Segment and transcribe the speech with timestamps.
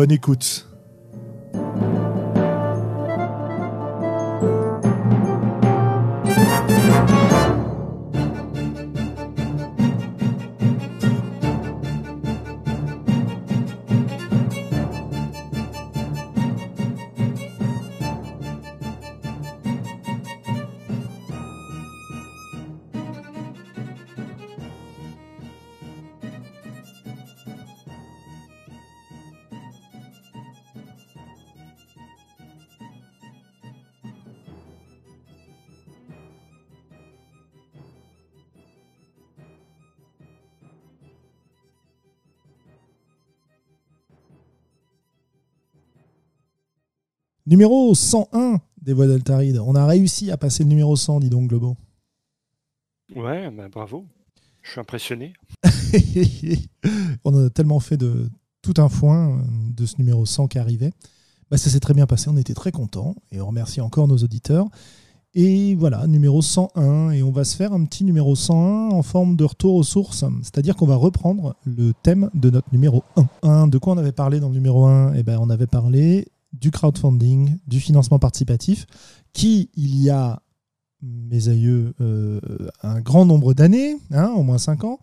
[0.00, 0.69] Bonne écoute.
[47.50, 49.58] Numéro 101 des voix d'Altaride.
[49.58, 51.76] On a réussi à passer le numéro 100, dis donc, Globo.
[53.16, 54.06] Ouais, bah, bravo.
[54.62, 55.32] Je suis impressionné.
[57.24, 58.30] on a tellement fait de
[58.62, 59.42] tout un foin euh,
[59.74, 60.92] de ce numéro 100 qui arrivait.
[61.50, 64.18] Bah, ça s'est très bien passé, on était très contents et on remercie encore nos
[64.18, 64.68] auditeurs.
[65.34, 67.10] Et voilà, numéro 101.
[67.10, 70.24] Et on va se faire un petit numéro 101 en forme de retour aux sources.
[70.42, 73.02] C'est-à-dire qu'on va reprendre le thème de notre numéro
[73.42, 73.66] 1.
[73.66, 76.70] De quoi on avait parlé dans le numéro 1 Eh ben, On avait parlé du
[76.70, 78.86] crowdfunding, du financement participatif,
[79.32, 80.42] qui, il y a,
[81.02, 82.40] mes aïeux, euh,
[82.82, 85.00] un grand nombre d'années, hein, au moins 5 ans,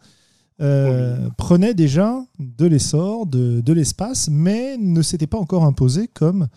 [0.59, 6.47] euh, prenait déjà de l'essor, de, de l'espace, mais ne s'était pas encore imposé comme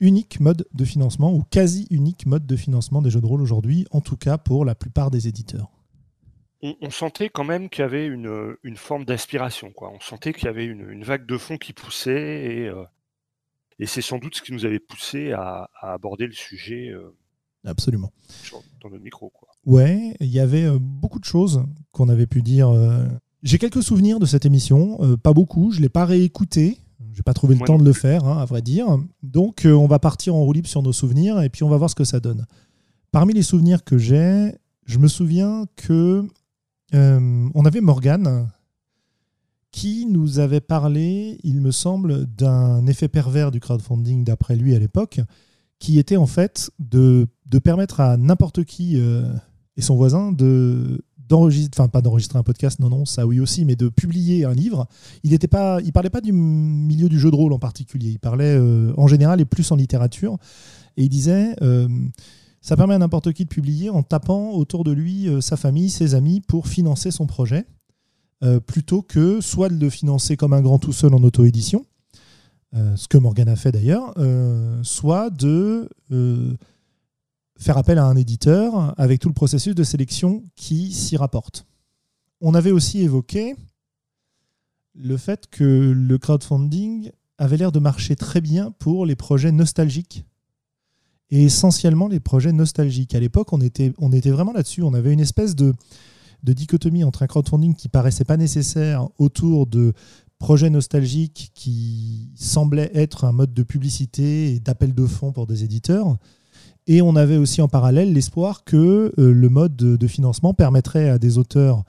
[0.00, 3.86] unique mode de financement ou quasi unique mode de financement des jeux de rôle aujourd'hui,
[3.90, 5.70] en tout cas pour la plupart des éditeurs.
[6.80, 9.70] On, sentait quand même qu'il y avait une, une forme d'aspiration.
[9.70, 9.92] Quoi.
[9.94, 12.84] On sentait qu'il y avait une, une, vague de fond qui poussait et, euh,
[13.78, 16.90] et c'est sans doute ce qui nous avait poussé à, aborder le sujet.
[16.90, 17.14] Euh,
[17.64, 18.12] Absolument.
[18.82, 19.30] dans notre micro.
[19.30, 19.48] Quoi.
[19.64, 22.68] Ouais, il y avait euh, beaucoup de choses qu'on avait pu dire.
[22.68, 23.06] Euh.
[23.42, 26.78] J'ai quelques souvenirs de cette émission, pas beaucoup, je ne l'ai pas réécouté.
[27.12, 28.86] J'ai pas trouvé le temps de le faire, hein, à vrai dire.
[29.22, 31.90] Donc, on va partir en roue libre sur nos souvenirs et puis on va voir
[31.90, 32.46] ce que ça donne.
[33.12, 34.54] Parmi les souvenirs que j'ai,
[34.86, 36.26] je me souviens que
[36.92, 38.50] on avait Morgane
[39.74, 44.78] qui nous avait parlé, il me semble, d'un effet pervers du crowdfunding d'après lui à
[44.78, 45.20] l'époque,
[45.80, 47.26] qui était en fait de,
[47.64, 49.28] permettre à n'importe qui euh,
[49.76, 53.64] et son voisin de d'enregistrer, enfin pas d'enregistrer un podcast, non non, ça oui aussi,
[53.64, 54.86] mais de publier un livre.
[55.24, 58.10] Il était pas, il parlait pas du milieu du jeu de rôle en particulier.
[58.10, 60.38] Il parlait euh, en général et plus en littérature,
[60.96, 61.56] et il disait.
[61.62, 61.88] Euh,
[62.60, 66.14] ça permet à n'importe qui de publier en tapant autour de lui sa famille, ses
[66.14, 67.66] amis pour financer son projet.
[68.42, 71.86] Euh, plutôt que soit de le financer comme un grand tout seul en auto-édition,
[72.74, 75.88] euh, ce que Morgan a fait d'ailleurs, euh, soit de
[77.56, 81.66] faire appel à un éditeur avec tout le processus de sélection qui s'y rapporte.
[82.40, 83.54] On avait aussi évoqué
[84.94, 90.24] le fait que le crowdfunding avait l'air de marcher très bien pour les projets nostalgiques
[91.30, 93.14] et essentiellement les projets nostalgiques.
[93.14, 94.82] À l'époque, on était, on était vraiment là-dessus.
[94.82, 95.74] On avait une espèce de,
[96.44, 99.94] de dichotomie entre un crowdfunding qui paraissait pas nécessaire autour de
[100.38, 105.64] projets nostalgiques qui semblaient être un mode de publicité et d'appel de fonds pour des
[105.64, 106.18] éditeurs.
[106.86, 111.18] Et on avait aussi en parallèle l'espoir que euh, le mode de, financement permettrait à
[111.18, 111.82] des auteurs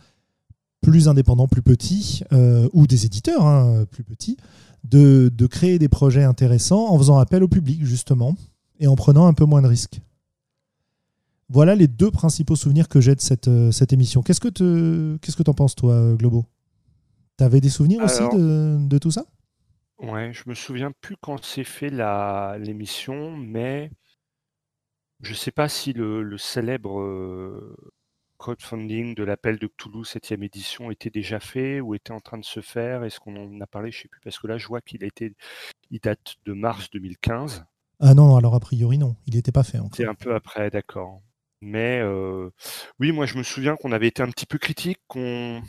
[0.82, 4.38] plus indépendants, plus petits, euh, ou des éditeurs hein, plus petits,
[4.86, 8.36] de, de, créer des projets intéressants en faisant appel au public, justement,
[8.80, 10.00] et en prenant un peu moins de risques.
[11.50, 14.24] Voilà les deux principaux souvenirs que j'ai de cette, euh, cette émission.
[14.24, 16.46] Qu'est-ce que tu qu'est-ce que en penses, toi, euh, Globo?
[17.38, 19.26] Tu avais des souvenirs aussi de, de, tout ça?
[20.00, 21.90] Ouais, je me souviens plus quand c'est fait
[22.60, 23.92] l'émission, mais
[25.22, 27.76] je sais pas si le, le célèbre euh,
[28.38, 32.46] crowdfunding de l'appel de Cthulhu 7e édition était déjà fait ou était en train de
[32.46, 33.04] se faire.
[33.04, 33.92] Est-ce qu'on en a parlé?
[33.92, 35.34] Je sais plus, parce que là, je vois qu'il a été,
[35.92, 37.66] il date de mars 2015.
[38.00, 39.80] Ah non, alors a priori non, il n'était pas fait.
[39.94, 41.22] C'est un peu après, d'accord.
[41.66, 42.52] Mais euh,
[43.00, 45.64] oui, moi je me souviens qu'on avait été un petit peu critique, qu'on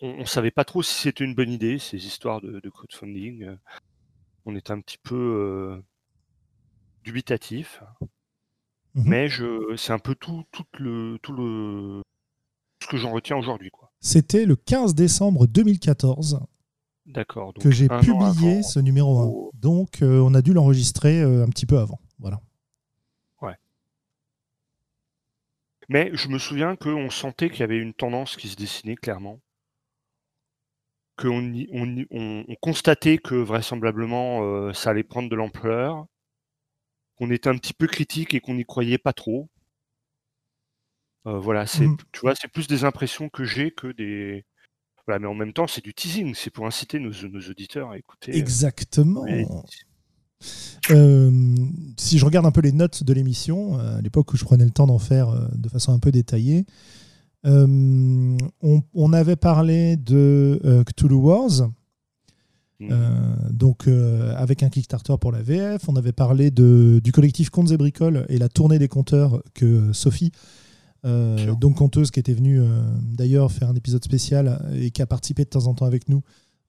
[0.00, 3.56] on, savait pas trop si c'était une bonne idée, ces histoires de, crowdfunding.
[4.46, 5.80] On était un petit peu euh,
[7.04, 7.84] dubitatif.
[8.96, 12.02] Mmh mais je c'est un peu tout, tout le tout le
[12.82, 13.70] ce que j'en retiens aujourd'hui.
[13.70, 13.92] quoi.
[14.00, 16.40] C'était le 15 décembre 2014
[17.06, 17.54] D'accord.
[17.54, 19.24] que j'ai publié ce numéro 1.
[19.24, 19.50] Oh.
[19.54, 22.00] Donc, euh, on a dû l'enregistrer un petit peu avant.
[22.18, 22.40] Voilà.
[23.40, 23.56] Ouais.
[25.88, 29.40] Mais je me souviens qu'on sentait qu'il y avait une tendance qui se dessinait clairement.
[31.16, 36.06] Qu'on on, on, constatait que vraisemblablement euh, ça allait prendre de l'ampleur.
[37.16, 39.48] Qu'on était un petit peu critique et qu'on n'y croyait pas trop.
[41.24, 41.96] voilà, c'est, mmh.
[42.12, 44.44] tu vois, c'est plus des impressions que j'ai que des,
[45.06, 48.32] mais en même temps, c'est du teasing, c'est pour inciter nos, auditeurs à écouter.
[48.32, 49.24] Euh, Exactement.
[49.26, 49.44] Euh,
[51.96, 54.64] si je regarde un peu les notes de l'émission, euh, à l'époque où je prenais
[54.64, 56.66] le temps d'en faire de façon un peu détaillée,
[57.44, 61.68] on, avait parlé de Cthulhu Wars,
[62.80, 62.88] mmh.
[63.50, 63.86] donc
[64.36, 65.88] avec un Kickstarter pour la VF.
[65.88, 69.92] On avait parlé de, du collectif Contes et Bricoles et la tournée des compteurs que
[69.92, 70.32] Sophie
[71.04, 75.06] euh, donc Conteuse qui était venue euh, d'ailleurs faire un épisode spécial et qui a
[75.06, 76.22] participé de temps en temps avec nous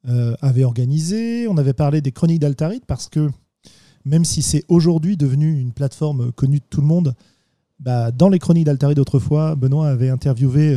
[0.10, 1.48] euh, avait organisé.
[1.48, 3.30] On avait parlé des chroniques d'Altarit parce que
[4.06, 7.16] même si c'est aujourd'hui devenu une plateforme connue de tout le monde,
[7.80, 10.76] bah, dans les chroniques d'Altarit d'autrefois, Benoît avait interviewé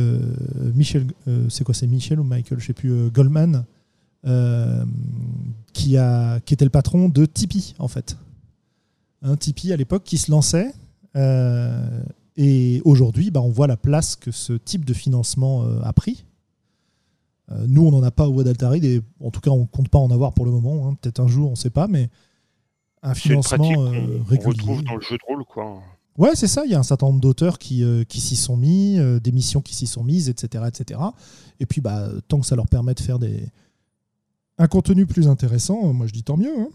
[0.75, 1.07] Michel,
[1.47, 3.63] c'est quoi c'est Michel ou Michael, je sais plus, Goldman,
[5.73, 8.17] qui, a, qui était le patron de Tipeee en fait.
[9.21, 10.73] Un Tipeee à l'époque qui se lançait
[12.41, 16.23] et aujourd'hui, bah, on voit la place que ce type de financement euh, a pris.
[17.51, 19.89] Euh, nous, on n'en a pas au d'Altaride, et en tout cas, on ne compte
[19.89, 20.87] pas en avoir pour le moment.
[20.87, 20.95] Hein.
[21.01, 22.09] Peut-être un jour, on ne sait pas, mais
[23.01, 24.39] un financement euh, régulier.
[24.45, 25.81] On retrouve dans le jeu de rôle, quoi.
[26.17, 26.65] Ouais, c'est ça.
[26.65, 29.73] Il y a un certain nombre d'auteurs qui, qui s'y sont mis, des missions qui
[29.73, 30.99] s'y sont mises, etc., etc.
[31.61, 33.47] Et puis, bah, tant que ça leur permet de faire des...
[34.57, 36.59] un contenu plus intéressant, moi je dis tant mieux.
[36.59, 36.67] Hein.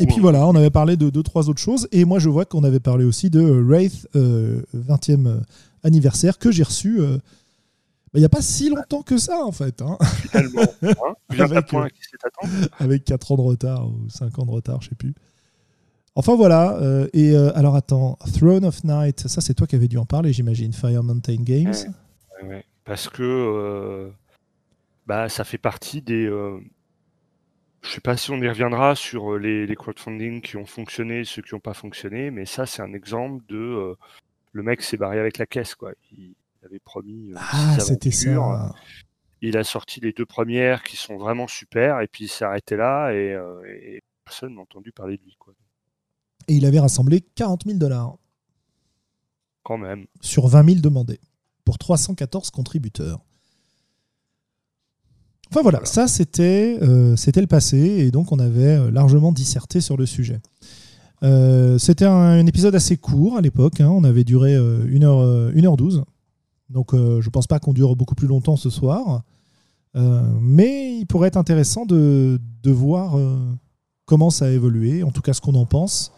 [0.00, 1.88] Et puis voilà, on avait parlé de deux, trois autres choses.
[1.92, 5.40] Et moi, je vois qu'on avait parlé aussi de Wraith 20e euh, euh,
[5.82, 7.18] anniversaire que j'ai reçu euh,
[8.14, 9.82] il n'y a pas si longtemps que ça, en fait.
[9.82, 9.96] Hein.
[10.30, 11.72] Finalement, hein avec,
[12.78, 15.14] avec 4 ans de retard ou 5 ans de retard, je sais plus.
[16.14, 16.80] Enfin voilà.
[17.12, 20.72] et alors attends, Throne of Night, ça c'est toi qui avais dû en parler, j'imagine,
[20.72, 21.74] Fire Mountain Games.
[22.42, 24.10] Ouais, Parce que
[25.06, 26.28] bah, ça fait partie des,
[27.82, 31.42] je sais pas si on y reviendra sur euh, les, crowdfunding qui ont fonctionné, ceux
[31.42, 33.94] qui n'ont pas fonctionné, mais ça, c'est un exemple de euh,
[34.52, 35.92] le mec s'est barré avec la caisse, quoi.
[36.12, 36.34] Il,
[36.68, 37.32] avait promis.
[37.32, 38.74] Euh, ah, c'était ça.
[39.40, 42.76] Il a sorti les deux premières qui sont vraiment super, et puis il s'est arrêté
[42.76, 45.54] là, et, personne n'a entendu parler de lui, quoi.
[46.48, 48.16] Et il avait rassemblé 40 000 dollars.
[49.62, 50.06] Quand même.
[50.20, 51.20] Sur 20 000 demandés,
[51.64, 53.20] pour 314 contributeurs.
[55.50, 59.80] Enfin voilà, ça c'était euh, c'était le passé et donc on avait euh, largement disserté
[59.80, 60.40] sur le sujet.
[61.22, 63.88] Euh, c'était un, épisode assez court à l'époque, hein.
[63.90, 66.04] on avait duré 1h, 1h12,
[66.70, 69.22] donc je pense pas qu'on dure beaucoup plus longtemps ce soir,
[69.94, 73.16] mais il pourrait être intéressant de, de voir
[74.04, 76.12] comment ça a évolué, en tout cas ce qu'on en pense,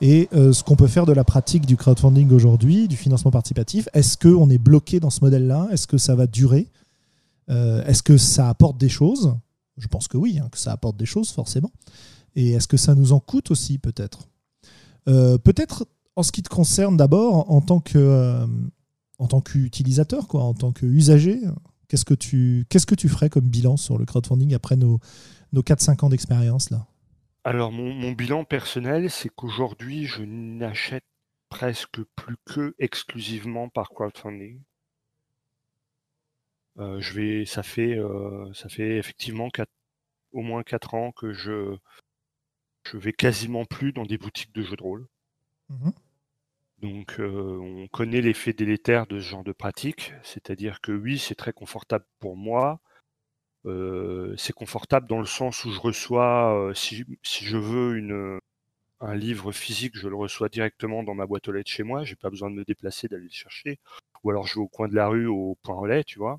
[0.00, 3.88] et ce qu'on peut faire de la pratique du crowdfunding aujourd'hui, du financement participatif.
[3.94, 5.68] Est-ce qu'on est bloqué dans ce modèle-là?
[5.70, 6.70] Est-ce que ça va durer?
[7.50, 9.34] Euh, est-ce que ça apporte des choses?
[9.76, 11.70] Je pense que oui, hein, que ça apporte des choses forcément.
[12.36, 14.28] Et est-ce que ça nous en coûte aussi peut-être?
[15.08, 18.46] Euh, Peut-être en ce qui te concerne d'abord en tant que euh,
[19.18, 21.40] en tant qu'utilisateur, quoi, en tant qu'usager,
[21.88, 25.00] qu'est-ce que tu qu'est-ce que tu ferais comme bilan sur le crowdfunding après nos,
[25.52, 26.86] nos 4-5 ans d'expérience là?
[27.44, 31.04] Alors mon, bilan personnel, c'est qu'aujourd'hui je n'achète
[31.50, 34.60] presque plus que exclusivement par crowdfunding.
[36.78, 39.48] Euh, je vais, ça fait, euh, ça fait effectivement
[40.32, 41.76] au moins 4 ans que je,
[42.84, 45.06] je vais quasiment plus dans des boutiques de jeux de rôle.
[45.68, 45.90] Mmh
[46.78, 51.34] Donc, euh, on connaît l'effet délétère de ce genre de pratique, c'est-à-dire que oui, c'est
[51.34, 52.80] très confortable pour moi.
[54.36, 58.38] c'est confortable dans le sens où je reçois, si, si, je veux une,
[59.00, 62.04] un livre physique, je le reçois directement dans ma boîte aux lettres chez moi.
[62.04, 63.78] J'ai pas besoin de me déplacer, d'aller le chercher.
[64.24, 66.38] Ou alors je vais au coin de la rue, au point relais, tu vois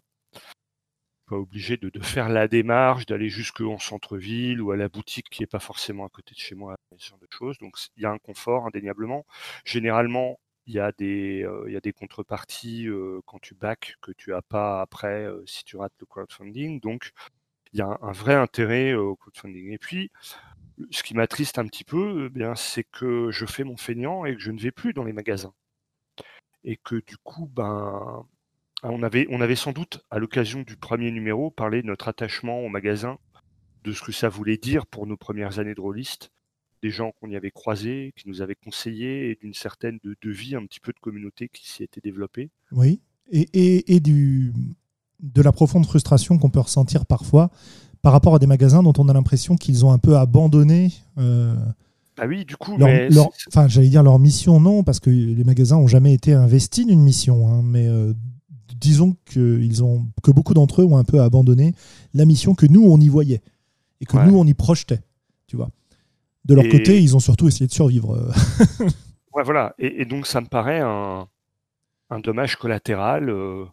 [1.26, 5.48] pas obligé de, faire la démarche, d'aller jusqu'en centre-ville ou à la boutique qui est
[5.48, 7.58] pas forcément à côté de chez moi, ce genre de choses.
[7.60, 9.26] Donc il y a un confort indéniablement.
[9.66, 14.12] Généralement, il y a des, euh, y a des contreparties euh, quand tu back que
[14.12, 16.80] tu as pas après euh, si tu rates le crowdfunding.
[16.80, 17.12] Donc
[17.74, 19.72] il y a un, vrai intérêt au crowdfunding.
[19.72, 20.12] Et puis
[20.92, 24.36] ce qui m'attriste un petit peu, eh bien c'est que je fais mon feignant et
[24.36, 25.54] que je ne vais plus dans les magasins.
[26.64, 28.26] Et que du coup, ben,
[28.92, 32.60] on avait, on avait sans doute, à l'occasion du premier numéro, parlé de notre attachement
[32.62, 33.18] au magasin,
[33.84, 36.32] de ce que ça voulait dire pour nos premières années de rôliste,
[36.82, 40.56] des gens qu'on y avait croisés, qui nous avaient conseillé, et d'une certaine de, vie,
[40.56, 42.50] un petit peu de communauté qui s'y était développée.
[42.72, 43.00] Oui,
[43.32, 44.54] et, et, du,
[45.20, 47.50] de la profonde frustration qu'on peut ressentir parfois
[48.02, 50.92] par rapport à des magasins dont on a l'impression qu'ils ont un peu abandonné.
[51.18, 52.78] ah oui, du coup,
[53.48, 57.02] enfin, j'allais dire leur mission, non, parce que les magasins n'ont jamais été investis d'une
[57.02, 57.88] mission, hein, mais
[58.80, 61.74] disons que, ont, que beaucoup d'entre eux ont un peu abandonné
[62.14, 63.42] la mission que nous, on y voyait
[64.02, 65.02] et que nous, on y projetait.
[65.48, 65.70] Tu vois.
[66.46, 68.32] De leur côté, ils ont surtout essayé de survivre.
[69.34, 69.74] ouais, voilà.
[69.80, 71.28] Et, donc, ça me paraît un,
[72.24, 73.30] dommage collatéral.
[73.30, 73.66] Euh,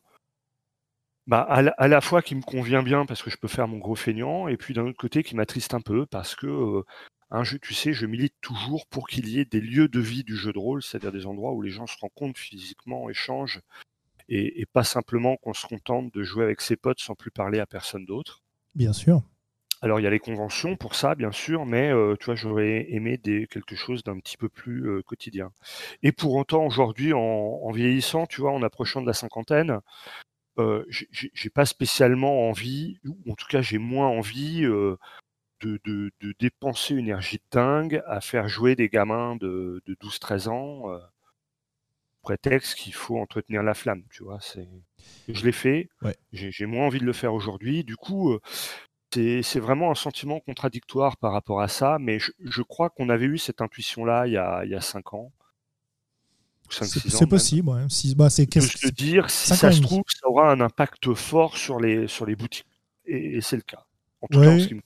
[1.26, 3.94] bah, à, la, fois qui me convient bien parce que je peux faire mon gros
[3.94, 6.82] feignant, et puis d'un autre côté qui m'attriste un peu parce que euh,
[7.30, 10.25] un jeu, tu sais, je milite toujours pour qu'il y ait des lieux de vie
[10.25, 13.61] du jeu de rôle, c'est-à-dire des endroits où les gens se rencontrent physiquement, échangent,
[14.32, 17.66] et, pas simplement qu'on se contente de jouer avec ses potes sans plus parler à
[17.66, 18.42] personne d'autre.
[18.74, 19.22] Bien sûr.
[19.82, 22.86] Alors il y a les conventions pour ça, bien sûr, mais euh, tu vois, j'aurais
[22.90, 25.50] aimé des, quelque chose d'un petit peu plus euh, quotidien.
[26.02, 29.80] Et pour autant, aujourd'hui, en, vieillissant, tu vois, en approchant de la cinquantaine,
[30.58, 34.96] euh, j'ai pas spécialement envie, ou en tout cas j'ai moins envie euh,
[35.60, 40.48] de, de, de, dépenser une énergie dingue à faire jouer des gamins de, de 12-13
[40.48, 40.82] ans
[42.23, 44.38] prétexte qu'il faut entretenir la flamme, tu vois.
[44.41, 44.69] C'est,
[45.29, 45.88] je l'ai fait.
[46.33, 47.85] J'ai moins envie de le faire aujourd'hui.
[47.85, 48.41] Du coup, euh,
[49.43, 53.38] c'est vraiment un sentiment contradictoire par rapport à ça, mais je, crois qu'on avait eu
[53.38, 55.33] cette intuition-là il y a, il y a 5 ans.
[56.71, 57.85] C'est possible, ouais.
[57.91, 61.79] Si, bah, c'est de dire, si ça se trouve, ça aura un impact fort sur
[61.79, 62.67] les, sur les boutiques.
[63.05, 63.85] Et, c'est le cas.
[64.23, 64.81] En tout cas, en ce qui me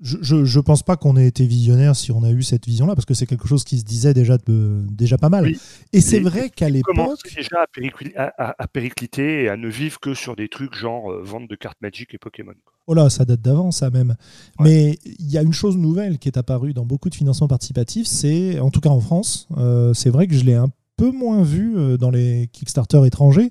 [0.00, 3.06] je, je, pense pas qu'on ait été visionnaire si on a eu cette vision-là, parce
[3.06, 5.50] que c'est quelque chose qui se disait déjà, de, déjà pas mal.
[5.92, 6.94] Et c'est vrai qu'à l'époque.
[6.94, 7.64] commence déjà
[8.26, 11.78] à, péricliter et à ne vivre que sur des trucs genre euh, vente de cartes
[11.80, 12.52] Magic et Pokémon.
[12.86, 14.16] Oh là, ça date d'avant, ça même.
[14.60, 18.06] Mais il y a une chose nouvelle qui est apparue dans beaucoup de financements participatifs,
[18.06, 21.42] c'est, en tout cas en France, euh, c'est vrai que je l'ai un peu moins
[21.42, 23.50] vu euh, dans les Kickstarter étrangers.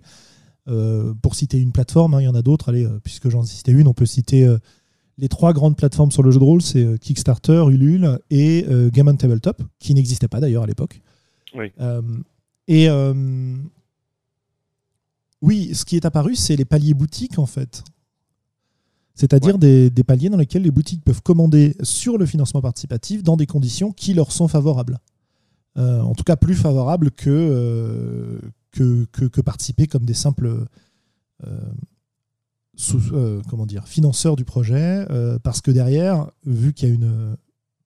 [1.23, 3.87] pour citer une plateforme, hein, il y en a d'autres, allez, puisque j'en citais une,
[3.87, 4.47] on peut citer
[5.17, 8.89] les trois grandes plateformes sur le jeu de rôle, c'est euh, Kickstarter, Ulule et euh,
[8.89, 11.01] Game on Tabletop, qui n'existait pas d'ailleurs à l'époque.
[11.55, 11.72] Oui.
[11.79, 12.01] Euh,
[12.67, 12.89] et
[15.41, 17.84] oui, ce qui est apparu, c'est les paliers boutiques en fait.
[19.13, 23.45] C'est-à-dire des, paliers dans lesquels les boutiques peuvent commander sur le financement participatif dans des
[23.45, 24.98] conditions qui leur sont favorables.
[25.75, 28.41] en tout cas, plus favorables que,
[28.72, 30.65] que, que, participer comme des simples
[33.13, 37.38] euh, comment dire, financeur du projet, euh, parce que derrière, vu qu'il y a une.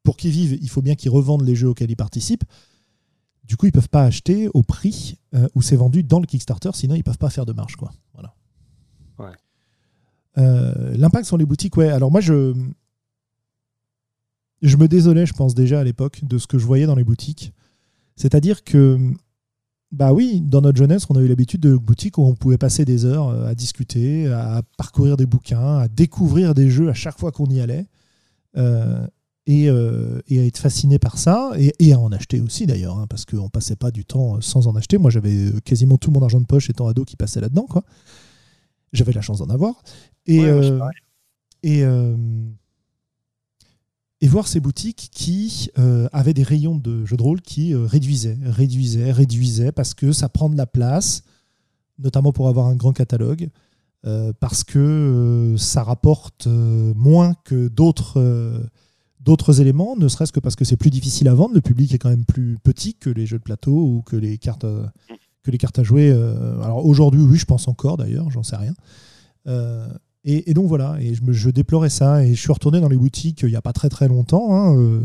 [0.03, 2.45] Pour qu'ils vivent, il faut bien qu'ils revendent les jeux auxquels ils participent.
[3.43, 6.71] Du coup, ils peuvent pas acheter au prix euh, où c'est vendu dans le Kickstarter,
[6.73, 7.75] sinon ils peuvent pas faire de marge.
[7.75, 7.91] Quoi.
[8.13, 8.33] Voilà.
[10.35, 11.89] L'impact sur les boutiques, ouais.
[11.89, 12.55] Alors moi, je.
[14.61, 17.03] Je me désolais, je pense déjà à l'époque, de ce que je voyais dans les
[17.03, 17.53] boutiques.
[18.15, 19.13] C'est-à-dire que
[19.91, 22.85] bah oui, dans notre jeunesse, on a eu l'habitude de boutiques où on pouvait passer
[22.85, 27.17] des heures euh, à discuter, à parcourir des bouquins, à découvrir des jeux à chaque
[27.17, 27.87] fois qu'on y allait,
[28.57, 29.05] euh,
[29.49, 33.25] euh, et, à être fasciné par ça, et, à en acheter aussi d'ailleurs, hein, parce
[33.25, 34.99] qu'on passait pas du temps sans en acheter.
[34.99, 37.83] Moi, j'avais quasiment tout mon argent de poche étant ado qui passait là-dedans, quoi.
[38.93, 39.81] J'avais la chance d'en avoir.
[40.27, 40.41] Et,
[41.63, 41.83] et
[44.21, 47.85] et voir ces boutiques qui euh, avaient des rayons de jeux de rôle qui euh,
[47.85, 51.23] réduisaient, réduisaient, réduisaient, parce que ça prend de la place,
[51.99, 53.49] notamment pour avoir un grand catalogue,
[54.05, 58.19] euh, parce que ça rapporte moins que d'autres
[59.61, 62.09] éléments, ne serait-ce que parce que c'est plus difficile à vendre, le public est quand
[62.09, 64.65] même plus petit que les jeux de plateau ou que les cartes,
[65.43, 66.11] que les cartes à jouer.
[66.11, 68.73] alors aujourd'hui, oui, je pense encore d'ailleurs, j'en sais rien.
[70.25, 72.25] Et, donc voilà, et je, déplorais ça.
[72.25, 74.77] Et je suis retourné dans les boutiques il n'y a pas très très longtemps, hein,
[74.77, 75.01] euh,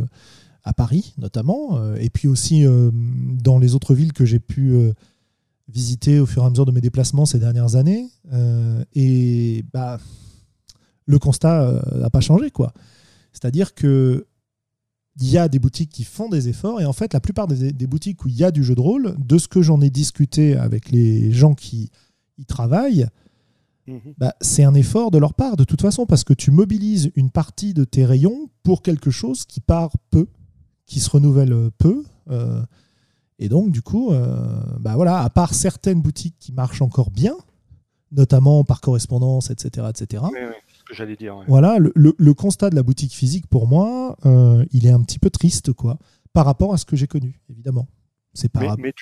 [0.64, 4.74] à Paris notamment, euh, et puis aussi euh, dans les autres villes que j'ai pu
[5.68, 8.08] visiter au fur et à mesure de mes déplacements ces dernières années.
[8.94, 9.98] et bah,
[11.06, 12.50] le constat n'a pas changé.
[12.50, 12.72] quoi.
[13.32, 14.26] C'est-à-dire que
[15.20, 17.86] il y a des boutiques qui font des efforts, et en fait, la plupart des
[17.86, 20.56] boutiques où il y a du jeu de rôle, de ce que j'en ai discuté
[20.56, 21.92] avec les gens qui
[22.36, 23.06] y travaillent,
[23.86, 24.14] Mhm.
[24.18, 27.30] Bah, c'est un effort de leur part, de toute façon, parce que tu mobilises une
[27.30, 30.26] partie de tes rayons pour quelque chose qui part peu,
[30.86, 32.04] qui se renouvelle peu.
[32.30, 32.62] Euh,
[33.38, 34.46] et donc, du coup, euh,
[34.80, 37.36] bah voilà, à part certaines boutiques qui marchent encore bien,
[38.12, 39.88] notamment par correspondance, etc.
[39.90, 40.22] etc.
[40.68, 41.36] ce que j'allais dire.
[41.48, 45.30] Voilà, le, constat de la boutique physique, pour moi, euh, il est un petit peu
[45.30, 45.98] triste, quoi,
[46.32, 47.88] par rapport à ce que j'ai connu, évidemment.
[48.32, 48.76] C'est pas.
[48.78, 48.92] Mais,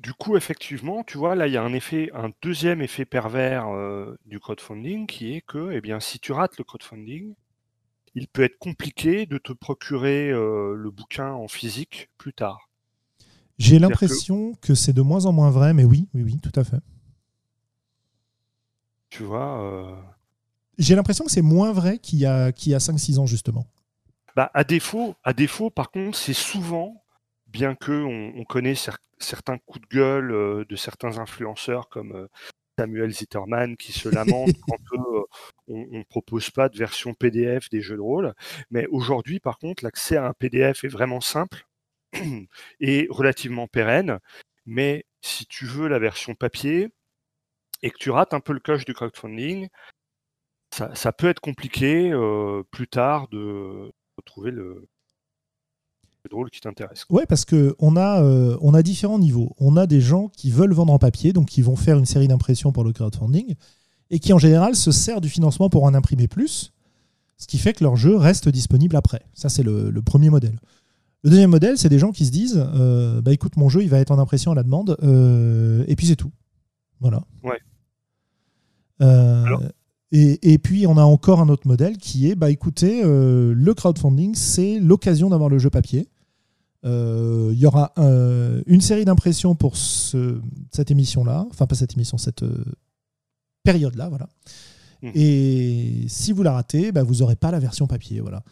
[0.00, 3.68] du coup, effectivement, tu vois, là, il y a un effet, un deuxième effet pervers
[3.68, 7.34] euh, du crowdfunding qui est que, eh bien, si tu rates le crowdfunding,
[8.14, 12.70] il peut être compliqué de te procurer euh, le bouquin en physique plus tard.
[13.58, 16.64] J'ai l'impression que, c'est de moins en moins vrai, mais oui, oui, oui, tout à
[16.64, 16.80] fait.
[19.10, 20.02] Tu vois
[20.78, 23.66] J'ai l'impression que c'est moins vrai qu'il y a, qu'il y a 5-6 ans, justement.
[24.34, 27.02] Bah, à, défaut, à défaut, par contre, c'est souvent,
[27.50, 28.74] bien que on, connaît
[29.18, 32.28] certains coups de gueule de certains influenceurs comme
[32.80, 34.78] Samuel Zitterman qui se lamente quand
[35.68, 38.34] on ne propose pas de version PDF des jeux de rôle.
[38.70, 41.66] Mais aujourd'hui, par contre, l'accès à un PDF est vraiment simple
[42.80, 44.18] et relativement pérenne.
[44.64, 46.88] Mais si tu veux la version papier
[47.82, 49.68] et que tu rates un peu le coche du crowdfunding,
[50.72, 54.88] ça, peut être compliqué euh, plus tard de retrouver le,
[56.28, 57.04] drôle qui t'intéresse.
[57.10, 59.54] Ouais, parce que on a, euh, on a différents niveaux.
[59.58, 62.28] On a des gens qui veulent vendre en papier, donc qui vont faire une série
[62.28, 63.54] d'impressions pour le crowdfunding,
[64.10, 66.72] et qui en général se servent du financement pour en imprimer plus,
[67.36, 69.22] ce qui fait que leur jeu reste disponible après.
[69.32, 70.60] Ça, c'est le, premier modèle.
[71.22, 73.88] Le deuxième modèle, c'est des gens qui se disent euh, bah écoute, mon jeu, il
[73.88, 76.32] va être en impression à la demande, euh, et puis c'est tout.
[77.00, 77.22] Voilà.
[77.42, 77.58] Ouais.
[80.12, 83.74] Et, et, puis, on a encore un autre modèle qui est, bah écoutez, euh, le
[83.74, 86.08] crowdfunding, c'est l'occasion d'avoir le jeu papier.
[86.84, 90.40] Euh, il y aura une série d'impressions pour ce,
[90.72, 92.64] cette émission-là, enfin pas cette émission, cette euh,
[93.62, 94.28] période-là, voilà.
[95.02, 95.10] Mmh.
[95.14, 98.42] Et si vous la ratez, bah, vous n'aurez pas la version papier, voilà.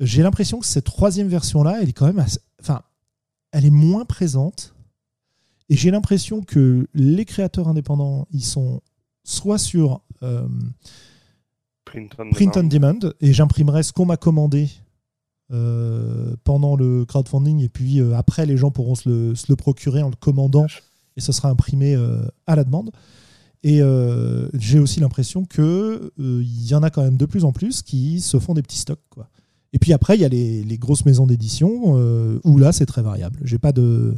[0.00, 2.24] J'ai l'impression que cette troisième version-là, elle est quand même,
[2.60, 2.82] enfin,
[3.52, 4.74] elle est moins présente.
[5.68, 8.80] Et j'ai l'impression que les créateurs indépendants, ils sont
[9.24, 10.46] soit sur euh,
[11.84, 12.12] print,
[12.56, 12.98] on, demand.
[13.20, 14.68] et j'imprimerai ce qu'on m'a commandé
[15.50, 20.10] euh, pendant le crowdfunding et puis euh, après les gens pourront se le, procurer en
[20.10, 20.66] le commandant
[21.16, 21.96] et ce sera imprimé
[22.46, 22.90] à la demande.
[23.64, 23.80] Et
[24.54, 28.20] j'ai aussi l'impression qu'il il y en a quand même de plus en plus qui
[28.20, 29.02] se font des petits stocks.
[29.10, 29.28] Quoi.
[29.72, 31.94] Et puis après, il y a les, grosses maisons d'édition
[32.44, 33.40] où là, c'est très variable.
[33.42, 34.14] J'ai pas de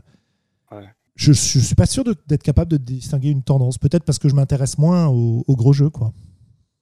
[1.17, 3.79] je, ne suis pas sûr d'être capable de distinguer une tendance.
[3.79, 6.13] Peut-être parce que je m'intéresse moins aux, gros jeux, quoi.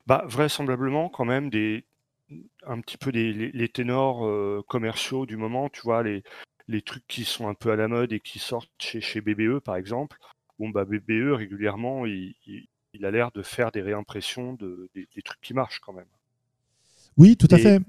[0.06, 1.84] Bah, vraisemblablement, quand même, des,
[2.66, 6.22] un petit peu des, les, ténors euh, commerciaux du moment, tu vois, les,
[6.66, 9.60] les trucs qui sont un peu à la mode et qui sortent chez, chez BBE,
[9.60, 10.16] par exemple.
[10.58, 12.34] Bon, bah, BBE, régulièrement, il,
[12.94, 16.06] il, a l'air de faire des réimpressions de, des trucs qui marchent, quand même.
[17.18, 17.80] Oui, tout à fait.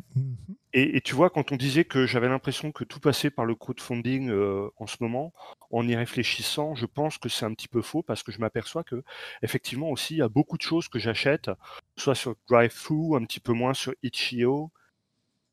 [0.72, 4.30] Et, tu vois, quand on disait que j'avais l'impression que tout passait par le crowdfunding
[4.30, 5.34] euh, en ce moment,
[5.72, 8.84] en y réfléchissant, je pense que c'est un petit peu faux parce que je m'aperçois
[8.84, 9.04] que
[9.42, 11.50] effectivement aussi il y a beaucoup de choses que j'achète,
[11.96, 14.72] soit sur DriveThru, un petit peu moins sur Itch.io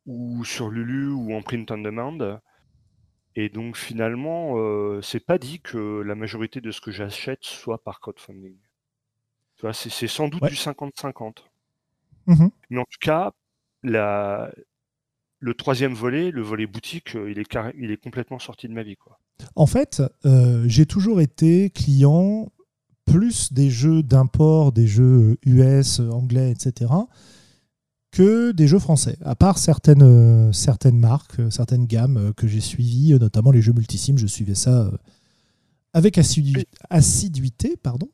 [0.05, 2.39] ou sur Lulu ou en print on demand.
[3.37, 7.83] Et donc finalement, euh, c'est pas dit que la majorité de ce que j'achète soit
[7.83, 8.59] par crowdfunding.
[9.73, 11.39] c'est sans doute du 50-50.
[12.27, 13.33] Mmh Mais en tout cas,
[13.83, 14.51] la,
[15.39, 17.47] le troisième volet, le volet boutique, euh, il est,
[17.79, 18.97] il est complètement sorti de ma vie.
[18.97, 19.19] Quoi.
[19.55, 22.51] En fait, euh, j'ai toujours été client
[23.05, 26.91] plus des jeux d'import, des jeux US, anglais, etc.,
[28.11, 29.19] que des jeux français.
[29.25, 34.17] À part certaines, euh, certaines marques, certaines gammes que j'ai suivies, notamment les jeux multisimes,
[34.17, 34.91] je suivais ça
[35.93, 38.09] avec assiduité, pardon,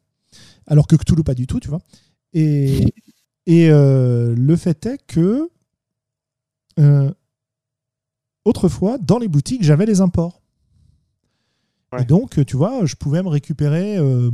[0.66, 1.80] alors que Cthulhu pas du tout, tu vois.
[2.32, 2.94] Et,
[3.46, 5.50] et le fait est que
[6.82, 7.10] euh,
[8.44, 10.40] autrefois, dans les boutiques, j'avais les imports.
[12.00, 13.98] Et donc, tu vois, je pouvais me récupérer.
[13.98, 14.30] Euh,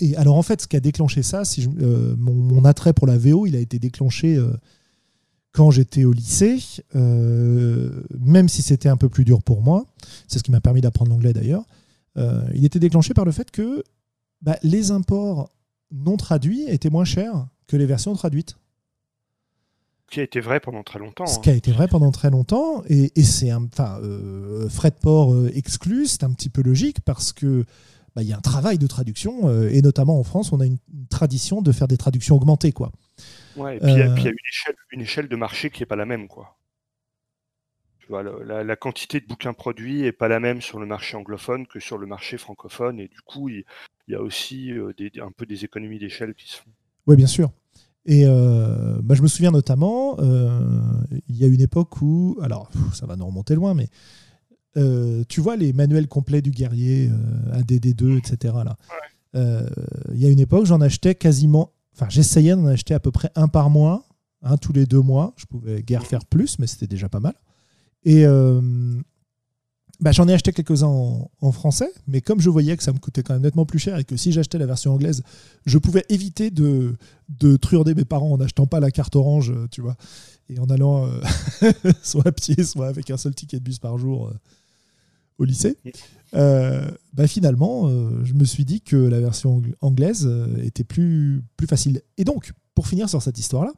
[0.00, 3.18] et alors, en fait, ce qui a déclenché ça, si euh, mon, attrait pour la
[3.18, 4.42] VO, il a été déclenché
[5.52, 6.58] quand j'étais au lycée,
[6.94, 9.84] même si c'était un peu plus dur pour moi.
[10.28, 11.66] C'est ce qui m'a permis d'apprendre l'anglais d'ailleurs.
[12.16, 13.84] il était déclenché par le fait que
[14.40, 15.50] bah, les imports
[15.92, 18.56] non traduits étaient moins chers que les versions traduites
[20.10, 21.26] qui a été vrai pendant très longtemps.
[21.26, 21.56] Ce qui a hein.
[21.56, 26.06] été vrai pendant très longtemps, et, c'est un, enfin, euh, frais de port euh, exclu,
[26.06, 27.64] c'est un petit peu logique parce que
[28.14, 30.66] bah, il y a un travail de traduction, euh, et notamment en France, on a
[30.66, 30.78] une,
[31.10, 32.90] tradition de faire des traductions augmentées, quoi.
[33.56, 35.96] Ouais, et puis il y a, une, échelle, une échelle de marché qui est pas
[35.96, 36.56] la même, quoi.
[38.00, 41.66] Tu vois, la, quantité de bouquins produits est pas la même sur le marché anglophone
[41.66, 43.64] que sur le marché francophone, et du coup, il,
[44.08, 46.70] y a aussi des, un peu des économies d'échelle qui se font.
[47.06, 47.50] Oui, bien sûr.
[48.06, 50.60] Et euh, bah, je me souviens notamment, euh,
[51.28, 53.88] il y a une époque où, alors ça va nous remonter loin, mais
[54.76, 57.10] euh, tu vois les manuels complets du guerrier,
[57.52, 58.54] ADD2, etc.
[58.64, 58.76] Là.
[60.12, 63.30] il y a une époque, j'en achetais quasiment, enfin j'essayais d'en acheter à peu près
[63.36, 64.06] un par mois,
[64.42, 65.32] un tous les deux mois.
[65.36, 67.34] Je pouvais guère faire plus, mais c'était déjà pas mal.
[68.04, 68.26] Et
[70.00, 73.22] bah, j'en ai acheté quelques-uns en, français, mais comme je voyais que ça me coûtait
[73.22, 75.22] quand même nettement plus cher et que si j'achetais la version anglaise,
[75.66, 76.96] je pouvais éviter de,
[77.28, 79.96] de truarder mes parents en n'achetant pas la carte orange, euh, tu vois,
[80.48, 83.98] et en allant euh, soit à pied, soit avec un seul ticket de bus par
[83.98, 84.28] jour.
[84.28, 84.34] Euh,
[85.36, 85.76] au lycée.
[86.32, 87.88] bah finalement,
[88.22, 90.30] je me suis dit que la version anglaise
[90.62, 92.02] était plus, plus facile.
[92.18, 93.72] Et donc, pour finir sur cette histoire-là,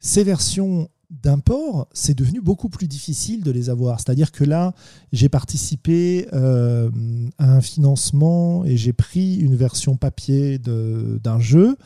[0.00, 4.00] ces versions d'import, c'est devenu beaucoup plus difficile de les avoir.
[4.00, 4.74] C'est-à-dire que là,
[5.12, 6.90] j'ai participé euh,
[7.38, 11.76] à un financement et j'ai pris une version papier d'un jeu.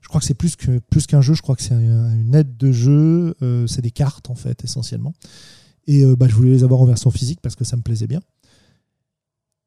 [0.00, 2.56] Je crois que c'est plus qu'un plus qu'un jeu, je crois que c'est une aide
[2.56, 5.12] de jeu, euh, c'est des cartes en fait essentiellement.
[5.86, 8.06] Et euh, bah, je voulais les avoir en version physique parce que ça me plaisait
[8.06, 8.20] bien.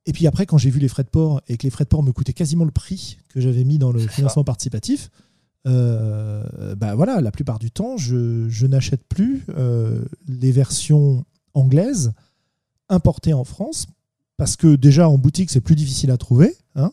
[0.07, 1.89] Et puis après, quand j'ai vu les frais de port et que les frais de
[1.89, 5.11] port me coûtaient quasiment le prix que j'avais mis dans le financement participatif,
[5.67, 12.13] euh, bah voilà, la plupart du temps, je, n'achète plus euh, les versions anglaises
[12.89, 13.87] importées en France
[14.37, 16.91] parce que déjà en boutique c'est plus difficile à trouver, hein,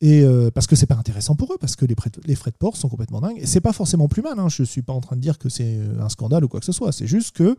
[0.00, 2.56] et euh, parce que c'est pas intéressant pour eux, parce que les, les, frais de
[2.56, 3.38] port sont complètement dingues.
[3.38, 4.38] Et c'est pas forcément plus mal.
[4.38, 6.66] Hein, je suis pas en train de dire que c'est un scandale ou quoi que
[6.66, 6.92] ce soit.
[6.92, 7.56] C'est juste que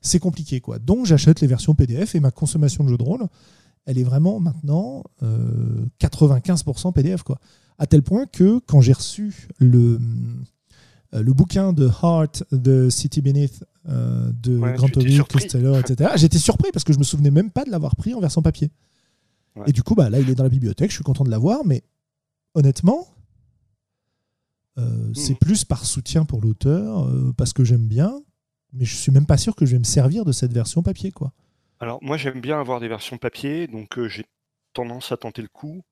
[0.00, 0.78] c'est compliqué, quoi.
[0.78, 3.26] Donc j'achète les versions PDF et ma consommation de jeux de rôle,
[3.86, 7.38] elle est vraiment maintenant 95% PDF, quoi
[7.82, 9.98] à tel point que quand j'ai reçu le,
[11.14, 14.86] euh, le bouquin de Heart, de City Beneath, euh, de ouais, Grant
[15.28, 18.20] Costello, etc., j'étais surpris parce que je me souvenais même pas de l'avoir pris en
[18.20, 18.70] version papier.
[19.66, 21.64] Et du coup, bah, là, il est dans la bibliothèque, je suis content de l'avoir,
[21.66, 21.82] mais
[22.54, 23.08] honnêtement,
[24.78, 25.14] euh, mmh.
[25.16, 28.22] c'est plus par soutien pour l'auteur, parce que j'aime bien,
[28.72, 31.10] mais je suis même pas sûr que je vais me servir de cette version papier.
[31.10, 31.32] quoi.
[31.82, 34.24] Alors, moi, j'aime bien avoir des versions papier, donc j'ai
[34.72, 35.82] tendance à tenter le coup.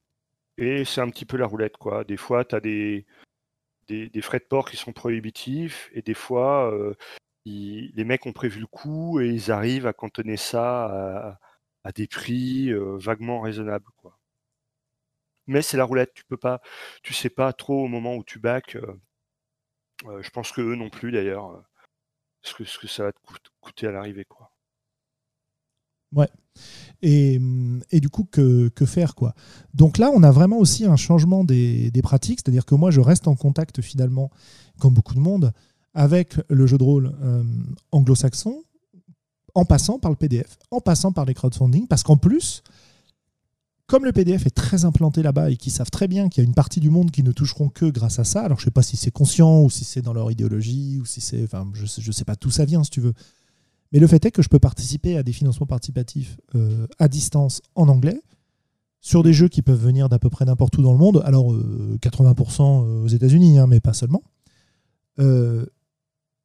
[0.58, 2.04] Et c'est un petit peu la roulette, quoi.
[2.04, 3.06] Des fois, tu as des,
[4.22, 6.94] frais de port qui sont prohibitifs, et des fois, euh,
[7.46, 11.38] les mecs ont prévu le coup et ils arrivent à cantonner ça
[11.84, 14.18] à, des prix euh, vaguement raisonnables, quoi.
[15.46, 16.62] Mais c'est la roulette, tu peux pas,
[17.02, 18.40] tu sais pas trop au moment où tu.
[18.44, 21.64] Euh, je pense que eux non plus d'ailleurs,
[22.42, 23.18] ce que, ce que ça va te
[23.60, 24.49] coûter à l'arrivée, quoi.
[26.14, 26.28] Ouais.
[27.02, 27.38] Et,
[27.92, 29.34] du coup, que, faire quoi?
[29.74, 33.28] Donc là, on a vraiment aussi un changement des, pratiques, c'est-à-dire que moi, je reste
[33.28, 34.30] en contact finalement,
[34.78, 35.52] comme beaucoup de monde,
[35.94, 37.42] avec le jeu de rôle euh,
[37.92, 38.62] anglo-saxon,
[39.54, 42.62] en passant par le PDF, en passant par les crowdfunding, parce qu'en plus,
[43.90, 46.48] comme le PDF est très implanté là-bas et qu'ils savent très bien qu'il y a
[46.48, 48.70] une partie du monde qui ne toucheront que grâce à ça, alors je ne sais
[48.70, 51.82] pas si c'est conscient ou si c'est dans leur idéologie ou si c'est, enfin, je
[51.82, 53.14] ne sais pas, tout ça vient si tu veux.
[53.92, 57.60] Mais le fait est que je peux participer à des financements participatifs euh, à distance
[57.74, 58.20] en anglais
[59.00, 61.22] sur des jeux qui peuvent venir d'à peu près n'importe où dans le monde.
[61.24, 64.22] Alors, 80% euh, aux États-Unis, hein, mais pas seulement.
[65.18, 65.66] Euh,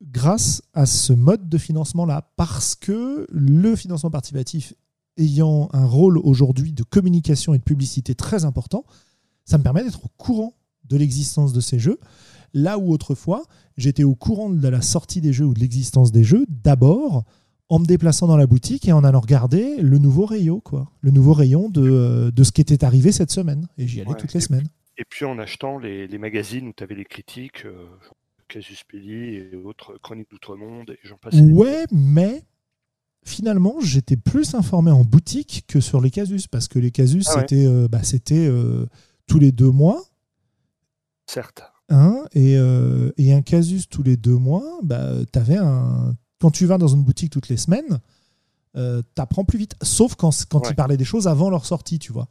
[0.01, 4.73] grâce à ce mode de financement-là, parce que le financement participatif
[5.17, 8.85] ayant un rôle aujourd'hui de communication et de publicité très important,
[9.45, 10.53] ça me permet d'être au courant
[10.85, 11.99] de l'existence de ces jeux,
[12.55, 13.43] Là où autrefois,
[13.75, 17.25] j'étais au courant de la sortie des jeux ou de l'existence des jeux, d'abord
[17.67, 20.89] en me déplaçant dans la boutique et en allant regarder le nouveau rayon, quoi.
[21.01, 23.67] Le nouveau rayon de, euh, de ce qui était arrivé cette semaine.
[23.77, 24.67] Et j'y allais toutes les semaines.
[24.97, 27.85] Et puis en achetant les, magazines où tu avais les critiques, euh,
[28.47, 31.33] Casus Pelli et autres Chroniques d'Outre-Monde, et j'en passe.
[31.33, 32.43] Ouais, mais
[33.25, 37.41] finalement, j'étais plus informé en boutique que sur les casus, parce que les casus, ah
[37.41, 38.01] c'était euh, bah,
[39.27, 40.01] tous les deux mois.
[41.25, 41.63] Certes.
[41.89, 46.15] Hein, euh, et, un casus tous les deux mois, bah, avais un...
[46.41, 47.99] quand tu vas dans une boutique toutes les semaines,
[48.75, 49.75] euh, tu apprends plus vite.
[49.81, 52.27] Sauf quand, quand ils parlaient des choses avant leur sortie, tu vois.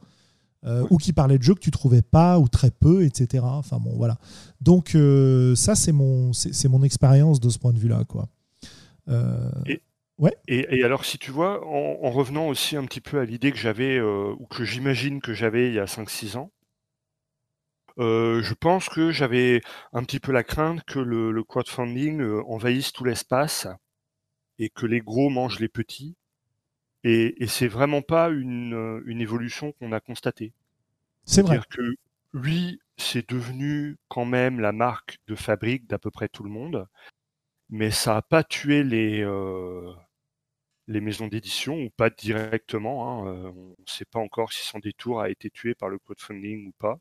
[0.66, 3.44] Euh, ou qui parlaient de jeux que tu trouvais pas ou très peu, etc.
[3.46, 4.16] Enfin bon, voilà.
[4.60, 4.96] Donc
[5.54, 8.28] ça, c'est mon, c'est, mon expérience de ce point de vue-là, quoi.
[9.66, 9.82] Et,
[10.18, 10.34] ouais.
[10.48, 13.58] Et, alors, si tu vois, en, en, revenant aussi un petit peu à l'idée que
[13.58, 16.50] j'avais, ou que j'imagine que j'avais il y a 5-6 ans,
[17.98, 19.60] euh, je pense que j'avais
[19.92, 23.68] un petit peu la crainte que le crowdfunding, envahisse tout l'espace
[24.58, 26.16] et que les gros mangent les petits
[27.04, 30.52] et et c'est vraiment pas une, une évolution qu'on a constatée.
[31.24, 31.56] C'est vrai.
[31.56, 31.96] C'est-à-dire que
[32.34, 36.86] oui, c'est devenu quand même la marque de fabrique d'à peu près tout le monde,
[37.70, 39.24] mais ça a pas tué les,
[40.86, 45.20] les maisons d'édition ou pas directement, hein, on ne sait pas encore si son détour
[45.20, 46.98] a été tué par le crowdfunding ou pas.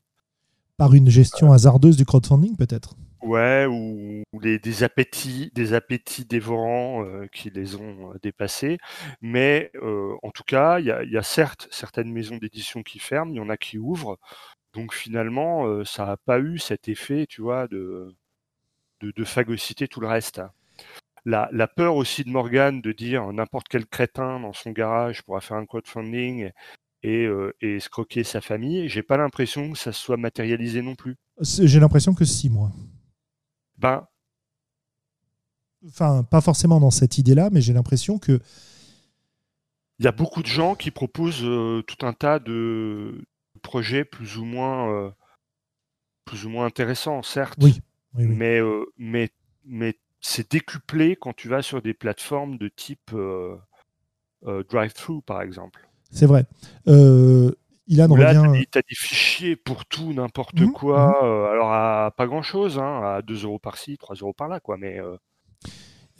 [0.76, 2.94] Par une gestion hasardeuse du crowdfunding, peut-être?
[3.24, 8.76] Ouais, ou, les, des appétits, des appétits dévorants euh, qui les ont euh, dépassés.
[9.22, 13.36] Mais euh, en tout cas, il y a, certes certaines maisons d'édition qui ferment, il
[13.36, 14.18] y en a qui ouvrent.
[14.74, 18.14] Donc finalement, ça n'a pas eu cet effet, tu vois, de,
[19.00, 20.42] de, phagocyter tout le reste.
[21.24, 25.40] La, la, peur aussi de Morgan de dire n'importe quel crétin dans son garage pourra
[25.40, 26.50] faire un crowdfunding
[27.04, 28.88] et, euh, et escroquer sa famille.
[28.88, 31.16] J'ai pas l'impression que ça soit matérialisé non plus.
[31.40, 32.72] J'ai l'impression que si, moi.
[33.76, 34.08] Ben.
[35.86, 38.40] Enfin, pas forcément dans cette idée-là, mais j'ai l'impression que
[40.00, 41.46] il y a beaucoup de gens qui proposent
[41.86, 43.22] tout un tas de
[43.62, 45.14] projets plus ou moins
[46.24, 47.58] plus ou moins intéressants, certes.
[47.62, 47.80] Oui.
[48.14, 48.60] Mais,
[48.96, 49.28] mais,
[49.64, 53.14] mais c'est décuplé quand tu vas sur des plateformes de type
[54.42, 55.86] drive-thru, par exemple.
[56.14, 56.46] C'est vrai.
[56.88, 57.50] Euh,
[57.88, 58.64] Ilan Là, revient.
[58.72, 61.22] tu as, des fichiers pour tout, n'importe Mhm, quoi.
[61.24, 64.76] euh, alors, à pas grand-chose, hein, à 2 euros par-ci, 3 euros par-là, quoi.
[64.78, 65.16] Mais euh,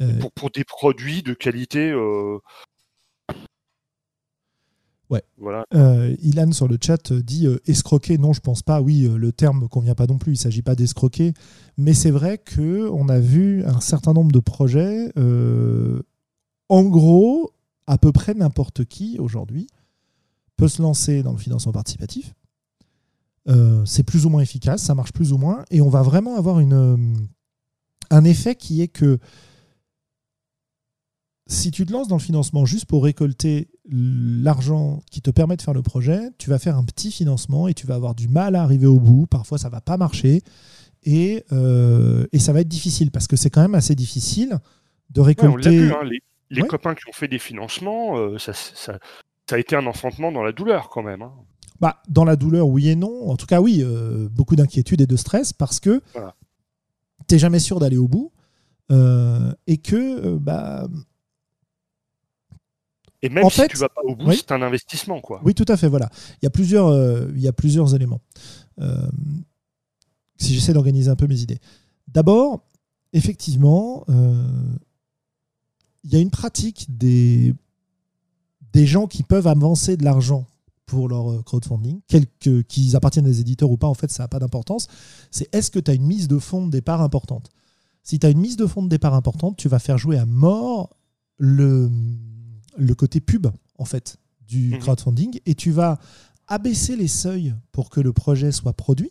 [0.00, 1.90] Euh, pour, pour des produits de qualité.
[1.90, 2.38] euh,
[5.10, 5.22] Ouais.
[5.38, 5.64] Voilà.
[5.74, 8.18] Euh, Ilan sur le chat dit euh, escroquer.
[8.18, 8.80] Non, je pense pas.
[8.80, 10.32] Oui, euh, le terme ne convient pas non plus.
[10.32, 11.34] Il ne s'agit pas d'escroquer.
[11.76, 15.12] Mais c'est vrai qu'on a vu un certain nombre de projets.
[15.18, 16.02] euh,
[16.70, 17.52] en gros,
[17.86, 19.66] à peu près n'importe qui aujourd'hui
[20.56, 22.32] peut se lancer dans le financement participatif.
[23.48, 25.64] Euh, c'est plus ou moins efficace, ça marche plus ou moins.
[25.70, 26.96] Et on va vraiment avoir une, euh,
[28.10, 29.18] un effet qui est que
[31.46, 35.62] si tu te lances dans le financement juste pour récolter l'argent qui te permet de
[35.62, 38.54] faire le projet, tu vas faire un petit financement et tu vas avoir du mal
[38.56, 39.26] à arriver au bout.
[39.26, 40.42] Parfois, ça va pas marcher.
[41.02, 44.58] Et, euh, et ça va être difficile parce que c'est quand même assez difficile
[45.10, 45.78] de Ouais, on l'a récolter.
[45.78, 46.68] vu, hein, les, les Ouais.
[46.68, 48.98] copains qui ont fait des financements, euh, ça, ça,
[49.48, 51.22] ça a été un enfantement dans la douleur quand même.
[51.22, 51.32] hein.
[51.80, 53.28] Bah, dans la douleur, oui et non.
[53.30, 56.34] En tout cas, oui, euh, beaucoup d'inquiétude et de stress parce que Voilà.
[57.28, 58.32] tu n'es jamais sûr d'aller au bout
[58.90, 60.86] euh, et que euh, bah,
[63.22, 64.36] Et même En si fait, tu vas pas au bout, oui.
[64.36, 65.20] c'est un investissement.
[65.20, 65.40] quoi.
[65.44, 65.88] Oui, tout à fait.
[65.88, 66.08] Voilà.
[66.40, 66.94] Il y a plusieurs,
[67.30, 68.20] il y a plusieurs éléments.
[70.36, 71.58] Si j'essaie d'organiser un peu mes idées.
[72.08, 72.64] D'abord,
[73.12, 74.04] effectivement,
[76.04, 77.54] il y a une pratique des,
[78.74, 80.46] des gens qui peuvent avancer de l'argent
[80.86, 82.00] pour leur euh, crowdfunding,
[82.68, 84.86] qu'ils appartiennent à des éditeurs ou pas, en fait, ça n'a pas d'importance.
[85.30, 87.48] C'est est-ce que tu as une mise de fonds de départ importante?
[88.02, 90.26] Si tu as une mise de fonds de départ importante, tu vas faire jouer à
[90.26, 90.90] mort
[91.38, 91.90] le,
[92.76, 93.46] le côté pub,
[93.78, 94.78] en fait, du Mhm.
[94.80, 95.98] crowdfunding et tu vas
[96.48, 99.10] abaisser les seuils pour que le projet soit produit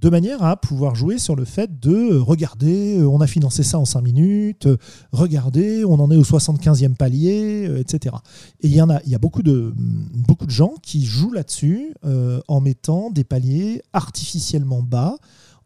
[0.00, 3.62] de manière à pouvoir jouer sur le fait de euh, regarder, euh, on a financé
[3.62, 4.76] ça en 5 minutes, euh,
[5.12, 8.16] regardez, on en est au 75e palier, etc.
[8.60, 9.72] Et il y en a, il y a beaucoup de,
[10.14, 15.16] beaucoup de gens qui jouent là-dessus en mettant des paliers artificiellement bas,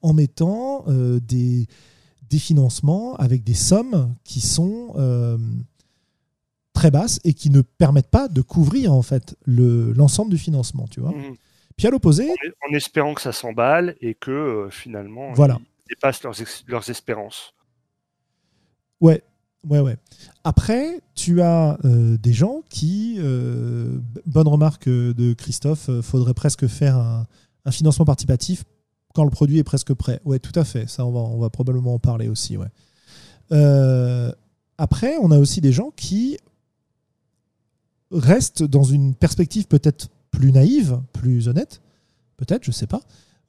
[0.03, 1.67] en mettant des,
[2.31, 4.95] des financements avec des sommes qui sont
[6.73, 10.87] très basses et qui ne permettent pas de couvrir en fait le- l'ensemble du financement,
[10.91, 11.11] tu vois.
[11.11, 11.35] Mhm.
[11.81, 15.59] Puis à l'opposé, En, en espérant que ça s'emballe et que euh, finalement, Voilà.
[15.87, 16.35] ils dépassent leurs,
[16.67, 17.55] leurs espérances.
[19.01, 19.23] Ouais,
[19.67, 19.97] ouais, ouais.
[20.45, 26.99] Après, tu as euh, des gens qui, euh, bonne remarque de Christophe, faudrait presque faire
[26.99, 27.27] un,
[27.65, 28.65] un financement participatif
[29.15, 30.21] quand le produit est presque prêt.
[30.27, 30.87] Ouais, tout à fait.
[30.87, 32.59] Ça, on va, on va probablement en parler aussi.
[32.59, 32.69] Ouais.
[33.53, 34.31] Euh,
[34.77, 36.37] après, on a aussi des gens qui
[38.13, 41.81] restent dans une perspective peut-être plus naïve, plus honnête,
[42.37, 43.03] peut-être, je sais pas,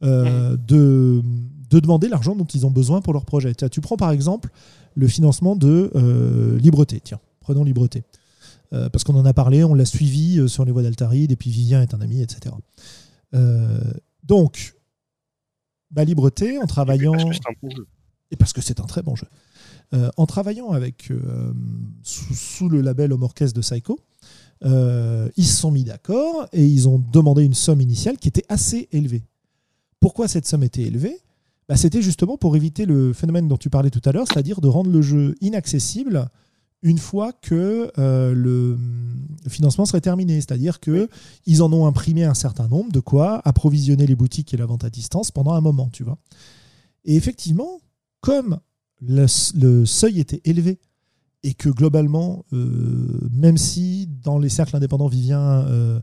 [0.03, 1.21] euh, de,
[1.69, 3.53] de demander l'argent dont ils ont besoin pour leur projet.
[3.53, 4.49] Tiens, Tu prends par exemple
[4.95, 6.99] le financement de euh, Libreté.
[7.03, 8.03] Tiens, prenons Libreté.
[8.73, 11.49] Euh, parce qu'on en a parlé, on l'a suivi sur les voies d'Altaride, et puis
[11.49, 12.55] Vivien est un ami, etc.
[14.23, 14.75] Donc,
[15.91, 17.13] bah, Libreté, en travaillant.
[17.13, 17.87] Parce que c'est un bon jeu.
[18.31, 19.27] Et parce que c'est un très bon jeu.
[20.15, 21.11] En travaillant avec
[22.01, 23.99] sous, sous le label Home Orchestre de Psycho,
[24.63, 28.45] euh, ils se sont mis d'accord et ils ont demandé une somme initiale qui était
[28.49, 29.23] assez élevée.
[29.99, 31.19] Pourquoi cette somme était élevée?
[31.67, 34.67] Bah, C'était justement pour éviter le phénomène dont tu parlais tout à l'heure, c'est-à-dire de
[34.67, 36.29] rendre le jeu inaccessible
[36.83, 38.77] une fois que euh, le,
[39.47, 40.35] financement serait terminé.
[40.35, 41.09] C'est-à-dire que
[41.45, 44.83] ils en ont imprimé un certain nombre, de quoi approvisionner les boutiques et la vente
[44.83, 46.17] à distance pendant un moment, tu vois.
[47.05, 47.79] Et effectivement,
[48.19, 48.59] comme
[49.01, 50.79] le, le seuil était élevé
[51.43, 55.99] et que globalement, euh, même si dans les cercles indépendants, Vivien euh,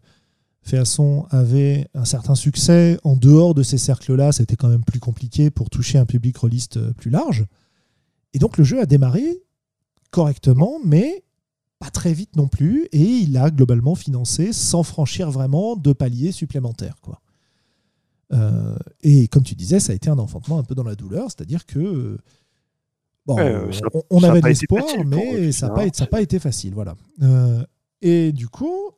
[0.62, 5.50] Féasson avait un certain succès, en dehors de ces cercles-là, c'était quand même plus compliqué
[5.50, 7.46] pour toucher un public rôliste euh, plus large.
[8.34, 9.42] Et donc le jeu a démarré
[10.10, 11.24] correctement, mais
[11.78, 16.32] pas très vite non plus, et il a globalement financé sans franchir vraiment de paliers
[16.32, 16.96] supplémentaires.
[17.00, 17.20] Quoi.
[18.32, 21.30] Euh, et comme tu disais, ça a été un enfantement un peu dans la douleur,
[21.30, 22.18] c'est-à-dire que
[23.28, 26.06] bon, euh, ça- on, on ça a avait de l'espoir, mais ça n'a pas, été-
[26.06, 26.74] pas facile.
[26.74, 26.96] Voilà.
[27.22, 27.62] Euh,
[28.02, 28.90] et du coup,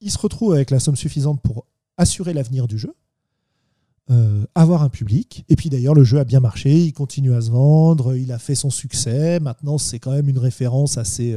[0.00, 1.66] il se retrouve avec la somme suffisante pour
[1.96, 2.94] assurer l'avenir du jeu,
[4.10, 5.44] euh, avoir un public.
[5.48, 8.38] Et puis d'ailleurs, le jeu a bien marché, il continue à se vendre, il a
[8.38, 9.40] fait son succès.
[9.40, 11.34] Maintenant, c'est quand même une référence assez,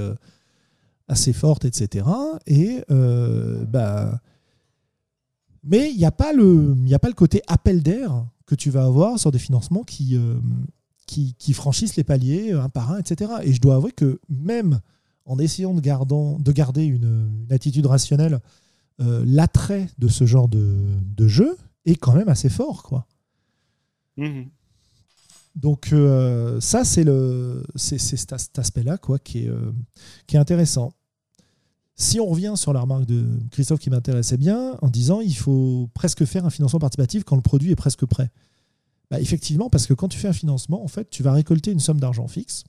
[1.07, 2.05] assez forte, etc.
[2.47, 4.19] Et bah,
[5.63, 8.55] mais il n'y a, pas le- il y a pas le côté appel d'air que
[8.55, 10.17] tu vas avoir sur des financements qui,
[11.05, 13.31] qui, qui franchissent les paliers un par un, etc.
[13.43, 14.79] Et je dois avouer que même
[15.25, 15.81] en essayant de,
[16.41, 18.39] de garder une, attitude rationnelle,
[19.01, 22.83] euh, l'attrait de ce genre de, jeu est quand même assez fort.
[22.83, 23.07] quoi.
[24.17, 24.49] Mhm.
[25.55, 27.05] Donc euh, ça, c'est
[27.75, 29.71] cet aspect-là quoi, qui, est, euh,
[30.27, 30.93] qui est intéressant.
[31.95, 35.89] Si on revient sur la remarque de Christophe qui m'intéressait bien, en disant il faut
[35.93, 38.31] presque faire un financement participatif quand le produit est presque prêt.
[39.11, 41.79] Bah, effectivement, parce que quand tu fais un financement, en fait, tu vas récolter une
[41.79, 42.63] somme d'argent fixe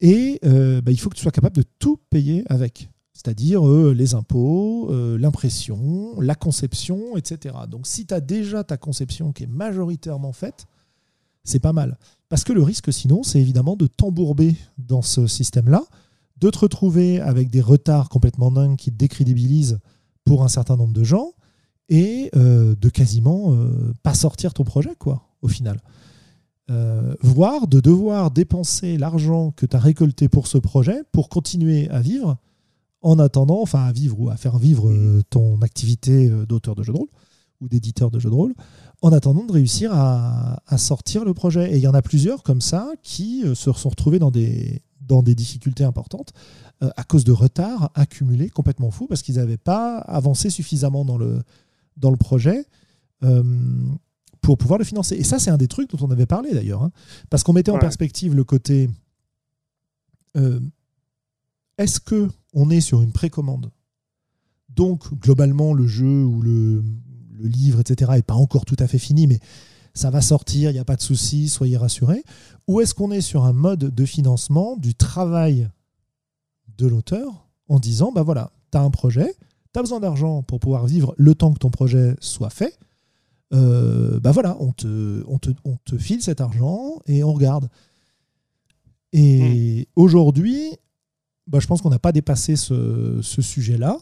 [0.00, 2.90] et euh, bah, il faut que tu sois capable de tout payer avec.
[3.14, 7.54] C'est-à-dire euh, les impôts, euh, l'impression, la conception, etc.
[7.70, 10.66] Donc si tu as déjà ta conception qui est majoritairement faite,
[11.44, 11.96] c'est pas mal.
[12.28, 15.84] Parce que le risque sinon, c'est évidemment de t'embourber dans ce système-là,
[16.38, 19.78] de te retrouver avec des retards complètement dingues qui te décrédibilisent
[20.24, 21.32] pour un certain nombre de gens
[21.88, 23.56] et de quasiment
[24.02, 25.80] pas sortir ton projet, quoi, au final.
[26.70, 31.90] Euh, voire de devoir dépenser l'argent que tu as récolté pour ce projet pour continuer
[31.90, 32.38] à vivre
[33.02, 36.82] en attendant, enfin à vivre ou à faire vivre euh, ton activité euh, d'auteur de
[36.82, 37.08] jeu de rôle
[37.60, 38.54] ou d'éditeur de jeu de rôle,
[39.02, 41.72] en attendant de réussir à, sortir le projet.
[41.72, 45.22] Et il y en a plusieurs comme ça qui se sont retrouvés dans des, dans
[45.22, 46.32] des difficultés importantes
[46.80, 51.42] à cause de retards accumulés complètement fous parce qu'ils n'avaient pas avancé suffisamment dans le,
[51.96, 52.66] dans le projet
[54.42, 55.14] pour pouvoir le financer.
[55.14, 56.92] Et ça, c'est un des trucs dont on avait parlé d'ailleurs, hein.
[57.30, 58.90] parce qu'on mettait en perspective le côté
[60.36, 60.60] euh,
[61.78, 63.70] est-ce que on est sur une précommande?
[64.68, 66.82] Donc, globalement, le jeu ou le,
[67.40, 69.40] livre, etc., n'est pas encore tout à fait fini, mais
[69.92, 72.24] ça va sortir, il n'y a pas de souci, soyez rassurés.
[72.68, 75.68] Ou est-ce qu'on est sur un mode de financement du travail
[76.78, 79.34] de l'auteur en disant, bah voilà, tu as un projet,
[79.74, 82.78] tu as besoin d'argent pour pouvoir vivre le temps que ton projet soit fait,
[83.52, 87.68] euh, bah voilà, on te, on, te, file cet argent et on regarde.
[89.12, 90.00] Et hmm.
[90.00, 90.70] aujourd'hui,
[91.46, 93.98] bah, je pense qu'on n'a pas dépassé ce, sujet-là.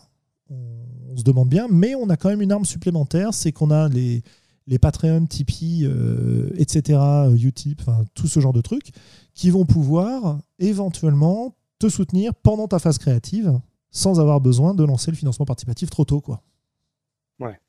[0.48, 3.90] On, se demande bien, mais on a quand même une arme supplémentaire, c'est qu'on a
[3.90, 4.22] les,
[4.66, 6.98] les Patreon, Tipeee, euh, etc.,
[7.38, 8.92] Utip, enfin tout ce genre de trucs,
[9.34, 13.60] qui vont pouvoir éventuellement te soutenir pendant ta phase créative
[13.92, 16.20] sans avoir besoin de lancer le financement participatif trop tôt.
[16.20, 16.42] Quoi.
[17.38, 17.60] Ouais.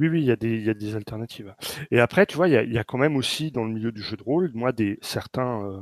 [0.00, 1.54] Oui, oui, il y a des, alternatives.
[1.92, 4.16] Et après, tu vois, il y a, quand même aussi dans le milieu du jeu
[4.16, 5.80] de rôle, moi, des certains euh,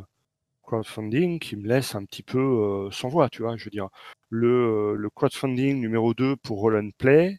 [0.63, 3.57] crowdfunding qui me laissent un petit peu euh, sans voix, tu vois.
[3.57, 3.89] Je veux dire,
[4.31, 7.39] le, euh, crowdfunding numéro 2 pour Roll and Play,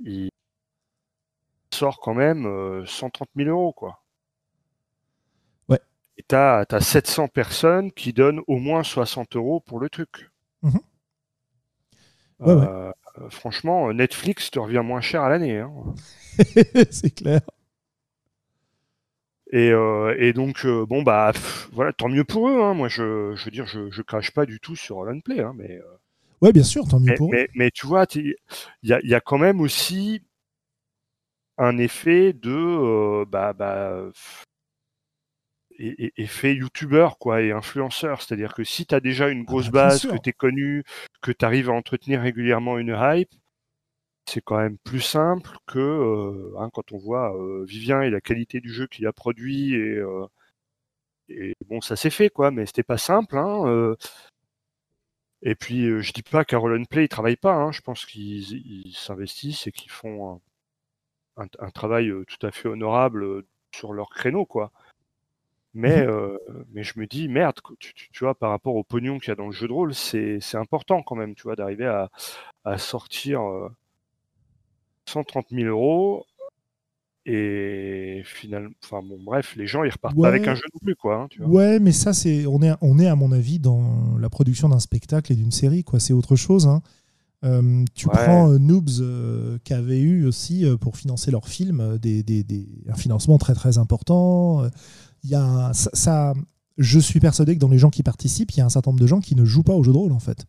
[0.00, 0.30] il
[1.72, 3.99] sort quand même 130 000 euros, quoi.
[6.20, 10.30] Et tu as, 700 personnes qui donnent au moins 60 euros pour le truc.
[10.60, 10.76] Mmh
[12.40, 12.66] ouais, ouais.
[12.66, 12.92] Euh,
[13.30, 15.60] franchement, Netflix te revient moins cher à l'année.
[15.60, 15.72] Hein.
[16.90, 17.40] c'est clair.
[19.50, 21.32] Et, euh, donc, euh, bon, bah,
[21.72, 22.62] voilà, tant mieux pour eux.
[22.62, 22.74] Hein.
[22.74, 25.40] Moi, je, veux dire, je, je crache pas du tout sur Holland Play.
[25.40, 25.80] Hein, mais,
[26.42, 27.46] ouais, bien sûr, tant mieux pour eux.
[27.54, 28.34] Mais, tu vois, il
[28.82, 30.22] y a, y a, quand même aussi
[31.56, 33.24] un effet de.
[33.24, 34.10] bah, bah,
[36.16, 38.22] effet youtubeur quoi et influenceur.
[38.22, 40.84] C'est-à-dire que si tu as déjà une ah grosse bah, base que tu es connu
[41.22, 43.32] que tu arrives à entretenir régulièrement une hype
[44.30, 48.20] c'est quand même plus simple que euh, hein, quand on voit euh, Vivien et la
[48.20, 50.26] qualité du jeu qu'il a produit et, euh,
[51.28, 53.94] et bon ça s'est fait quoi mais c'était pas simple hein,
[55.42, 59.66] et puis je dis pas qu'à Play ils travaillent pas hein, je pense qu'ils s'investissent
[59.66, 60.40] et qu'ils font
[61.36, 64.72] un, un, travail tout à fait honorable sur leur créneau quoi
[65.74, 66.38] mais, mmh euh,
[66.72, 69.36] mais je me dis, merde, tu, tu, vois, par rapport au pognon qu'il y a
[69.36, 72.10] dans le jeu de rôle, c'est important quand même, tu vois, d'arriver à,
[72.64, 73.40] à, sortir
[75.06, 76.26] 130 000 euros.
[77.26, 80.96] Et finalement, enfin bon, bref, les gens ils repartent pas avec un jeu non plus,
[80.96, 81.16] quoi.
[81.16, 81.50] Hein, tu vois.
[81.50, 84.80] Ouais, mais ça, c'est on est, on est à mon avis dans la production d'un
[84.80, 86.00] spectacle et d'une série, quoi.
[86.00, 86.66] C'est autre chose.
[86.66, 86.80] Hein.
[87.44, 92.42] Euh, tu prends euh, Noobs qui avait eu aussi pour financer leur film des, des,
[92.42, 94.64] des, un financement très très important
[95.24, 96.34] il y a ça,
[96.78, 99.00] je suis persuadé que dans les gens qui participent, il y a un certain nombre
[99.00, 100.46] de gens qui ne jouent pas au jeu de rôle en fait.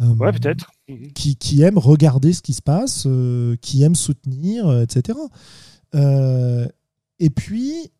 [0.00, 0.70] Euh, ouais, peut-être.
[1.14, 5.18] Qui, qui, aiment regarder ce qui se passe, euh, qui aiment soutenir, euh, etc.
[7.20, 7.92] et puis,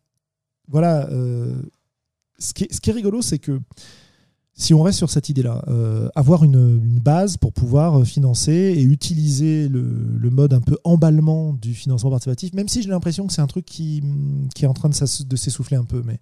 [0.67, 1.07] voilà,
[2.37, 3.59] ce qui, est, ce, qui est, rigolo, c'est que
[4.57, 8.81] si on reste sur cette idée-là, euh, avoir une, base pour pouvoir euh, financer et
[8.81, 13.41] utiliser le, mode un peu emballement du financement participatif, même si j'ai l'impression que c'est
[13.41, 14.01] un truc qui,
[14.59, 14.95] est en train de
[15.35, 16.19] s'essouffler un peu, mais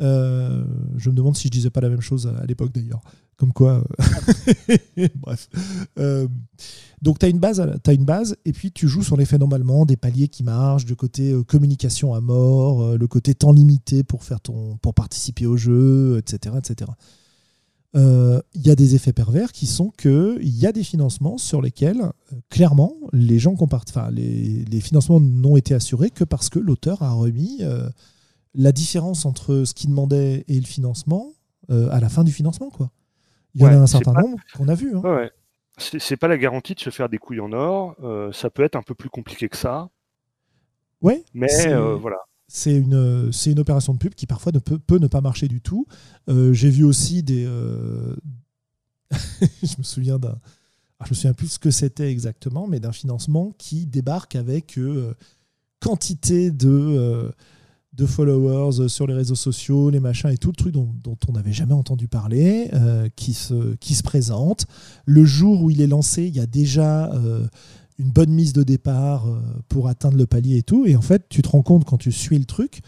[0.00, 0.64] euh,
[0.96, 3.02] je me demande si je disais pas la même chose à, l'époque d'ailleurs,
[3.36, 3.84] Comme quoi.
[5.16, 5.48] Bref.
[7.02, 9.84] donc, tu as, une base, as une base, et puis tu joues sur l'effet normalement,
[9.84, 14.40] des paliers qui marchent, du côté communication à mort, le côté temps limité pour, faire
[14.40, 16.56] ton, pour participer au jeu, etc.
[16.58, 16.90] etc
[17.92, 21.60] il euh, y a des effets pervers qui sont qu'il y a des financements sur
[21.60, 26.48] lesquels, euh, clairement, les gens compartent, enfin, les, les, financements n'ont été assurés que parce
[26.50, 27.88] que l'auteur a remis euh,
[28.54, 31.32] la différence entre ce qu'il demandait et le financement
[31.68, 32.68] à la fin du financement.
[32.68, 32.90] Quoi.
[33.54, 34.92] Il y en a un certain nombre qu'on a vu.
[34.96, 35.02] Hein.
[35.04, 35.30] Ouais,
[35.78, 37.94] C'est pas la garantie de se faire des couilles en or.
[38.32, 39.88] ça peut être un peu plus compliqué que ça.
[41.00, 41.22] Ouais.
[41.32, 41.46] Mais
[42.00, 42.16] voilà
[42.52, 45.46] c'est une, c'est une opération de pub qui parfois ne peut, peut ne pas marcher
[45.46, 45.86] du tout.
[46.28, 47.44] Euh, j'ai vu aussi des.
[47.46, 48.16] Euh,
[49.62, 50.36] je me souviens d'un.
[51.04, 55.14] je me souviens plus ce que c'était exactement, mais d'un financement qui débarque avec euh,
[55.78, 57.32] quantité de,
[57.92, 61.32] de followers sur les réseaux sociaux, les machins et tout le truc dont, dont on
[61.32, 62.68] n'avait jamais entendu parler,
[63.14, 64.66] qui, se, qui se présente.
[65.06, 67.10] Le jour où il est lancé, il y a déjà
[68.00, 69.38] une bonne mise de départ euh,
[69.68, 70.86] pour atteindre le palier et tout.
[70.86, 72.80] Et en fait, tu te rends compte quand tu suis le truc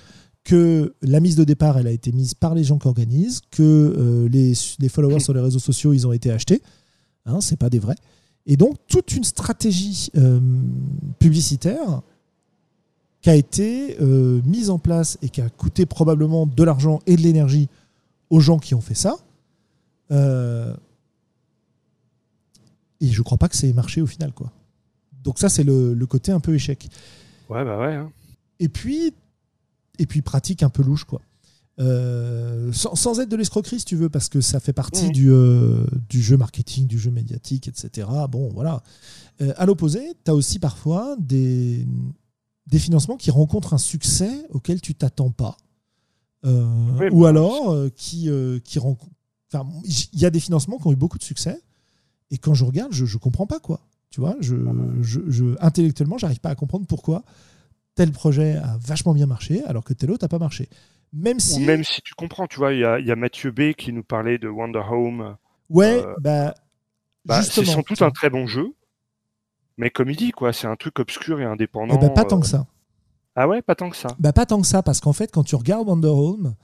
[0.43, 3.63] que la mise de départ, elle a été mise par les gens qui organisent, que
[3.63, 4.55] euh, les,
[4.89, 6.63] followers sur les réseaux sociaux, ils ont été achetés.
[7.27, 7.95] Hein, c'est pas des vrais.
[8.47, 10.41] Et donc, toute une stratégie euh,
[11.21, 12.03] publicitaire
[13.21, 13.97] qui a été
[14.45, 17.69] mise en place et qui a coûté probablement de l'argent et de l'énergie
[18.31, 19.15] aux gens qui ont fait ça.
[20.11, 20.17] et
[23.01, 24.51] je crois pas que c'est marché au final, quoi.
[25.23, 26.89] Donc ça, c'est le, côté un peu échec.
[27.49, 27.95] Ouais, bah ouais.
[27.95, 28.11] Hein.
[28.61, 29.13] Et puis,
[29.99, 31.21] et puis pratique un peu louche, quoi.
[31.81, 35.85] Euh, sans, être de l'escroquerie, si tu veux, parce que ça fait partie du, euh,
[36.09, 38.09] du, jeu marketing, du jeu médiatique, etc.
[38.31, 38.83] Bon, voilà.
[39.41, 41.87] Euh, à l'opposé, tu as aussi parfois des,
[42.67, 45.57] des financements qui rencontrent un succès auquel tu t'attends pas.
[46.45, 48.29] ou alors, qui,
[48.65, 49.11] qui rencontrent.
[49.53, 51.61] Enfin, il y a des financements qui ont eu beaucoup de succès,
[52.31, 53.81] et quand je regarde, je ne comprends pas, quoi.
[54.13, 54.55] Tu vois, je,
[55.01, 57.25] je, je intellectuellement, j'arrive pas à comprendre pourquoi
[57.95, 60.69] tel projet a vachement bien marché alors que tel autre n'a pas marché.
[61.13, 61.61] Même si...
[61.61, 63.93] Ou même si tu comprends, tu vois, il y a, y a, Mathieu B qui
[63.93, 65.37] nous parlait de Wonder Home.
[65.69, 66.55] Ouais, euh, bah,
[67.25, 68.75] bah c'est sans doute un très bon jeu,
[69.77, 71.95] mais comme il dit, quoi, c'est un truc obscur et indépendant.
[71.97, 72.67] Eh ben, pas tant que euh, ça.
[73.35, 74.09] Ah ouais, pas tant que ça.
[74.19, 76.55] Bah, pas tant que ça, parce qu'en fait, quand tu regardes Wonder Home,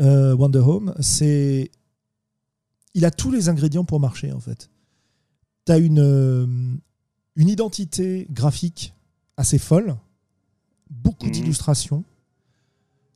[0.00, 1.70] euh, Wonder Home, c'est,
[2.94, 4.70] il a tous les ingrédients pour marcher en fait.
[5.66, 6.80] Tu as une,
[7.36, 8.94] une identité graphique
[9.36, 9.96] assez folle,
[10.90, 11.32] beaucoup mhm.
[11.32, 12.04] d'illustrations,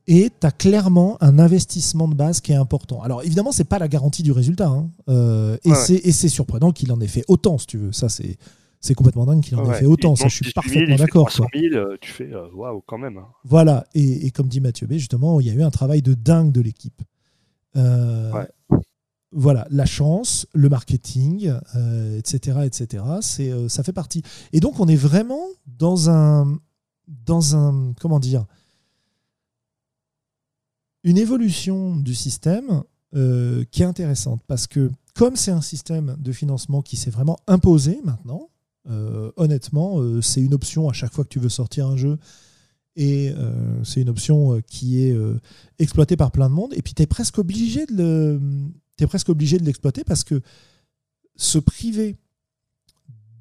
[0.07, 3.01] et tu as clairement un investissement de base qui est important.
[3.03, 4.89] Alors évidemment, c'est pas la garantie du résultat, hein.
[5.07, 7.91] euh, et c'est surprenant qu'il en ait fait autant, si tu veux.
[7.91, 8.37] Ça, c'est
[8.81, 10.15] c'est complètement dingue qu'il en ait fait autant.
[10.15, 11.29] Ça, je suis parfaitement d'accord.
[11.29, 13.17] 000, euh, tu fais euh, waouh quand même.
[13.17, 13.27] Hein.
[13.43, 16.13] Voilà, et, et, comme dit Mathieu B, justement, il y a eu un travail de
[16.13, 17.01] dingue de l'équipe.
[17.75, 18.45] Euh,
[19.31, 21.53] voilà, la chance, le marketing,
[22.17, 23.03] etc., euh, etc.
[23.21, 24.23] C'est, euh, ça fait partie.
[24.53, 26.59] Et donc, on est vraiment dans un,
[27.99, 28.45] comment dire,
[31.03, 32.83] une évolution du système
[33.15, 37.37] euh, qui est intéressante parce que comme c'est un système de financement qui s'est vraiment
[37.47, 38.49] imposé maintenant,
[39.35, 42.17] honnêtement, c'est une option à chaque fois que tu veux sortir un jeu
[42.95, 43.31] et
[43.83, 45.15] c'est une option qui est
[45.77, 48.39] exploitée par plein de monde et puis tu es presque obligé de
[48.88, 50.41] le tu es presque obligé de l'exploiter parce que
[51.37, 52.17] se priver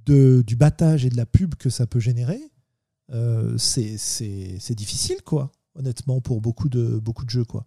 [0.07, 2.41] de, du battage et de la pub que ça peut générer,
[3.11, 7.45] euh, c'est difficile, quoi, honnêtement, pour beaucoup de, beaucoup de jeux.
[7.45, 7.67] Quoi.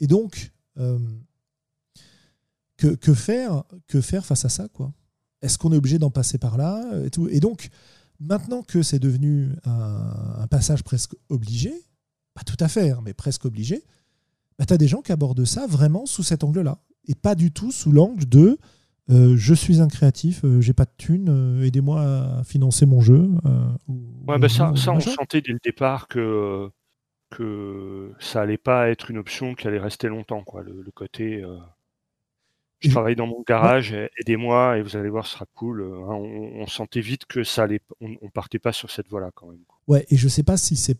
[0.00, 0.98] Et donc, euh,
[2.78, 4.94] que, que, faire, que faire face à ça quoi?
[5.42, 7.28] Est-ce qu'on est obligé d'en passer par là et, tout?
[7.28, 7.68] Et donc,
[8.20, 11.74] maintenant que c'est devenu un, passage presque obligé,
[12.32, 13.84] pas tout à fait, hein, mais presque obligé,
[14.58, 17.52] bah, tu as des gens qui abordent ça vraiment sous cet angle-là et pas du
[17.52, 18.58] tout sous l'angle de
[19.10, 23.00] euh, je suis un créatif, euh, j'ai pas de thunes, euh, aidez-moi à financer mon
[23.00, 23.30] jeu.
[24.28, 26.70] ouais, bah ça, ça on sentait dès le départ que,
[27.30, 30.44] que ça allait pas être une option qui allait rester longtemps.
[30.44, 30.62] Quoi.
[30.62, 31.44] Le, côté
[32.78, 35.82] je travaille dans mon garage, aidez-moi et vous allez voir, ce sera cool.
[35.82, 39.60] Hein, on, sentait vite que ça allait, on, partait pas sur cette voie-là quand même.
[39.88, 40.98] Ouais, et je sais pas si c'est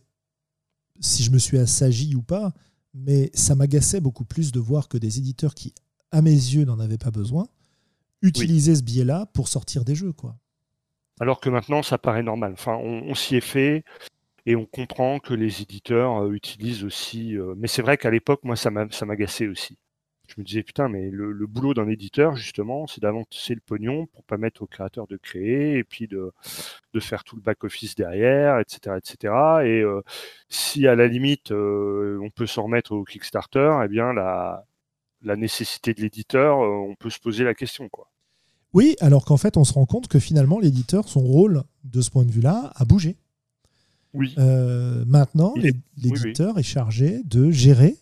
[1.00, 2.52] si je me suis assagi ou pas,
[2.94, 5.72] mais ça m'agaçait beaucoup plus de voir que des éditeurs qui
[6.12, 7.48] à mes yeux, n'en avait pas besoin,
[8.20, 10.12] utiliser ce biais-là pour sortir des jeux.
[10.12, 10.36] quoi.
[11.20, 12.52] Alors que maintenant, ça paraît normal.
[12.52, 13.84] Enfin, on, s'y est fait
[14.46, 17.36] et on comprend que les éditeurs euh, utilisent aussi.
[17.36, 19.78] Euh, mais c'est vrai qu'à l'époque, moi, ça m'agaçait aussi.
[20.28, 24.24] Je me disais, putain, mais le, boulot d'un éditeur, justement, c'est d'avancer le pognon pour
[24.24, 26.32] permettre aux créateurs de créer et puis de,
[26.94, 28.96] de faire tout le back-office derrière, etc.
[28.96, 29.34] etc.
[29.64, 30.00] Et euh,
[30.48, 34.64] si à la limite, on peut s'en remettre au Kickstarter, eh bien, la,
[35.22, 37.88] la nécessité de l'éditeur, on peut se poser la question.
[37.88, 38.10] Quoi.
[38.72, 42.10] Oui, alors qu'en fait, on se rend compte que finalement, l'éditeur, son rôle, de ce
[42.10, 43.16] point de vue-là, a bougé.
[44.14, 44.34] Oui.
[45.06, 45.54] maintenant,
[45.96, 47.96] l'éditeur est chargé de gérer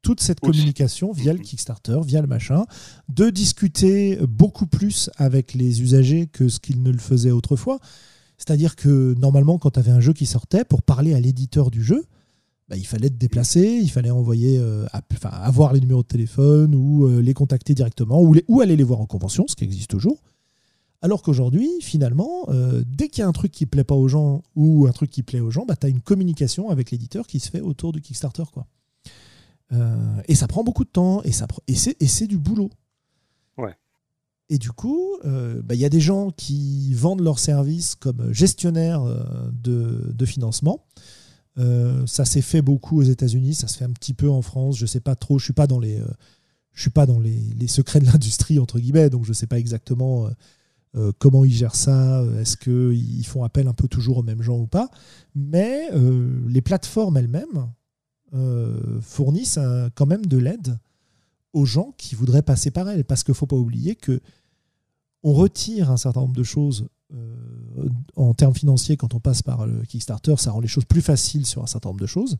[0.00, 1.42] toute cette communication via le mm-hmm.
[1.42, 2.64] Kickstarter, via le machin,
[3.08, 7.78] de discuter beaucoup plus avec les usagers que ce qu'il ne le faisait autrefois.
[8.38, 11.82] C'est-à-dire que normalement, quand tu avais un jeu qui sortait, pour parler à l'éditeur du
[11.84, 12.04] jeu,
[12.72, 16.74] bah, il fallait te déplacer, il fallait envoyer, euh, enfin, avoir les numéros de téléphone
[16.74, 19.90] ou euh, les contacter directement ou, ou, aller les voir en convention, ce qui existe
[19.90, 20.22] toujours.
[21.02, 24.42] Alors qu'aujourd'hui, finalement, euh, dès qu'il y a un truc qui plaît pas aux gens
[24.56, 27.40] ou un truc qui plaît aux gens, bah, tu as une communication avec l'éditeur qui
[27.40, 28.44] se fait autour du Kickstarter.
[28.50, 28.66] Quoi.
[30.26, 32.70] Et ça prend beaucoup de temps et, ça, et c'est du boulot.
[33.58, 33.76] Ouais.
[34.48, 38.32] Et du coup, euh, bah, il y a des gens qui vendent leurs services comme
[38.32, 39.04] gestionnaires
[39.52, 40.86] de, de financement.
[41.56, 44.78] Ça s'est fait beaucoup aux États-Unis, ça se fait un petit peu en France.
[44.78, 45.54] Je sais pas trop, je suis
[46.72, 50.28] je suis pas dans les, secrets de l'industrie entre guillemets, donc je sais pas exactement
[51.18, 52.24] comment ils gèrent ça.
[52.40, 54.90] Est-ce qu'ils font appel un peu toujours aux mêmes gens ou pas
[55.34, 55.90] Mais
[56.48, 57.68] les plateformes elles-mêmes
[58.34, 59.58] euh, fournissent
[59.94, 60.78] quand même de l'aide
[61.52, 63.04] aux gens qui voudraient passer par elles.
[63.04, 64.20] Parce qu'il ne faut pas oublier que
[65.22, 66.86] on retire un certain nombre de choses euh,
[68.16, 70.36] en termes financiers quand on passe par le Kickstarter.
[70.36, 72.38] Ça rend les choses plus faciles sur un certain nombre de choses.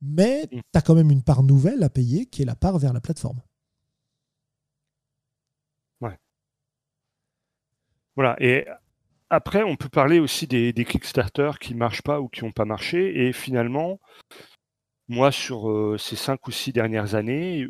[0.00, 0.60] Mais mm.
[0.60, 3.00] tu as quand même une part nouvelle à payer qui est la part vers la
[3.00, 3.40] plateforme.
[6.00, 6.18] Ouais.
[8.16, 8.36] Voilà.
[8.40, 8.66] Et
[9.30, 12.52] après, on peut parler aussi des, des Kickstarter qui ne marchent pas ou qui n'ont
[12.52, 13.26] pas marché.
[13.26, 14.00] Et finalement,
[15.08, 17.66] moi, sur ces cinq ou six dernières années,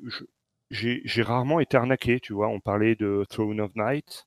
[0.70, 2.48] j'ai rarement été arnaqué, tu vois.
[2.48, 4.26] On parlait de Throne of Night,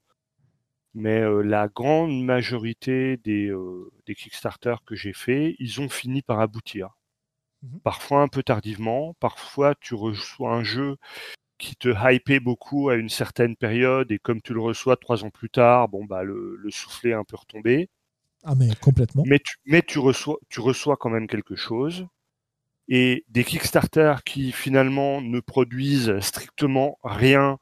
[0.95, 3.53] mais la grande majorité des,
[4.05, 6.97] des Kickstarter que j'ai fait, ils ont fini par aboutir.
[7.61, 10.97] Mmh parfois un peu tardivement, parfois tu reçois un jeu
[11.57, 15.29] qui te hypait beaucoup à une certaine période et comme tu le reçois trois ans
[15.29, 17.89] plus tard, bon bah le, le soufflet est un peu retombé.
[18.43, 19.23] Ah mais complètement.
[19.25, 22.05] Mais tu, mais tu reçois, tu reçois quand même quelque chose
[22.87, 27.57] et des Kickstarter qui finalement ne produisent strictement rien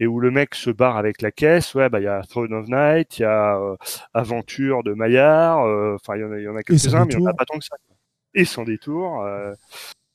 [0.00, 2.54] et où le mec se barre avec la caisse, ouais, bah il y a Throne
[2.54, 3.76] of Night, il y a euh,
[4.14, 7.34] Aventure de Maillard, euh, enfin il y en a, quelques-uns, mais il n'y en a
[7.34, 7.76] pas tant que ça.
[8.34, 9.54] Et sans détour, euh,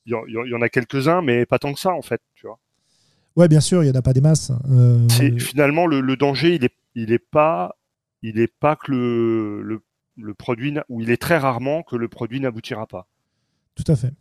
[0.05, 2.59] il y, y, en a quelques-uns, mais pas tant que ça en fait, tu vois.
[3.35, 4.51] Ouais, bien sûr, il n'y en a pas des masses.
[5.09, 7.75] C'est finalement le, le, danger, il est, il est pas,
[8.21, 9.81] il est pas que le, le,
[10.17, 13.07] le produit, ou il est très rarement que le produit n'aboutira pas.
[13.75, 14.13] Tout à fait.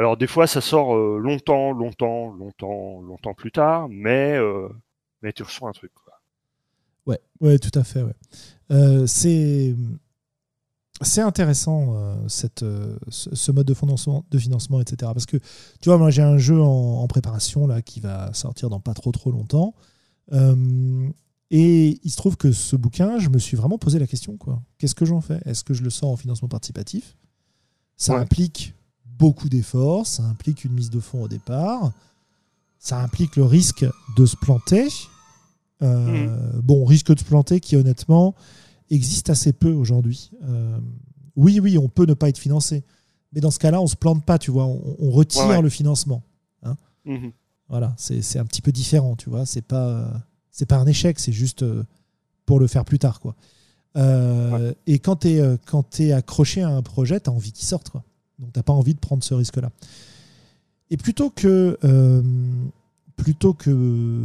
[0.00, 4.66] Alors des fois, ça sort euh, longtemps, longtemps, longtemps, longtemps plus tard, mais, euh,
[5.20, 5.92] mais tu reçois un truc.
[5.92, 6.14] Quoi.
[7.04, 8.02] Ouais, ouais, tout à fait.
[8.02, 8.14] Ouais.
[8.70, 9.76] Euh, c'est
[11.02, 12.64] c'est intéressant cette,
[13.08, 15.12] ce, mode de financement, de financement, etc.
[15.14, 18.80] Parce que tu vois, moi j'ai un jeu en, préparation là qui va sortir dans
[18.80, 19.74] pas trop trop longtemps.
[21.50, 24.62] et il se trouve que ce bouquin, je me suis vraiment posé la question quoi.
[24.78, 25.40] Qu'est-ce que j'en fais?
[25.44, 27.16] Est-ce que je le sors en financement participatif?
[27.96, 28.74] Ça implique
[29.20, 31.92] beaucoup d'efforts, ça implique une mise de fonds au départ,
[32.78, 34.88] ça implique le risque de se planter.
[35.82, 36.60] Euh, mm.
[36.62, 38.34] Bon, risque de se planter qui honnêtement
[38.90, 40.30] existe assez peu aujourd'hui.
[40.48, 40.78] Euh,
[41.36, 42.82] oui, oui, on peut ne pas être financé,
[43.32, 46.22] mais dans ce cas-là, on se plante pas, tu vois, on, retire le financement.
[46.62, 46.76] Hein.
[47.06, 47.32] Mm-hmm.
[47.68, 49.46] Voilà, c'est un petit peu différent, tu vois.
[49.46, 50.10] C'est pas
[50.50, 51.84] c'est pas un échec, c'est juste euh,
[52.46, 53.36] pour le faire plus tard, quoi.
[54.86, 55.58] Et quand tu es,
[55.98, 57.90] es accroché à un projet, tu as envie qu'il sorte.
[57.90, 58.02] Quoi.
[58.40, 59.70] Donc, tu n'as pas envie de prendre ce risque-là.
[60.90, 62.22] Et plutôt que, euh,
[63.16, 64.18] plutôt que,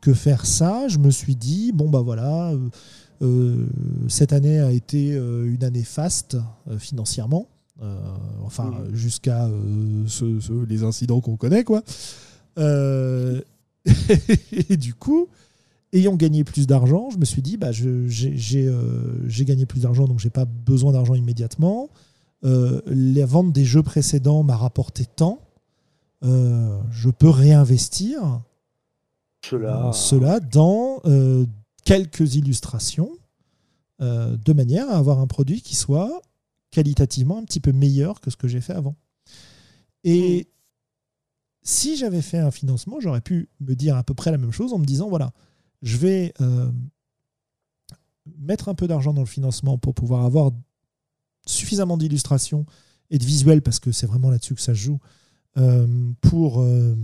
[0.00, 2.68] que faire ça, je me suis dit, bon, bah voilà, euh,
[3.22, 3.66] euh,
[4.08, 6.36] cette année a été une année faste
[6.78, 7.48] financièrement.
[8.44, 9.50] enfin, jusqu'à
[10.68, 11.82] les incidents qu'on connaît, quoi.
[13.86, 15.28] et du coup,
[15.92, 20.30] ayant gagné plus d'argent, je me suis dit, bah, j'ai gagné plus d'argent, donc j'ai
[20.30, 21.90] pas besoin d'argent immédiatement.
[22.44, 25.40] Euh, la vente des jeux précédents m'a rapporté tant,
[26.22, 28.42] euh, je peux réinvestir
[29.44, 31.00] cela, euh, cela dans
[31.84, 33.10] quelques illustrations
[34.00, 36.20] de manière à avoir un produit qui soit
[36.70, 38.96] qualitativement un petit peu meilleur que ce que j'ai fait avant.
[40.02, 40.44] Et hmm.
[41.62, 44.74] si j'avais fait un financement, j'aurais pu me dire à peu près la même chose
[44.74, 45.32] en me disant, voilà,
[45.80, 46.34] je vais
[48.38, 50.50] mettre un peu d'argent dans le financement pour pouvoir avoir
[51.46, 52.66] suffisamment d'illustrations
[53.10, 54.98] et de visuels, parce que c'est vraiment là-dessus que ça se joue,
[55.56, 55.86] euh,
[56.20, 56.96] pour euh,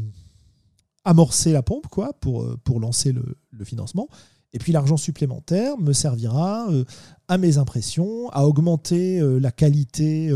[1.05, 3.25] amorcer la pompe, quoi, pour, euh, pour lancer le,
[3.65, 4.09] financement.
[4.53, 6.67] Et puis l'argent supplémentaire me servira
[7.29, 10.29] à mes impressions, à augmenter la qualité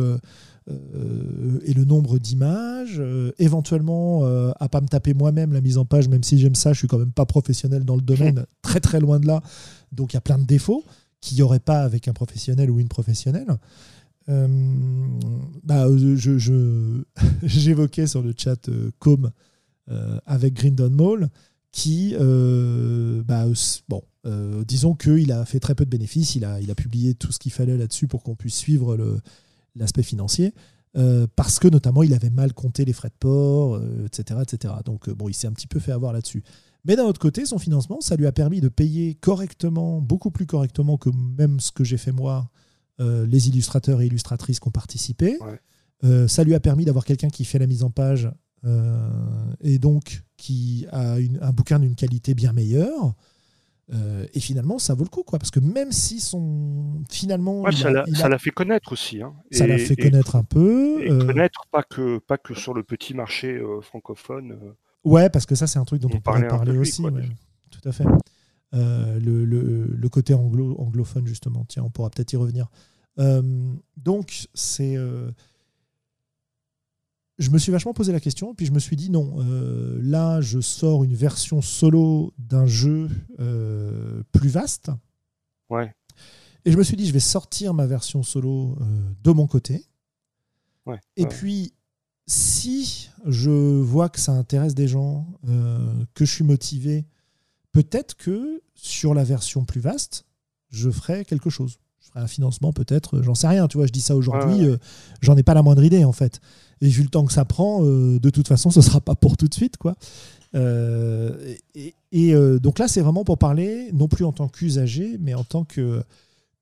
[0.69, 3.03] et le nombre d'images,
[3.39, 4.25] éventuellement
[4.61, 6.87] à pas me taper moi-même la mise en page, même si j'aime ça, je suis
[6.87, 9.43] quand même pas professionnel dans le domaine, très très loin de là,
[9.91, 10.85] donc il y a plein de défauts
[11.23, 13.57] qu'il n'y aurait pas avec un professionnel ou une professionnelle.
[14.27, 17.03] Bah, je,
[17.43, 19.31] j'évoquais sur le chat Com
[20.27, 21.31] avec Grindon Mall
[21.73, 23.47] qui, bah,
[23.89, 27.15] bon, euh, disons qu'il a fait très peu de bénéfices, il a, il a publié
[27.15, 29.21] tout ce qu'il fallait là-dessus pour qu'on puisse suivre
[29.77, 30.55] l'aspect financier,
[30.97, 34.75] euh, parce que notamment il avait mal compté les frais de port, etc., euh, etc.
[34.85, 36.43] Donc bon, il s'est un petit peu fait avoir là-dessus.
[36.87, 40.47] Mais d'un autre côté, son financement, ça lui a permis de payer correctement, beaucoup plus
[40.47, 42.51] correctement que même ce que j'ai fait moi,
[42.99, 45.39] les illustrateurs et illustratrices qui ont participé.
[46.27, 48.31] ça lui a permis d'avoir quelqu'un qui fait la mise en page
[49.61, 53.15] et donc qui a un bouquin d'une qualité bien meilleure.
[53.93, 57.91] Euh, et finalement, ça vaut le coup, quoi, parce que même si son finalement, ça
[58.29, 59.21] l'a fait connaître aussi.
[59.21, 59.35] Hein.
[59.51, 61.03] Ça l'a fait connaître un peu.
[61.05, 64.59] Et euh, connaître pas que pas que sur le petit marché euh, francophone.
[65.05, 67.03] Ouais, parce que ça, c'est un truc dont on, pourrait parler aussi.
[67.03, 68.05] tout à fait.
[68.75, 71.65] Le, le, le, côté anglo, anglophone, justement.
[71.69, 72.69] Tiens, on pourra peut-être y revenir.
[73.97, 74.97] donc, c'est
[77.39, 80.41] je me suis vachement posé la question, puis je me suis dit non, euh, là
[80.41, 83.09] je sors une version solo d'un jeu
[83.41, 84.91] euh, plus vaste.
[85.69, 85.93] Ouais.
[86.65, 88.85] Et je me suis dit je vais sortir ma version solo euh,
[89.23, 89.85] de mon côté.
[90.87, 91.73] Ouais, et puis
[92.27, 95.27] si je vois que ça intéresse des gens,
[96.15, 97.07] que je suis motivé,
[97.75, 100.25] peut-être que sur la version plus vaste,
[100.71, 101.79] je ferai quelque chose.
[102.01, 104.67] Je ferai un financement peut-être, j'en sais rien, tu vois, je dis ça aujourd'hui,
[105.21, 106.41] j'en ai pas la moindre idée en fait.
[106.81, 109.15] Et vu le temps que ça prend, euh, de toute façon, ce ne sera pas
[109.15, 109.77] pour tout de suite.
[109.77, 109.95] quoi.
[110.55, 111.95] Euh, et,
[112.35, 115.65] euh, donc là, c'est vraiment pour parler, non plus en tant qu'usager, mais en tant
[115.65, 116.03] que,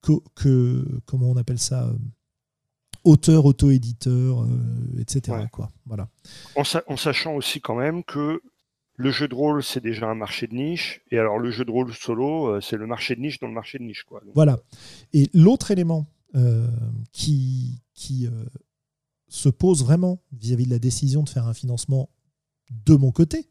[0.00, 1.90] que, comment on appelle ça
[3.04, 4.46] auteur, auto-éditeur,
[5.00, 5.46] etc.
[5.50, 5.70] Quoi.
[5.86, 6.08] Voilà.
[6.54, 8.40] En, sachant aussi quand même que
[9.03, 11.70] le jeu de rôle, c'est déjà un marché de niche, et alors le jeu de
[11.70, 14.05] rôle solo, c'est le marché de niche dans le marché de niche.
[14.05, 14.22] Quoi.
[14.34, 14.61] voilà.
[15.12, 16.07] Et l'autre élément
[17.12, 18.28] qui, qui
[19.28, 22.11] se pose vraiment vis-à-vis de la décision de faire un financement
[22.84, 23.48] de mon côté,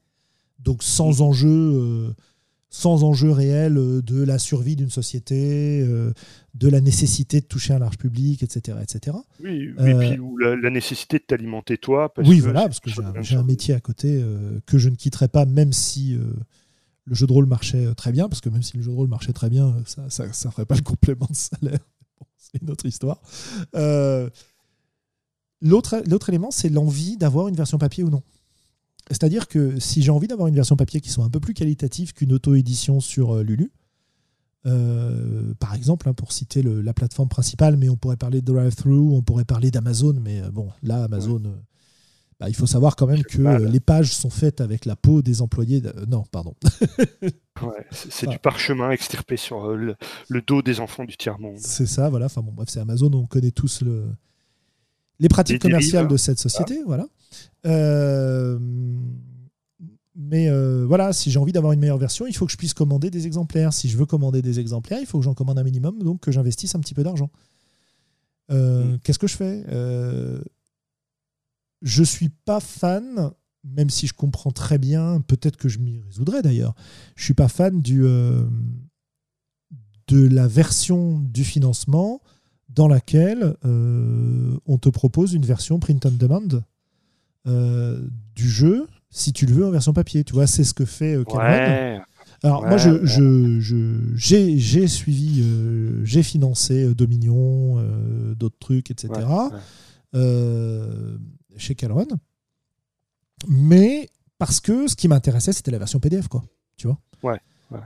[0.60, 2.14] donc sans enjeu, euh,
[2.74, 6.14] sans enjeu réel euh, de la survie d'une société, euh,
[6.56, 8.78] de la nécessité de toucher un large public, etc.
[8.82, 9.18] etc.
[9.44, 12.12] Oui, et puis la, nécessité de t'alimenter toi.
[12.18, 12.90] oui, voilà, parce que
[13.22, 14.24] j'ai un, métier à côté
[14.66, 16.18] que je ne quitterai pas, même si
[17.06, 19.10] le jeu de rôle marchait très bien, parce que même si le jeu de rôle
[19.10, 21.80] marchait très bien, ça ne ferait pas le complément de salaire.
[22.38, 23.22] c'est une autre histoire.
[25.62, 28.24] L'autre élément, c'est l'envie d'avoir une version papier ou non.
[29.12, 32.14] C'est-à-dire que si j'ai envie d'avoir une version papier qui soit un peu plus qualitative
[32.14, 33.72] qu'une auto-édition sur euh, Lulu,
[34.66, 38.94] euh, par exemple, hein, pour citer la plateforme principale, mais on pourrait parler de Drive-Thru,
[38.94, 41.42] on pourrait parler d'Amazon, mais euh, bon, là, Amazon,
[42.40, 45.42] bah, il faut savoir quand même que les pages sont faites avec la peau des
[45.42, 45.82] employés.
[46.08, 46.56] Non, pardon.
[47.92, 49.96] c'est du parchemin extirpé sur le,
[50.30, 51.58] le, dos des enfants du tiers-monde.
[51.60, 52.28] C'est ça, voilà.
[52.28, 54.06] Enfin bon, bref, c'est Amazon, on connaît tous le,
[55.22, 56.80] les pratiques commerciales de cette société.
[56.82, 56.86] Ah.
[56.86, 57.08] Voilà.
[57.68, 58.60] Euh,
[60.16, 62.74] mais euh, voilà, si j'ai envie d'avoir une meilleure version, il faut que je puisse
[62.74, 63.72] commander des exemplaires.
[63.72, 66.32] Si je veux commander des exemplaires, il faut que j'en commande un minimum, donc que
[66.32, 67.30] j'investisse un petit peu d'argent.
[68.50, 69.00] Euh, mm.
[69.04, 69.64] Qu'est-ce que je fais?
[71.84, 73.32] Je suis pas fan,
[73.64, 76.76] même si je comprends très bien, peut-être que je m'y résoudrais d'ailleurs.
[77.16, 78.48] Je suis pas fan du, de
[80.28, 82.22] la version du financement
[82.74, 86.64] dans laquelle euh, on te propose une version print on demand
[87.48, 90.24] euh, du jeu si tu le veux en version papier.
[90.24, 92.00] Tu vois, c'est ce que fait euh,
[92.44, 93.06] Alors moi, je,
[94.16, 95.46] j'ai, suivi,
[96.04, 97.84] j'ai financé Dominion,
[98.36, 99.10] d'autres trucs, etc.
[101.58, 102.08] chez Calron.
[103.48, 106.44] Mais parce que ce qui m'intéressait, c'était la version PDF, quoi.
[106.78, 107.40] Tu vois Ouais.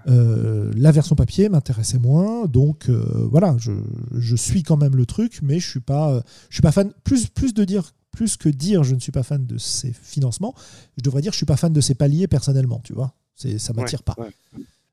[0.08, 5.40] Euh, la version papier m'intéressait moins, donc euh, voilà, je, suis quand même le truc,
[5.42, 6.92] mais je suis pas, je suis pas fan.
[7.04, 10.56] Plus, plus de dire, plus que dire, je ne suis pas fan de ces financements.
[10.98, 13.14] Je devrais dire, je suis pas fan de ces paliers personnellement, tu vois.
[13.36, 14.16] C'est, ça m'attire pas.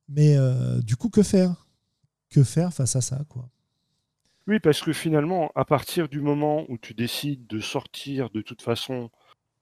[0.09, 1.67] Mais euh, du coup, que faire?
[2.29, 3.49] Que faire face à ça, quoi?
[4.49, 8.61] Oui, parce que finalement, à partir du moment où tu décides de sortir de toute
[8.61, 9.11] façon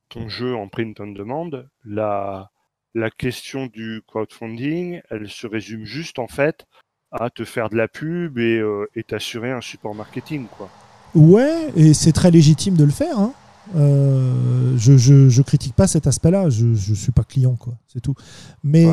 [0.08, 1.50] ton jeu en print on demand,
[1.84, 2.50] la
[2.95, 6.66] la question du crowdfunding, elle se résume juste en fait
[7.12, 10.47] à te faire de la pub et euh, t'assurer un support marketing.
[10.57, 10.70] Quoi.
[11.14, 13.18] Ouais, et c'est très légitime de le faire.
[13.18, 13.32] Hein.
[13.76, 18.14] Euh, je, je, critique pas cet aspect-là, je, je suis pas client, quoi, c'est tout.
[18.62, 18.86] Mais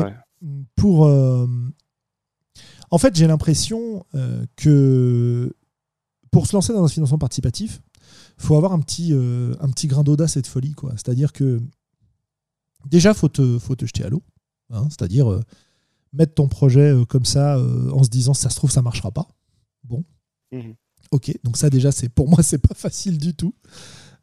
[0.76, 1.06] pour.
[1.06, 1.46] Euh,
[2.90, 4.06] en fait, j'ai l'impression
[4.56, 5.52] que
[6.30, 7.80] pour se lancer dans un financement participatif,
[8.38, 10.72] faut avoir un petit, euh, un petit grain d'audace et de folie.
[10.72, 10.92] quoi.
[10.92, 11.60] C'est-à-dire que
[12.86, 14.22] déjà, faut te, faut te jeter à l'eau.
[14.70, 15.42] Hein, c'est-à-dire euh,
[16.12, 17.58] mettre ton projet euh, comme ça
[17.92, 19.28] en se disant ça se trouve, ça marchera pas.
[19.84, 20.04] Bon.
[20.52, 20.74] Mhm.
[21.10, 23.54] Ok, donc ça déjà, c'est pour moi, c'est pas facile du tout.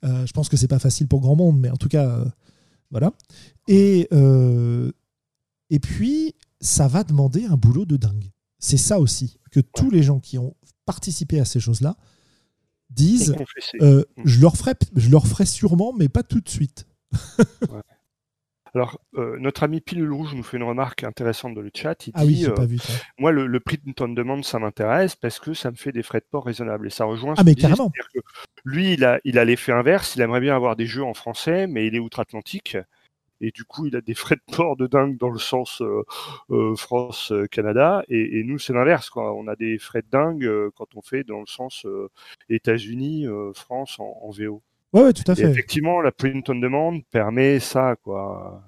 [0.03, 2.24] je pense que c'est pas facile pour grand monde, mais en tout cas,
[2.91, 3.12] voilà.
[3.68, 4.08] Et,
[5.70, 8.32] et puis, ça va demander un boulot de dingue.
[8.60, 11.97] C'est ça aussi, que tous les gens qui ont participé à ces choses-là
[12.89, 13.36] disent
[13.82, 14.22] euh, mm.
[14.26, 16.88] je, leur ferai, je leur ferai sûrement, mais pas tout de suite.
[18.76, 22.08] Alors, euh, notre ami Pilule Rouge nous fait une remarque intéressante dans le chat.
[22.08, 22.78] Il ah dit, oui, pas euh, vu
[23.18, 26.20] Moi, le, prix de ton demande, ça m'intéresse parce que ça me fait des frais
[26.20, 26.88] de port raisonnables.
[26.88, 27.90] Et ça rejoint ce ah, mais carrément.
[28.66, 30.18] lui, il a, il a l'effet inverse.
[30.18, 32.78] Il aimerait bien avoir des jeux en français, mais il est outre-Atlantique
[33.42, 36.04] et du coup il a des frais de port de dingue dans le sens euh,
[36.52, 40.96] euh, France Canada et, nous c'est l'inverse quoi on a des frais de dingue quand
[40.96, 41.86] on fait dans le sens
[42.48, 44.62] États-Unis France en, VO
[44.96, 48.64] ouais, ouais tout à fait effectivement la print on demand permet ça quoi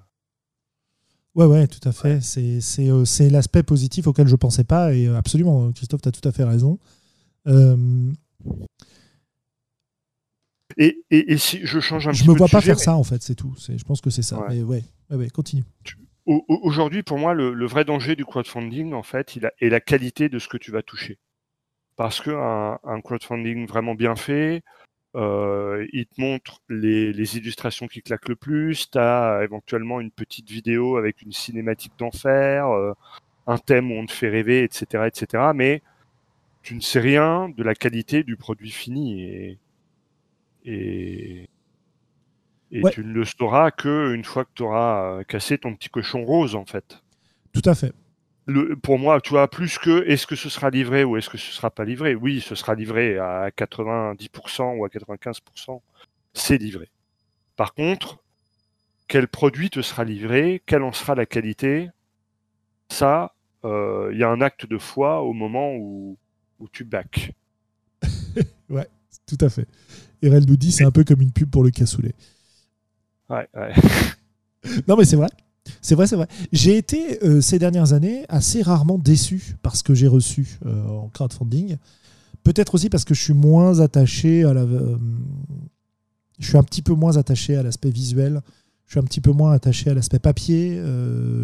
[1.34, 2.20] Ouais, ouais, tout à fait.
[2.20, 4.92] C'est, c'est, l'aspect positif auquel je pensais pas.
[4.92, 6.80] Et absolument, Christophe, tu as tout à fait raison.
[10.76, 12.32] Et, et, si je change un je petit peu.
[12.32, 13.54] Je me vois pas faire ça, en fait, c'est tout.
[13.56, 14.44] Je pense que c'est ça.
[14.48, 15.64] Mais ouais, ouais, continue.
[16.26, 20.28] Aujourd'hui, pour moi, le, vrai danger du crowdfunding, en fait, il a, est la qualité
[20.28, 21.18] de ce que tu vas toucher.
[21.96, 24.62] Parce qu'un un crowdfunding vraiment bien fait,
[25.18, 30.12] euh, il te montre les, les, illustrations qui claquent le plus, tu as éventuellement une
[30.12, 32.94] petite vidéo avec une cinématique d'enfer, euh,
[33.48, 35.50] un thème où on te fait rêver, etc., etc.
[35.56, 35.82] Mais
[36.62, 39.22] tu ne sais rien de la qualité du produit fini.
[39.24, 39.58] Et,
[40.64, 41.48] et,
[42.92, 46.54] tu ne le sauras qu'une fois que tu auras euh, cassé ton petit cochon rose,
[46.54, 47.02] en fait.
[47.52, 47.92] Tout à fait.
[48.48, 51.36] Le, pour moi, tu vois, plus que est-ce que ce sera livré ou est-ce que
[51.36, 55.80] ce sera pas livré Oui, ce sera livré à 90% ou à 95%.
[56.32, 56.88] C'est livré.
[57.56, 58.22] Par contre,
[59.06, 61.90] quel produit te sera livré Quelle en sera la qualité
[62.88, 63.34] Ça,
[63.66, 66.16] euh, il y a un acte de foi au moment où,
[66.58, 67.34] où tu back.
[68.70, 68.88] ouais,
[69.26, 69.68] tout à fait.
[70.22, 72.14] Erel nous dit c'est un peu comme une pub pour le cassoulet.
[73.28, 73.74] Ouais, ouais.
[74.88, 75.28] non, mais c'est vrai.
[75.82, 76.28] C'est vrai, c'est vrai.
[76.52, 80.86] J'ai été euh, ces dernières années assez rarement déçu par ce que j'ai reçu euh,
[80.86, 81.76] en crowdfunding.
[82.44, 84.50] Peut-être aussi parce que je suis moins attaché à.
[84.50, 84.96] Euh,
[86.38, 88.40] je suis un petit peu moins attaché à l'aspect visuel.
[88.86, 90.80] Je suis un petit peu moins attaché à l'aspect papier.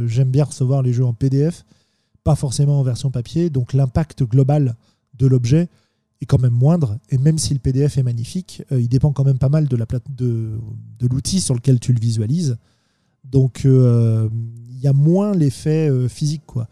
[0.06, 1.64] J'aime bien recevoir les jeux en PDF,
[2.22, 3.50] pas forcément en version papier.
[3.50, 4.76] Donc l'impact global
[5.18, 5.68] de l'objet
[6.20, 6.98] est quand même moindre.
[7.10, 9.76] Et même si le PDF est magnifique, euh, il dépend quand même pas mal de
[9.84, 10.58] plate de,
[10.98, 12.58] de l'outil sur lequel tu le visualises.
[13.24, 14.28] Donc euh,
[14.70, 16.68] il y a moins l'effet euh, physique quoi.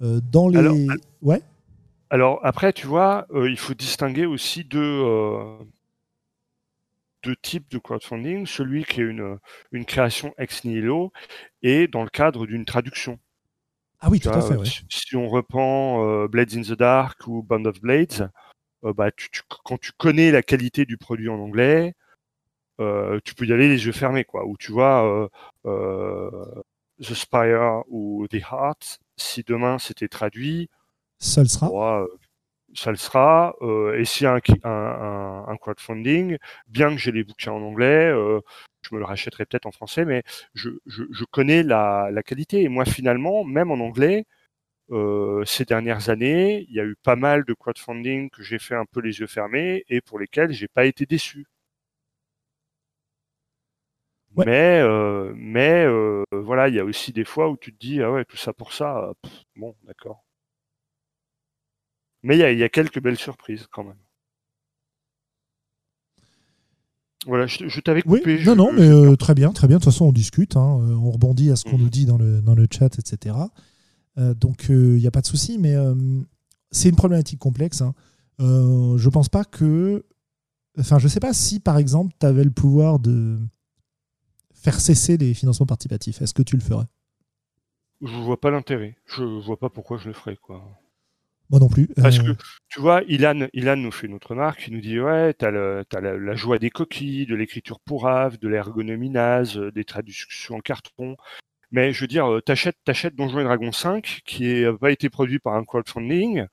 [0.00, 0.76] dans les alors,
[1.22, 1.42] ouais.
[2.10, 5.02] Alors après tu vois, il faut distinguer aussi deux
[7.22, 9.38] deux types de crowdfunding, celui qui est une,
[9.72, 11.12] une création ex nihilo
[11.62, 13.18] et dans le cadre d'une traduction.
[13.98, 14.84] Ah oui, tout à fait.
[14.88, 18.30] Si on reprend Blades in the Dark ou Band of Blades,
[18.86, 19.10] euh, bah,
[19.64, 21.94] quand tu connais la qualité du produit en anglais,
[22.80, 24.46] euh, tu peux y aller les yeux fermés, quoi.
[24.46, 25.28] Ou tu vois euh,
[25.66, 30.70] The Spire ou The Heart, si demain c'était traduit,
[31.18, 32.06] ça le sera.
[32.74, 33.54] ça le sera.
[33.96, 36.38] et s'il y a un, crowdfunding,
[36.68, 38.12] bien que j'ai les bouquins en anglais,
[38.82, 40.22] je me le rachèterai peut-être en français, mais
[40.54, 40.70] je,
[41.30, 42.62] connais la, la, qualité.
[42.62, 44.24] Et moi, finalement, même en anglais,
[44.92, 48.76] euh, ces dernières années, il y a eu pas mal de crowdfunding que j'ai fait
[48.76, 51.46] un peu les yeux fermés et pour lesquels j'ai pas été déçu.
[54.36, 58.02] Mais, euh, mais euh, voilà, il y a aussi des fois où tu te dis
[58.02, 59.12] ah ouais tout ça pour ça,
[59.56, 60.24] bon d'accord.
[62.22, 63.98] Mais il y a, quelques belles surprises quand même.
[67.24, 68.42] Voilà, je, t'avais coupé.
[68.44, 69.78] non, non, mais très bien, très bien.
[69.78, 71.80] De toute façon, on discute, hein, on rebondit à ce qu'on mmh.
[71.80, 73.34] nous dit dans le, dans le chat, etc.
[74.18, 75.94] Euh, donc il euh, n'y a pas de souci, mais euh,
[76.70, 77.82] c'est une problématique complexe.
[77.82, 77.94] Hein.
[78.38, 80.04] je pense pas que.
[80.78, 83.38] Enfin, je sais pas si par exemple tu avais le pouvoir de
[84.66, 86.20] faire cesser les financements participatifs.
[86.20, 86.86] Est-ce que tu le ferais?
[88.02, 88.96] Je vois pas l'intérêt.
[89.06, 90.60] Je vois pas pourquoi je le ferais, quoi.
[91.50, 91.86] Moi non plus.
[91.94, 92.34] Parce que,
[92.68, 94.66] tu vois, Ilan, Ilan nous fait une autre remarque.
[94.66, 98.48] Il nous dit Ouais, tu as, la, joie des coquilles, de l'écriture pour AV, de
[98.48, 101.16] l'ergonomie naze, des traductions en carton.
[101.70, 105.08] Mais je veux dire, euh, t'achètes, t'achètes Donjons et Dragons 5, qui n'a pas été
[105.10, 106.46] produit par un crowdfunding,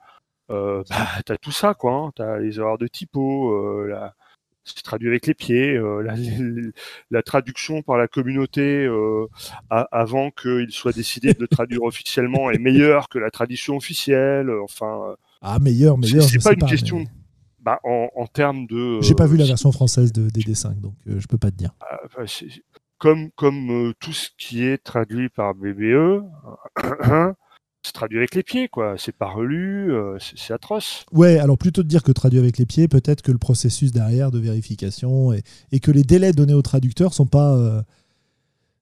[0.51, 1.93] euh, bah, t'as tout ça, quoi.
[1.93, 2.11] Hein.
[2.15, 4.13] T'as les erreurs de typo, euh, la,
[4.63, 6.15] c'est traduit avec les pieds, euh, la,
[7.11, 9.27] la, traduction par la communauté euh,
[9.69, 14.49] avant qu'il soit décidé de le traduire officiellement est meilleure que la tradition officielle.
[14.63, 15.15] Enfin.
[15.41, 16.23] ah, meilleur, meilleur.
[16.23, 17.05] C'est pas une question
[17.59, 19.01] bah, en, termes de.
[19.01, 21.71] J'ai pas vu la version française de DD5, donc je peux pas te dire.
[21.81, 21.99] Ah,
[22.97, 26.23] comme comme tout ce qui est traduit par BBE,
[27.83, 28.95] c'est traduit avec les pieds, quoi.
[28.97, 31.05] C'est pas relu, euh, c'est atroce.
[31.11, 34.31] Ouais, alors plutôt de dire que traduit avec les pieds, peut-être que le processus derrière
[34.31, 37.81] de vérification et, et, que les délais donnés aux traducteurs sont pas euh,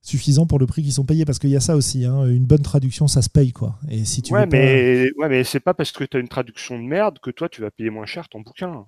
[0.01, 2.05] suffisants pour le prix qu'ils sont payés, parce qu'il y a ça aussi.
[2.05, 2.27] Hein.
[2.27, 3.79] une bonne traduction, ça se paye, quoi.
[3.89, 6.77] Et si tu ouais, mais ouais, mais c'est pas parce que tu as une traduction
[6.77, 8.85] de merde que toi tu vas payer moins cher ton bouquin.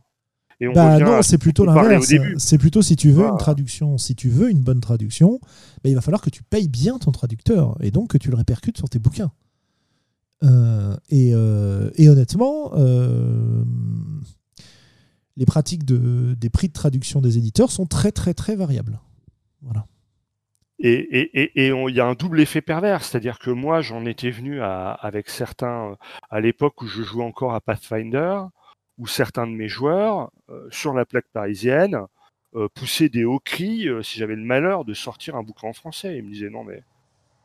[0.60, 2.14] Et on bah non, c'est plutôt l'inverse.
[2.38, 5.40] C'est plutôt si tu veux une traduction, si tu veux une bonne traduction,
[5.84, 8.36] bah, il va falloir que tu payes bien ton traducteur et donc que tu le
[8.36, 9.32] répercutes sur tes bouquins.
[10.44, 13.64] Euh, euh, et, honnêtement, euh,
[15.38, 19.00] les pratiques de, des prix de traduction des éditeurs sont très très très variables.
[20.86, 25.30] Et il y a un double effet pervers, c'est-à-dire que moi j'en étais venu avec
[25.30, 25.96] certains
[26.30, 28.42] à l'époque où je jouais encore à Pathfinder,
[28.98, 30.30] où certains de mes joueurs
[30.72, 32.02] sur la plaque parisienne
[32.74, 36.18] poussaient des hauts cris si j'avais le malheur de sortir un bouquin en français.
[36.18, 36.84] Ils me disaient non mais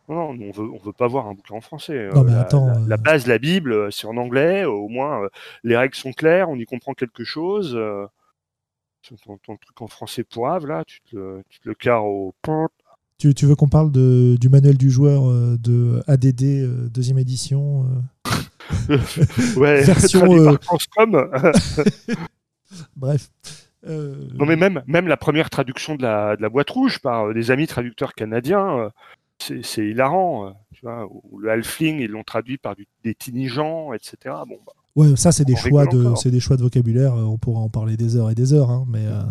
[0.08, 2.08] non, on veut, on veut pas voir un bouquin en français.
[2.14, 4.64] Non, mais la, attends, la, euh, base, la Bible, euh, c'est en anglais.
[4.64, 5.28] Au moins, euh,
[5.64, 7.78] les règles sont claires, on y comprend quelque chose.
[9.24, 12.34] Ton, ton, truc en français poivre, là, tu te, le, tu te le carres au.
[13.18, 15.24] Tu, tu veux qu'on parle de, du manuel du joueur
[15.58, 17.86] de ADD deuxième édition
[19.56, 20.26] Ouais, version.
[22.96, 23.30] Bref.
[23.86, 27.50] Non mais même, même la première traduction de la, de la boîte rouge par des
[27.50, 28.90] amis traducteurs canadiens,
[29.38, 30.46] c'est hilarant.
[30.46, 31.08] Euh, tu vois,
[31.38, 32.74] le halfling, ils l'ont traduit par
[33.04, 34.34] des tinigeants, etc.
[34.46, 37.14] Bon, bah, ouais, ça, c'est des, choix de, c'est des choix de vocabulaire.
[37.14, 38.70] Euh, on pourra en parler des heures et des heures.
[38.70, 39.06] Hein, mais.
[39.06, 39.22] Euh,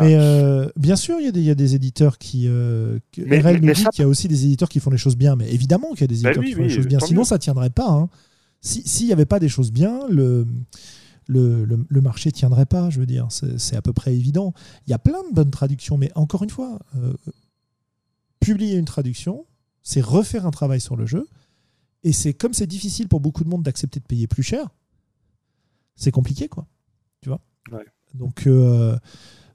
[0.00, 0.16] mais
[0.76, 2.48] bien sûr, il y, y, a des éditeurs qui.
[2.48, 5.36] mais, RL nous dit qu'il y a aussi des éditeurs qui font les choses bien,
[5.36, 7.00] mais évidemment qu'il y a des bah éditeurs qui font les choses bien.
[7.00, 7.90] Sinon, ça tiendrait pas.
[7.90, 8.08] Hein.
[8.60, 10.46] S'il n'y avait pas des choses bien, le,
[11.26, 13.28] le, le, le, marché tiendrait pas, je veux dire.
[13.30, 14.52] C'est à peu près évident.
[14.86, 16.78] Il y a plein de bonnes traductions, mais encore une fois,
[18.40, 19.46] publier une traduction,
[19.82, 21.28] c'est refaire un travail sur le jeu.
[22.02, 24.68] Et c'est comme c'est difficile pour beaucoup de monde d'accepter de payer plus cher,
[25.96, 26.66] c'est compliqué, quoi.
[27.20, 27.40] Tu vois?
[28.14, 28.98] Donc, euh,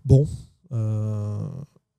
[0.06, 0.28] bon,
[0.72, 1.40] euh,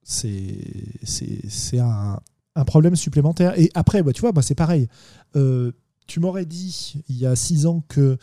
[0.03, 2.21] c'est un,
[2.55, 3.59] un, problème supplémentaire.
[3.59, 4.89] Et après, bah, tu vois, bah, c'est pareil.
[5.35, 5.73] Euh,
[6.07, 8.17] tu m'aurais dit il y a six ans que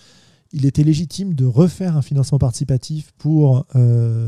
[0.54, 3.66] il était légitime de refaire un financement participatif pour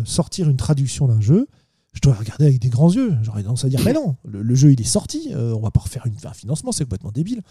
[0.05, 1.47] sortir une traduction d'un jeu
[1.95, 3.15] je dois regarder avec des grands yeux.
[3.23, 5.79] J'aurais tendance à dire, mais non, le, jeu il est sorti, euh, on va pas
[5.79, 7.41] refaire une, un financement, c'est complètement débile.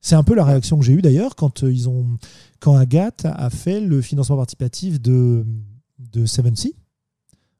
[0.00, 2.16] C'est un peu la réaction que j'ai eue d'ailleurs quand euh, ils ont,
[2.58, 5.44] quand Agathe a fait le financement participatif de
[5.98, 6.74] de Seven Sea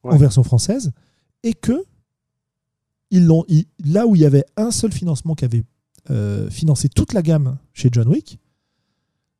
[0.03, 0.93] en version française
[1.43, 1.85] et que
[3.11, 3.45] ils l'ont,
[3.85, 5.65] là où il y avait un seul financement qui avait
[6.09, 8.39] euh, financé toute la gamme chez John Wick,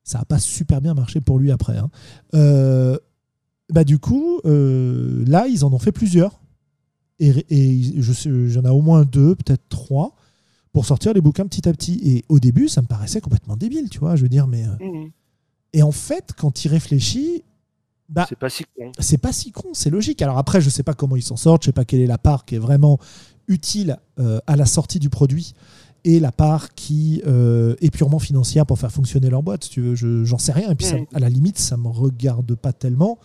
[0.05, 1.79] ça n'a pas super bien marché pour lui après.
[1.79, 1.89] Hein.
[3.71, 6.40] bah du coup, là, ils en ont fait plusieurs
[7.21, 10.17] et, j'en ai au moins deux, peut-être trois,
[10.73, 12.01] pour sortir les bouquins petit à petit.
[12.05, 14.65] Et au début, ça me paraissait complètement débile, tu vois, je veux dire, mais.
[14.65, 15.11] Euh, mmh.
[15.73, 17.45] Et en fait, quand il réfléchit,
[18.09, 18.91] bah, c'est pas si con.
[18.99, 20.21] C'est pas si con, c'est logique.
[20.21, 22.19] Alors après, je sais pas comment ils s'en sortent, je sais pas quelle est la
[22.19, 22.99] part qui est vraiment
[23.47, 25.55] utile euh, à la sortie du produit
[26.05, 29.65] et la part qui euh, est purement financière pour faire fonctionner leur boîte.
[29.65, 30.71] Si tu veux, j'en sais rien.
[30.71, 31.07] Et puis, mmh.
[31.15, 33.19] à la limite, ça me regarde pas tellement.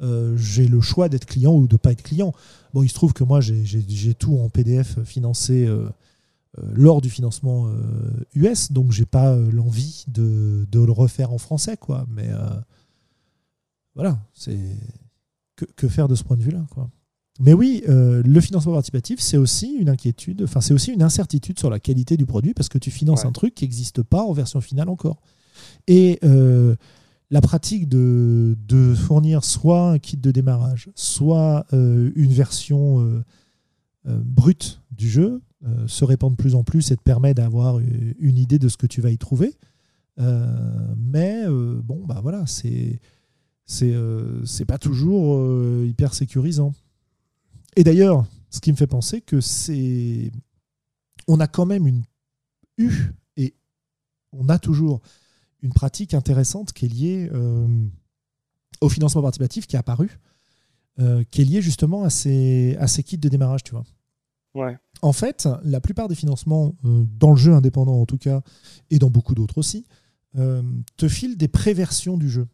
[0.00, 2.32] J'ai le choix d'être client ou de pas être client.
[2.74, 5.88] Bon, il se trouve que moi, j'ai tout en PDF financé euh,
[6.58, 7.68] euh, lors du financement
[8.34, 12.06] US, euh, donc j'ai pas l'envie de, le refaire en français, quoi.
[12.08, 12.28] Mais
[13.94, 14.58] voilà, c'est
[15.76, 16.90] que, faire de ce point de vue-là, quoi.
[17.40, 21.70] Mais oui, le financement participatif, c'est aussi une inquiétude, enfin c'est aussi une incertitude sur
[21.70, 24.60] la qualité du produit parce que tu finances un truc qui n'existe pas en version
[24.60, 25.22] finale encore.
[25.86, 26.18] Et
[27.30, 28.56] la pratique de,
[28.96, 33.24] fournir soit un kit de démarrage, soit euh, une version euh,
[34.06, 35.42] euh, brute du jeu
[35.88, 38.86] se répand de plus en plus et te permet d'avoir une idée de ce que
[38.86, 39.56] tu vas y trouver.
[40.16, 41.44] mais
[41.82, 43.00] bon, bah voilà, c'est
[43.66, 46.74] c'est pas toujours hyper sécurisant.
[47.74, 50.30] Et d'ailleurs, ce qui me fait penser que c'est
[51.26, 52.04] on a quand même une
[52.76, 52.92] eu
[53.36, 53.56] et
[54.30, 55.00] on a toujours
[55.62, 57.66] une pratique intéressante qui est liée euh,
[58.80, 60.18] au financement participatif qui est apparu,
[61.00, 63.84] euh, qui est liée justement à ces, à ces kits de démarrage, tu vois.
[64.54, 64.78] Ouais.
[65.02, 68.42] En fait, la plupart des financements, euh, dans le jeu indépendant en tout cas,
[68.90, 69.86] et dans beaucoup d'autres aussi,
[70.96, 72.46] te filent des préversions du jeu.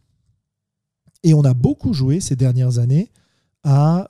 [1.21, 3.11] Et on a beaucoup joué ces dernières années
[3.63, 4.09] à,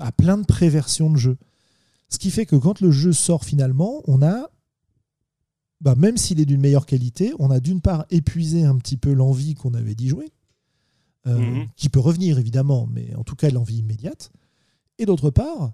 [0.00, 1.38] à plein de préversions de jeu.
[2.08, 4.48] Ce qui fait que quand le jeu sort finalement, on a
[5.80, 9.12] bah, même s'il est d'une meilleure qualité, on a d'une part épuisé un petit peu
[9.12, 10.30] l'envie qu'on avait d'y jouer,
[11.26, 11.68] euh, Mhm.
[11.76, 14.30] qui peut revenir évidemment, mais en tout cas l'envie immédiate.
[14.98, 15.72] Et d'autre part,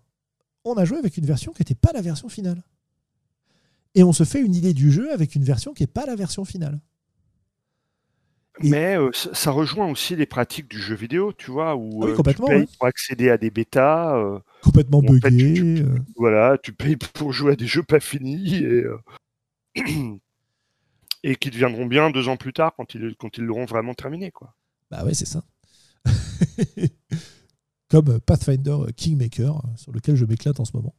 [0.64, 2.62] on a joué avec une version qui n'était pas la version finale.
[3.94, 6.16] Et on se fait une idée du jeu avec une version qui n'est pas la
[6.16, 6.80] version finale.
[8.62, 12.06] Et- Mais euh, ça, rejoint aussi les pratiques du jeu vidéo, tu vois, où Ah
[12.06, 12.66] oui, euh, tu payes ouais.
[12.78, 15.54] pour accéder à des bêtas, euh, Complètement En fait, buggé.
[15.54, 18.84] tu- euh, voilà, tu payes pour jouer à des jeux pas finis et,
[21.24, 24.30] et qui deviendront bien deux ans plus tard quand ils, quand ils l'auront vraiment terminé,
[24.30, 24.54] quoi.
[24.90, 25.44] Bah ouais, c'est ça.
[27.88, 30.94] Comme Pathfinder Kingmaker, sur lequel je m'éclate en ce moment.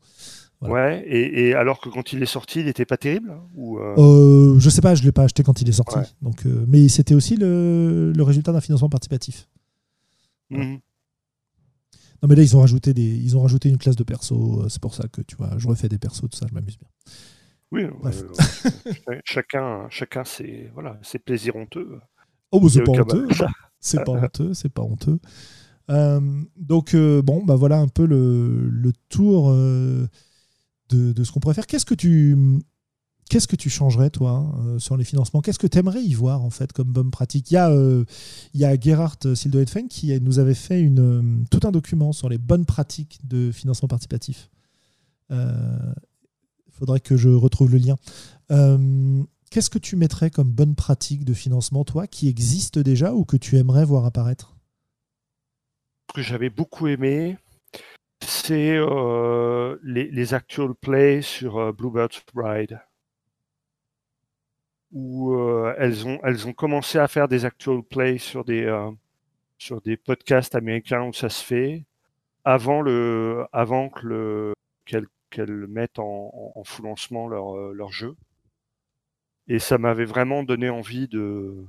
[0.59, 0.75] Voilà.
[0.75, 3.79] Ouais, et, et alors que quand il est sorti, il n'était pas terrible hein, ou,
[3.79, 5.97] euh, Euh, je sais pas, je l'ai pas acheté quand il est sorti.
[5.97, 6.05] Ouais.
[6.21, 9.49] Donc, euh, mais c'était aussi le, le résultat d'un financement participatif.
[10.51, 10.79] mhm.
[12.21, 14.63] Non, mais là, ils ont rajouté, des, ils ont rajouté une classe de perso.
[14.69, 16.87] C'est pour ça que tu vois, je refais des persos, tout ça, je m'amuse bien.
[17.73, 18.23] Oui, Bref.
[19.09, 21.99] euh, chacun, chacun ses, voilà, ses plaisirs honteux.
[22.51, 23.27] Oh, bah, c'est pas honteux.
[23.85, 25.19] C'est pas honteux, c'est pas honteux.
[25.89, 26.21] Euh,
[26.55, 30.07] donc, euh, bon, bah voilà un peu le, le tour euh,
[30.87, 31.67] de, de ce qu'on pourrait faire.
[31.67, 32.37] Qu'est-ce que tu.
[33.29, 35.41] Qu'est-ce que tu changerais, toi, euh, sur les financements?
[35.41, 37.51] Qu'est-ce que tu aimerais y voir, en fait, comme bonne pratique?
[37.51, 38.05] Il y a, euh,
[38.53, 39.17] il y a Gerhard
[39.89, 43.89] qui nous avait fait une, euh, tout un document sur les bonnes pratiques de financement
[43.89, 44.49] participatif.
[46.83, 47.95] Faudrait que je retrouve le lien.
[48.51, 49.23] Euh,
[49.53, 53.37] Qu'est-ce que tu mettrais comme bonne pratique de financement, toi, qui existe déjà ou que
[53.37, 54.57] tu aimerais voir apparaître?
[56.09, 57.37] Ce que j'avais beaucoup aimé,
[58.19, 62.81] c'est euh, les, actual plays sur euh, Bluebird's Bride.
[64.91, 68.67] Où euh, elles, ont, elles ont commencé à faire des actual plays sur des,
[69.57, 71.85] sur des podcasts américains où ça se fait,
[72.43, 74.53] avant, le, avant que le,
[74.85, 78.15] qu'elles, qu'elles mettent en, en, en full lancement leur, euh, leur jeu.
[79.47, 81.65] Et ça m'avait vraiment donné envie de,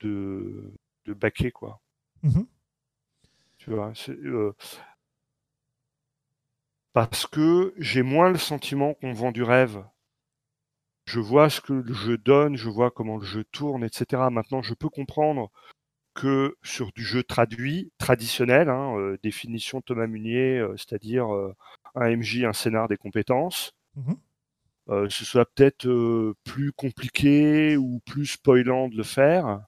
[0.00, 0.72] de,
[1.04, 1.80] de backer, quoi.
[2.22, 2.46] Mhm.
[3.58, 4.52] Tu vois, euh,
[6.92, 9.84] parce que j'ai moins le sentiment qu'on vend du rêve.
[11.06, 14.22] Je vois ce que le jeu donne, je vois comment le jeu tourne, etc.
[14.30, 15.50] Maintenant, je peux comprendre
[16.14, 21.28] que sur du jeu traduit, traditionnel, hein, euh, définition Thomas Munier, euh, c'est-à-dire
[21.94, 24.16] un MJ, un scénar, des compétences, Mhm.
[24.90, 29.60] euh, ce soit peut-être euh, plus compliqué ou plus spoilant de le faire.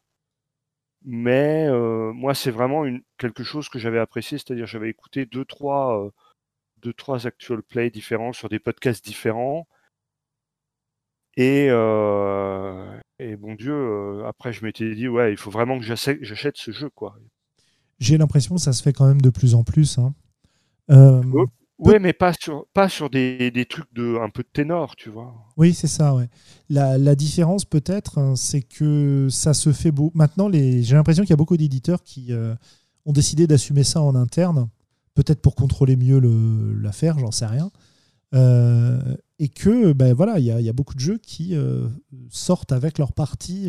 [1.04, 5.44] Mais euh, moi, c'est vraiment une, quelque chose que j'avais apprécié, c'est-à-dire j'avais écouté deux,
[5.46, 6.10] trois,
[6.82, 9.66] deux, trois actual plays différents sur des podcasts différents.
[11.36, 11.66] Et,
[13.18, 16.90] et bon Dieu, après, je m'étais dit, ouais, il faut vraiment que j'achète ce jeu,
[16.90, 17.16] quoi.
[17.98, 19.98] J'ai l'impression que ça se fait quand même de plus en plus.
[19.98, 20.14] hein.
[20.90, 21.46] Oh.
[21.80, 25.10] Ouais, mais pas sur, pas sur des, des trucs de un peu de ténor, tu
[25.10, 25.34] vois.
[25.56, 26.14] Oui, c'est ça.
[26.14, 26.28] Ouais.
[26.68, 30.10] La, la différence peut-être, hein, c'est que ça se fait beau.
[30.14, 30.82] Maintenant, les...
[30.82, 32.54] j'ai l'impression qu'il y a beaucoup d'éditeurs qui euh,
[33.04, 34.68] ont décidé d'assumer ça en interne,
[35.14, 37.70] peut-être pour contrôler mieux le- l'affaire, j'en sais rien.
[38.34, 39.00] Euh,
[39.38, 41.88] et que, ben voilà, il y, a- il y a beaucoup de jeux qui euh,
[42.30, 43.68] sortent avec leur partie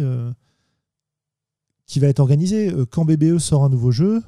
[1.86, 2.72] qui va être organisée.
[2.90, 4.22] Quand BBE sort un nouveau jeu,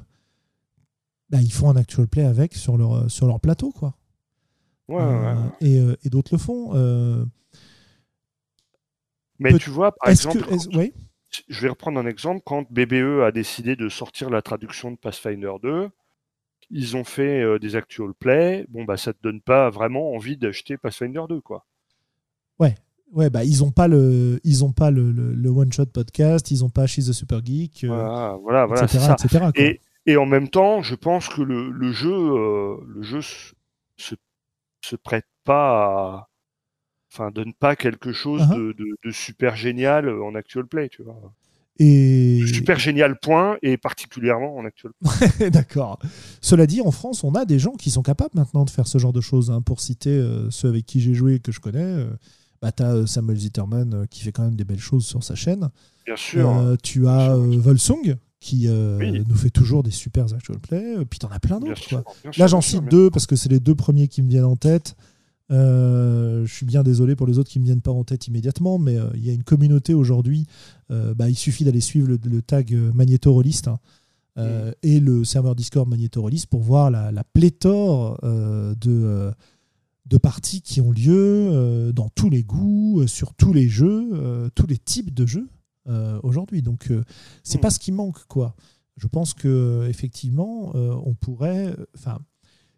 [1.34, 3.94] ben, ils font un actual play avec sur leur, sur leur plateau, quoi.
[4.88, 5.40] Ouais, Euh, ouais.
[5.60, 6.72] et euh, et d'autres le font.
[6.74, 7.24] Euh,
[9.38, 10.92] Mais peut- tu vois, par exemple, que, ouais.
[11.48, 12.40] je vais reprendre un exemple.
[12.44, 15.88] Quand BBE a décidé de sortir la traduction de Pathfinder 2,
[16.70, 18.66] ils ont fait euh, des actual plays.
[18.68, 21.66] Bon, bah, ça te donne pas vraiment envie d'acheter Pathfinder 2, quoi.
[23.12, 26.50] Ouais, bah ils ont pas le, ils ont pas le, le- le one shot podcast,
[26.50, 27.88] ils ont pas She's the Super Geek, euh,
[28.42, 29.12] Voilà, voilà, etc., ça.
[29.22, 29.50] etc..
[29.54, 34.96] Et, et en même temps, je pense que le, le jeu, euh, le jeu se,
[35.02, 36.28] prête pas à,
[37.12, 38.56] enfin, donne pas quelque chose Uh-huh.
[38.56, 41.16] de, de, de super génial en actual play, tu vois.
[41.80, 44.92] Et Super génial point et particulièrement en actual
[45.38, 45.50] play.
[45.50, 45.98] d'accord.
[46.40, 48.98] Cela dit, en France, on a des gens qui sont capables maintenant de faire ce
[48.98, 49.50] genre de choses.
[49.50, 49.60] hein.
[49.60, 52.06] Pour citer euh, ceux avec qui j'ai joué et que je connais, euh,
[52.62, 55.34] bah, tu as Samuel Zitterman euh, qui fait quand même des belles choses sur sa
[55.34, 55.68] chaîne.
[56.06, 56.48] Bien sûr.
[56.48, 59.24] Euh, tu as euh, Volsung qui euh, Oui.
[59.26, 60.96] nous fait toujours des super actual play.
[60.98, 62.04] Euh, Puis tu en as plein d'autres.
[62.36, 64.94] Là, j'en cite deux parce que c'est les deux premiers qui me viennent en tête.
[65.50, 68.26] Euh, je suis bien désolé pour les autres qui ne me viennent pas en tête
[68.26, 70.46] immédiatement, mais euh, il y a une communauté aujourd'hui.
[70.90, 73.78] bah, il suffit d'aller suivre le, le tag Magnétorolist hein,
[74.38, 79.32] euh, et le serveur Discord Magnétorolist pour voir la, la pléthore de,
[80.06, 84.78] de parties qui ont lieu dans tous les goûts, sur tous les jeux, tous les
[84.78, 85.48] types de jeux
[86.22, 86.62] aujourd'hui.
[86.62, 87.04] Donc, euh,
[87.42, 87.60] c'est Mm.
[87.60, 88.54] pas ce qui manque, quoi.
[88.96, 91.74] Je pense que euh, effectivement, euh, on pourrait.
[91.96, 92.20] Enfin,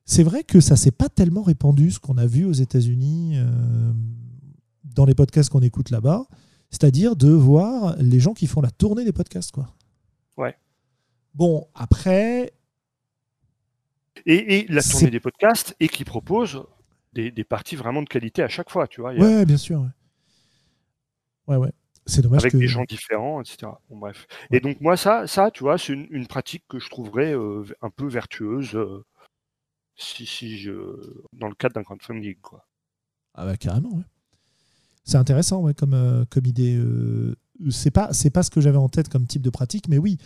[0.04, 3.92] c'est vrai que ça s'est pas tellement répandu ce qu'on a vu aux États-Unis euh,
[4.84, 6.26] dans les podcasts qu'on écoute là-bas,
[6.70, 9.52] c'est-à-dire de voir les gens qui font la tournée des podcasts.
[9.52, 9.74] Quoi.
[10.36, 10.56] Ouais.
[11.34, 12.52] Bon, après.
[14.24, 16.64] Et, la tournée des podcasts et qui propose
[17.12, 19.12] des, parties vraiment de qualité à chaque fois, tu vois.
[19.14, 19.86] Ouais, bien sûr.
[21.46, 21.72] Ouais, ouais.
[22.06, 23.72] C'est dommage Avec des gens différents, etc.
[23.90, 24.26] Bon, bref.
[24.52, 27.90] Et donc, moi, ça, ça tu vois, c'est une, pratique que je trouverais euh, un
[27.90, 29.04] peu vertueuse euh,
[29.96, 30.72] si, si je,
[31.32, 32.64] dans le cadre d'un crowdfunding, quoi.
[33.34, 34.04] Ah bah carrément, ouais.
[35.04, 36.80] C'est intéressant, ouais, comme, euh, comme idée.
[37.70, 40.18] c'est pas c'est pas ce que j'avais en tête comme type de pratique, mais oui,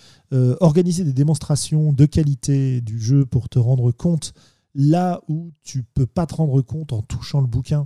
[0.60, 4.34] organiser des démonstrations de qualité du jeu pour te rendre compte
[4.74, 7.84] là où tu peux pas te rendre compte en touchant le bouquin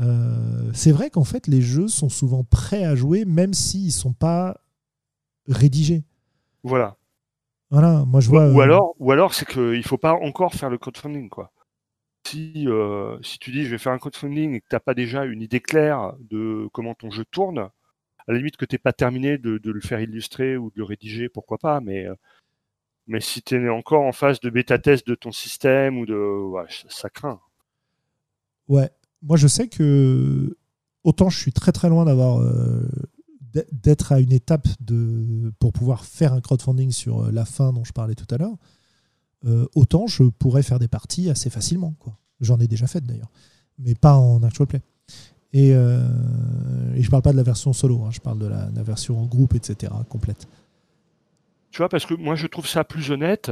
[0.00, 3.90] euh, c'est vrai qu'en fait, les jeux sont souvent prêts à jouer, même s'ils ne
[3.90, 4.60] sont pas
[5.48, 6.04] rédigés.
[6.62, 6.96] Voilà.
[7.70, 8.48] Voilà, moi je vois.
[8.48, 11.52] Ou, euh, alors, ou alors c'est qu'il ne faut pas encore faire le crowdfunding, quoi.
[12.26, 14.94] Si, euh, si tu dis je vais faire un crowdfunding et que tu n'as pas
[14.94, 18.78] déjà une idée claire de comment ton jeu tourne, à la limite que tu n'es
[18.78, 22.06] pas terminé de, le faire illustrer ou de le rédiger, pourquoi pas, mais,
[23.06, 26.14] mais si tu es encore en phase de bêta-test de ton système ou de.
[26.14, 27.40] Ouais, ça craint.
[28.68, 28.90] Ouais,
[29.22, 30.56] moi, je sais que
[31.04, 32.88] autant je suis très très loin d'avoir euh,
[33.72, 37.84] d'être à une étape de pour pouvoir faire un crowdfunding sur euh, la fin dont
[37.84, 38.56] je parlais tout à l'heure.
[39.46, 41.94] Euh, autant je pourrais faire des parties assez facilement.
[41.98, 42.16] Quoi.
[42.40, 43.30] J'en ai déjà fait d'ailleurs,
[43.78, 44.82] mais pas en actual play.
[45.54, 49.18] Et, et je parle pas de la version solo, hein, je parle de la, version
[49.18, 50.46] en groupe, etc., complète.
[51.70, 53.50] Tu vois, parce que moi je trouve ça plus honnête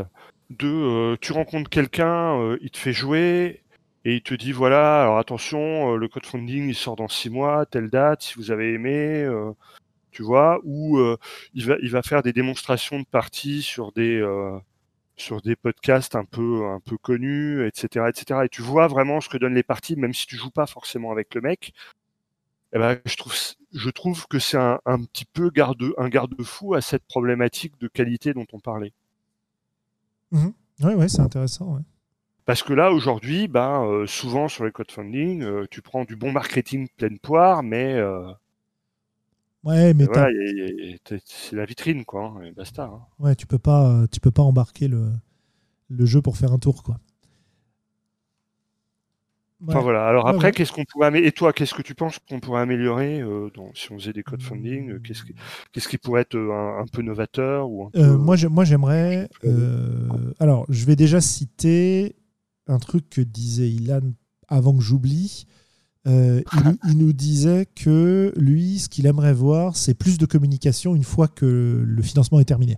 [0.51, 3.62] de tu rencontres quelqu'un, il te fait jouer,
[4.07, 7.29] et il te dit voilà, alors attention, euh, le code funding il sort dans six
[7.29, 9.51] mois, telle date, si vous avez aimé, euh,
[10.13, 11.17] tu vois, ou euh,
[11.55, 14.25] il va il va faire des démonstrations de parties sur des
[15.17, 18.43] sur des podcasts un peu un peu connus, etc., etc.
[18.45, 21.11] Et tu vois vraiment ce que donnent les parties, même si tu joues pas forcément
[21.11, 21.73] avec le mec.
[22.75, 23.35] Eh ben, je trouve
[23.73, 27.89] je trouve que c'est un, un petit peu garde un garde-fou à cette problématique de
[27.89, 28.93] qualité dont on parlait.
[30.31, 30.51] Mmh.
[30.85, 31.81] Oui, ouais, c'est intéressant.
[32.47, 36.31] Parce que là, aujourd'hui, ben, euh, souvent sur les crowdfunding, euh, tu prends du bon
[36.31, 37.95] marketing pleine poire, mais.
[37.95, 38.31] Euh,
[39.65, 40.07] ouais, mais
[41.25, 42.85] c'est la vitrine, quoi, hein, et basta.
[42.85, 43.01] Hein.
[43.19, 45.11] Ouais, tu peux pas, tu peux pas embarquer le,
[45.89, 47.01] le jeu pour faire un tour, quoi.
[49.67, 50.07] Enfin voilà.
[50.07, 53.25] Alors après, qu'est-ce qu'on pourrait améliorer Et toi, qu'est-ce que tu penses qu'on pourrait améliorer
[53.75, 55.35] si on faisait des crowdfunding Qu'est-ce qui,
[55.73, 59.29] qu'est-ce qui pourrait être un, peu novateur ou moi, j'aimerais.
[60.39, 62.15] alors, je vais déjà citer
[62.67, 64.01] un truc que disait Ilan
[64.49, 65.47] avant que j'oublie.
[66.07, 66.41] Euh,
[66.85, 71.27] il, nous disait que lui, ce qu'il aimerait voir, c'est plus de communication une fois
[71.27, 72.75] que le financement est terminé.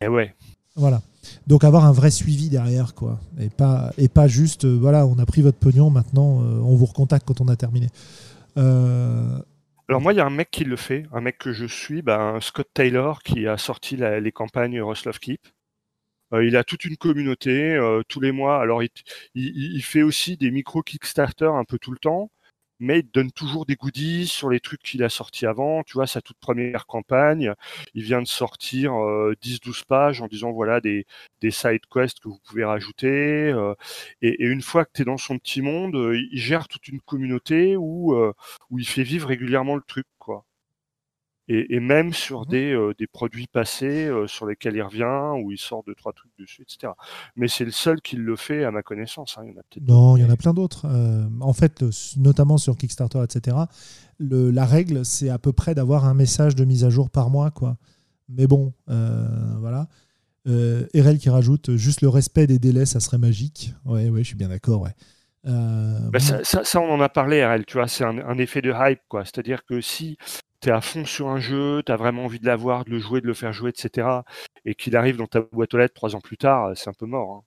[0.00, 0.34] Et eh ouais.
[0.74, 1.02] Voilà.
[1.46, 3.20] Donc avoir un vrai suivi derrière, quoi.
[3.38, 6.74] Et pas, et pas juste, euh, voilà, on a pris votre pognon, maintenant euh, on
[6.74, 7.88] vous recontacte quand on a terminé.
[8.56, 12.02] Alors moi, il y a un mec qui le fait, un mec que je suis,
[12.02, 15.40] ben, Scott Taylor, qui a sorti les campagnes Love Keep.
[16.32, 18.60] Euh, il a toute une communauté euh, tous les mois.
[18.60, 18.90] Alors, il,
[19.34, 22.30] il, fait aussi des micro Kickstarter un peu tout le temps,
[22.80, 25.82] mais il donne toujours des goodies sur les trucs qu'il a sortis avant.
[25.84, 27.54] Tu vois, sa toute première campagne,
[27.94, 31.06] il vient de sortir 10-12 euh, pages en disant voilà des,
[31.40, 33.52] des side quests que vous pouvez rajouter.
[34.22, 37.00] et, et, une fois que tu es dans son petit monde, il gère toute une
[37.00, 38.14] communauté où,
[38.70, 40.06] où il fait vivre régulièrement le truc.
[40.18, 40.44] quoi
[41.48, 45.50] et, même sur mmh des, euh, des produits passés euh, sur lesquels il revient, où
[45.50, 46.92] il sort deux, trois trucs dessus, etc.
[47.36, 49.36] Mais c'est le seul qui le fait à ma connaissance.
[49.38, 49.44] Hein.
[49.46, 50.86] Il y en a peut-être non, il y en a plein d'autres.
[50.86, 51.82] Euh, en fait,
[52.18, 53.56] notamment sur Kickstarter, etc.,
[54.18, 57.30] le, la règle, c'est à peu près d'avoir un message de mise à jour par
[57.30, 57.50] mois.
[57.50, 57.76] Quoi.
[58.28, 59.88] Mais bon, voilà.
[60.94, 63.74] Erel qui rajoute juste le respect des délais, ça serait magique.
[63.84, 64.82] Ouais, ouais, je suis bien d'accord.
[64.82, 64.94] Ouais.
[65.44, 68.72] Bah, ça, ça, on en a parlé, RL, tu vois, c'est un, un, effet de
[68.74, 69.24] hype, quoi.
[69.24, 70.18] C'est-à-dire que si
[70.60, 72.98] tu es à fond sur un jeu, tu as vraiment envie de l'avoir, de le
[72.98, 74.08] jouer, de le faire jouer, etc.
[74.64, 76.94] Et qu'il arrive dans ta boîte aux lettres trois ans plus tard, euh, c'est un
[76.94, 77.32] peu mort.
[77.32, 77.42] Hein.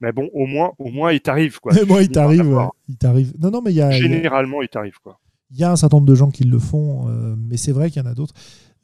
[0.00, 1.72] Mais bon, au moins, au moins, il t'arrive quoi.
[1.86, 2.56] Moi, il t'arrive,
[2.88, 3.34] il t'arrive.
[3.40, 3.90] Non, non, mais il y a.
[3.90, 5.18] Généralement, il t'arrive quoi.
[5.50, 7.90] Il y a un certain nombre de gens qui le font, euh, mais c'est vrai
[7.90, 8.34] qu'il y en a d'autres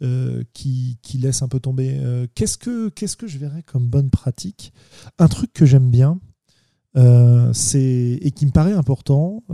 [0.03, 2.01] euh, qui, qui, laissent un peu tomber.
[2.35, 4.73] qu'est-ce que qu'est-ce que je verrais comme bonne pratique?
[5.19, 6.19] Un truc que j'aime bien,
[7.53, 9.45] c'est et qui me paraît important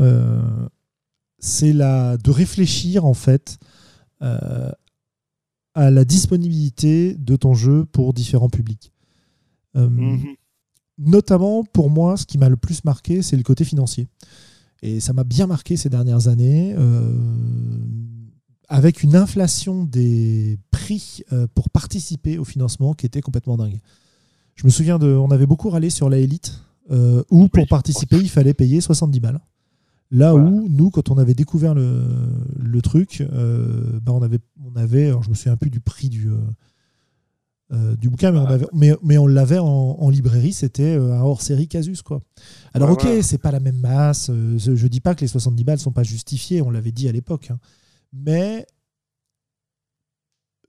[1.41, 3.59] c'est de réfléchir en fait
[4.23, 4.71] euh,
[5.75, 8.93] à la disponibilité de ton jeu pour différents publics.
[9.77, 10.35] Euh, mhm.
[10.99, 14.09] Notamment pour moi, ce qui m'a le plus marqué, c'est le côté financier.
[14.83, 17.17] Et ça m'a bien marqué ces dernières années, euh,
[18.69, 21.23] avec une inflation des prix
[21.55, 23.79] pour participer au financement qui était complètement dingue.
[24.55, 26.61] Je me souviens de, on avait beaucoup râlé sur la élite,
[27.31, 29.41] où pour participer, il fallait payer 70 balles.
[30.11, 32.05] Là où nous, quand on avait découvert le,
[32.59, 36.09] le truc, euh, bah on avait, on avait, alors je me souviens plus du prix
[36.09, 36.37] du, euh,
[37.73, 41.21] euh, du bouquin, mais on, avait, mais, mais on l'avait en, en, librairie, c'était un
[41.21, 42.03] hors-série Casus.
[42.03, 42.23] Quoi.
[42.75, 45.79] Alors ok, c'est pas la même masse, je, je, dis pas que les 70 balles
[45.79, 47.61] sont pas justifiées, on l'avait dit à l'époque, hein.
[48.13, 48.67] mais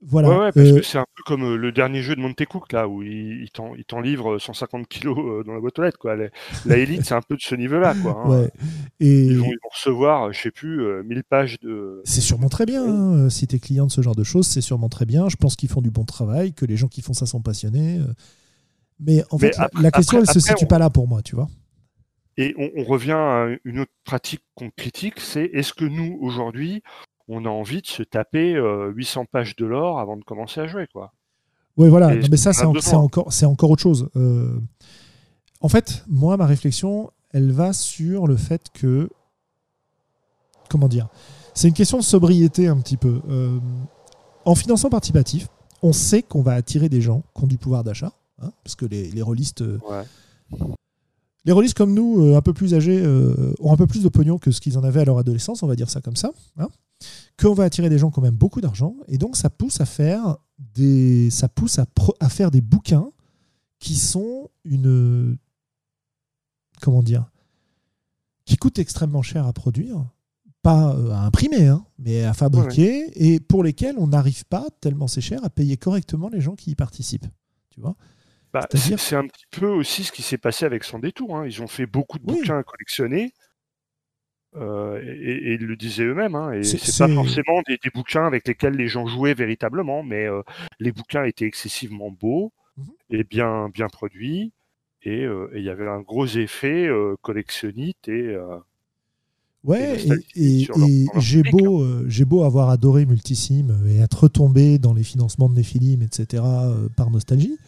[0.04, 0.28] voilà.
[0.28, 3.02] Ouais, parce que c'est un peu comme le dernier jeu de Monte Cook, là, où
[3.02, 6.16] il, il t'en livre 150 kilos dans la boîte aux lettres, quoi.
[6.16, 8.22] La, Elite, c'est un peu de ce niveau-là, quoi.
[8.24, 8.28] Hein.
[8.28, 8.50] Ouais.
[8.98, 9.26] Et...
[9.26, 12.02] Ils, vont, recevoir, je sais plus, 1000 pages de.
[12.04, 12.84] C'est sûrement très bien.
[12.84, 15.28] Hein, si t'es client de ce genre de choses, c'est sûrement très bien.
[15.28, 18.00] Je pense qu'ils font du bon travail, que les gens qui font ça sont passionnés.
[18.98, 21.48] Mais en fait, la, question, elle se situe pas là pour moi, tu vois.
[22.38, 26.82] Et on, on, revient à une autre pratique qu'on critique, c'est est-ce que nous, aujourd'hui,
[27.32, 28.54] on a envie de se taper
[28.94, 31.12] 800 pages de l'or avant de commencer à jouer, quoi.
[31.76, 32.14] Oui, voilà.
[32.30, 34.08] mais ça, c'est encore, autre chose.
[34.16, 34.58] Euh,
[35.60, 39.08] en fait, moi, ma réflexion, elle va sur le fait que,
[40.68, 41.08] comment dire,
[41.54, 43.20] c'est une question de sobriété un petit peu.
[43.28, 43.58] Euh,
[44.44, 45.48] en financement participatif,
[45.82, 48.84] on sait qu'on va attirer des gens qui ont du pouvoir d'achat, hein, parce que
[48.84, 49.62] les, les rôlistes.
[49.62, 49.78] Euh,
[51.44, 53.04] les rôlistes comme nous, un peu plus âgés,
[53.58, 55.66] ont un peu plus de pognon que ce qu'ils en avaient à leur adolescence, on
[55.66, 56.30] va dire ça comme ça.
[56.56, 56.68] Hein
[57.38, 59.86] qu'on va attirer des gens qui ont même beaucoup d'argent, et donc ça pousse à
[59.86, 61.86] faire des, ça pousse à,
[62.20, 63.10] à faire des bouquins
[63.78, 65.36] qui sont une,
[66.80, 67.30] comment dire,
[68.44, 70.04] qui coûtent extrêmement cher à produire,
[70.62, 75.08] pas euh, à imprimer, hein, mais à fabriquer, et pour lesquels on n'arrive pas, tellement
[75.08, 77.26] c'est cher, à payer correctement les gens qui y participent.
[77.70, 77.96] Tu vois
[78.52, 81.38] bah, c'est un petit peu aussi ce qui s'est passé avec Sans Détour.
[81.38, 81.46] Hein.
[81.46, 83.32] Ils ont fait beaucoup de bouquins à collectionner.
[84.56, 86.34] Euh, et, ils le disaient eux-mêmes.
[86.34, 90.42] Hein, et c'est pas forcément des, bouquins avec lesquels les gens jouaient véritablement, mais euh,
[90.78, 92.82] les bouquins étaient excessivement beaux mmh
[93.14, 94.52] et bien bien produits,
[95.06, 96.88] euh, et il y avait un gros effet
[97.20, 98.36] collectionnite et
[99.64, 99.96] Ouais,
[100.34, 100.66] et,
[101.18, 102.02] j'ai beau, hein.
[102.08, 106.42] j'ai beau avoir adoré Multisim et être retombé dans les financements de Néphilim, etc.,
[106.96, 107.58] par nostalgie,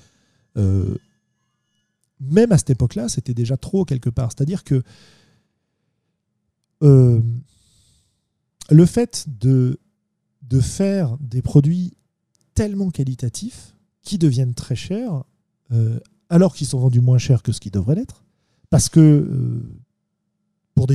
[0.56, 4.32] même à cette époque-là, c'était déjà trop quelque part.
[4.32, 4.82] C'est-à-dire que
[6.84, 7.20] euh,
[8.70, 9.78] le fait de,
[10.60, 11.96] faire des produits
[12.54, 15.24] tellement qualitatifs qui deviennent très chers,
[15.72, 15.98] euh,
[16.28, 18.22] alors qu'ils sont vendus moins cher que ce qui devrait l'être,
[18.70, 19.68] parce que euh,
[20.76, 20.86] pour,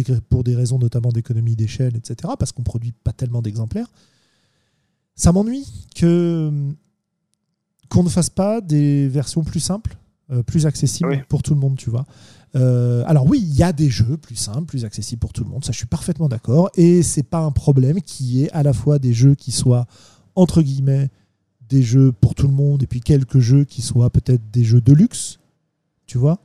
[0.44, 3.91] des, raisons notamment d'économie d'échelle, etc., parce qu'on produit pas tellement d'exemplaires,
[5.16, 6.74] ça m'ennuie que
[7.90, 9.98] qu'on ne fasse pas des versions plus simples,
[10.45, 12.06] plus accessibles pour tout le monde, tu vois.
[12.56, 15.49] Euh, alors oui, il y a des jeux plus simples, plus accessibles pour tout le
[15.49, 16.69] monde, ça je suis parfaitement d'accord.
[16.76, 19.85] Et c'est pas un problème qui est à la fois des jeux qui soient
[20.35, 21.10] entre guillemets
[21.69, 24.81] des jeux pour tout le monde et puis quelques jeux qui soient peut-être des jeux
[24.81, 25.39] de luxe,
[26.07, 26.39] tu vois.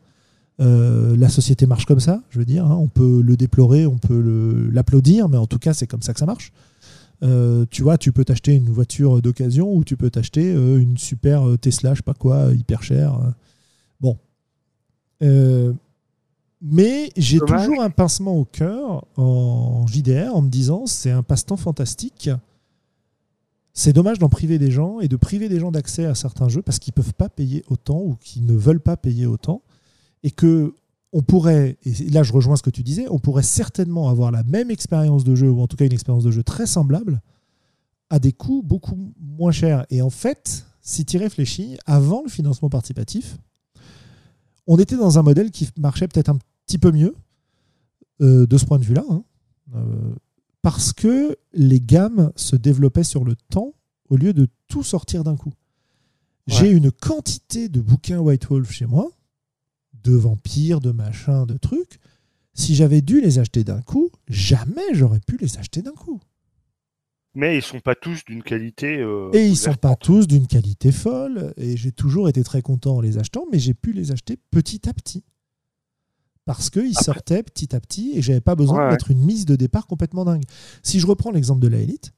[0.61, 2.67] Euh, la société marche comme ça, je veux dire.
[2.67, 2.77] Hein.
[2.79, 6.21] on peut le déplorer, on peut l'applaudir, mais en tout cas c'est comme ça que
[6.21, 6.53] ça marche.
[7.23, 11.47] Euh, tu vois, tu peux t'acheter une voiture d'occasion ou tu peux t'acheter une super
[11.59, 13.19] Tesla, je sais pas quoi, hyper chère.
[14.01, 14.19] Bon.
[16.67, 21.57] Mais j'ai toujours un pincement au cœur en JDR en me disant c'est un passe-temps
[21.57, 22.31] fantastique.
[23.73, 26.63] C'est dommage d'en priver des gens et de priver des gens d'accès à certains jeux
[26.63, 29.63] parce qu'ils ne peuvent pas payer autant ou qu'ils ne veulent pas payer autant.
[30.23, 30.75] Et que
[31.13, 34.43] on pourrait, et là je rejoins ce que tu disais, on pourrait certainement avoir la
[34.43, 37.23] même expérience de jeu, ou en tout cas une expérience de jeu très semblable,
[38.11, 39.87] à des coûts beaucoup moins chers.
[39.91, 43.39] Et en fait, si tu y réfléchis, avant le financement participatif,
[44.67, 47.15] on était dans un modèle qui marchait peut-être un petit peu mieux
[48.21, 49.25] euh, de ce point de vue-là, hein.
[49.75, 50.15] euh,
[50.63, 53.75] parce que les gammes se développaient sur le temps
[54.09, 55.53] au lieu de tout sortir d'un coup.
[56.47, 59.11] J'ai une quantité de bouquins White Wolf chez moi,
[60.03, 61.99] de vampires, de machins, de trucs.
[62.53, 66.21] Si j'avais dû les acheter d'un coup, jamais j'aurais pu les acheter d'un coup.
[67.35, 68.99] Mais ils sont pas tous d'une qualité.
[68.99, 71.53] Euh, et ils sont pas tous d'une qualité folle.
[71.57, 74.89] Et j'ai toujours été très content en les achetant, mais j'ai pu les acheter petit
[74.89, 75.25] à petit
[76.45, 79.57] parce qu'ils sortaient petit à petit et j'avais pas besoin de mettre une mise de
[79.57, 80.45] départ complètement dingue.
[80.83, 82.13] Si je reprends l'exemple de la Elite,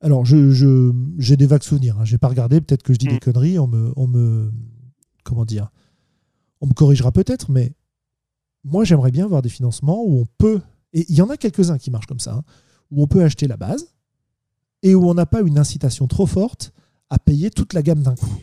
[0.00, 3.16] alors je, j'ai des vagues souvenirs, hein, j'ai pas regardé, peut-être que je dis des
[3.16, 3.20] mm.
[3.20, 4.52] conneries, on me, on me,
[5.24, 5.70] comment dire,
[6.60, 7.72] on me corrigera peut-être, mais
[8.64, 10.60] moi j'aimerais bien voir des financements où on peut,
[10.92, 12.44] et il y en a quelques-uns qui marchent comme ça, hein,
[12.90, 13.94] où on peut acheter la base
[14.82, 16.72] et où on n'a pas une incitation trop forte
[17.10, 18.34] à payer toute la gamme d'un coup.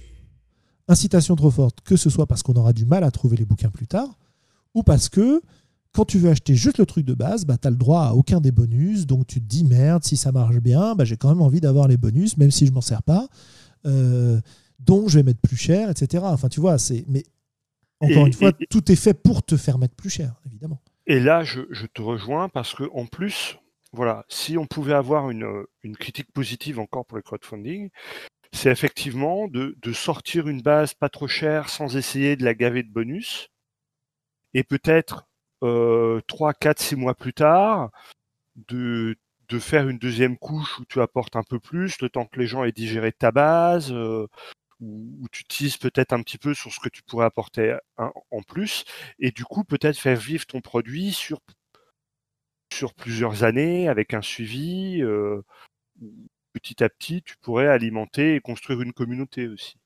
[0.88, 3.70] Incitation trop forte, que ce soit parce qu'on aura du mal à trouver les bouquins
[3.70, 4.18] plus tard,
[4.74, 5.42] ou parce que
[5.98, 8.14] quand tu veux acheter juste le truc de base, bah, tu as le droit à
[8.14, 9.08] aucun des bonus.
[9.08, 11.88] Donc tu te dis, merde, si ça marche bien, bah, j'ai quand même envie d'avoir
[11.88, 13.28] les bonus, même si je m'en sers pas.
[13.88, 14.40] Euh,
[14.80, 16.24] donc je vais mettre plus cher, etc.
[16.28, 17.04] Enfin, tu vois, c'est.
[17.08, 17.24] Mais
[18.00, 20.80] encore une fois, tout est fait pour te faire mettre plus cher, évidemment.
[21.08, 21.62] Et là, je,
[21.94, 23.58] te rejoins parce que en plus,
[23.98, 25.66] voilà, si on pouvait avoir une,
[26.00, 27.90] critique positive encore pour le crowdfunding,
[28.54, 32.92] c'est effectivement de, sortir une base pas trop chère sans essayer de la gaver de
[32.92, 33.50] bonus.
[34.54, 35.28] Et peut-être
[35.64, 37.90] euh, 3, 4, 6 mois plus tard,
[38.70, 39.18] de,
[39.60, 42.64] faire une deuxième couche où tu apportes un peu plus, le temps que les gens
[42.64, 44.28] aient digéré ta base, euh,
[44.80, 48.86] où, tu utilises peut-être un petit peu sur ce que tu pourrais apporter en plus,
[49.18, 51.40] et du coup peut-être faire vivre ton produit sur,
[52.78, 55.02] sur plusieurs années avec un suivi.
[55.02, 55.42] Euh,
[56.54, 59.78] petit à petit, tu pourrais alimenter et construire une communauté aussi.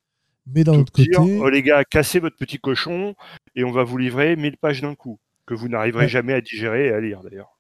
[0.46, 1.10] Mais d'un autre côté.
[1.18, 3.16] Oh, les gars, cassez votre petit cochon
[3.56, 6.88] et on va vous livrer 1000 pages d'un coup, que vous n'arriverez jamais à digérer
[6.88, 7.58] et à lire d'ailleurs.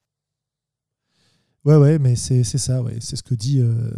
[1.63, 2.97] Ouais, ouais, mais c'est ça, ouais.
[2.99, 3.59] C'est ce que dit.
[3.59, 3.91] Euh,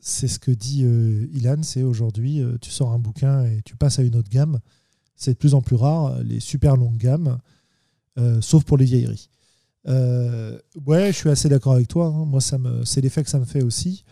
[0.00, 3.76] c'est ce que dit euh, Ilan, c'est aujourd'hui, euh, tu sors un bouquin et tu
[3.76, 4.60] passes à une autre gamme.
[5.16, 7.38] C'est de plus en plus rare, les super longues gammes,
[8.40, 9.30] sauf pour les vieilleries.
[9.86, 12.06] Ouais, je suis assez d'accord avec toi.
[12.06, 12.24] Hein.
[12.24, 14.04] Moi, ça me, c'est l'effet que ça me fait aussi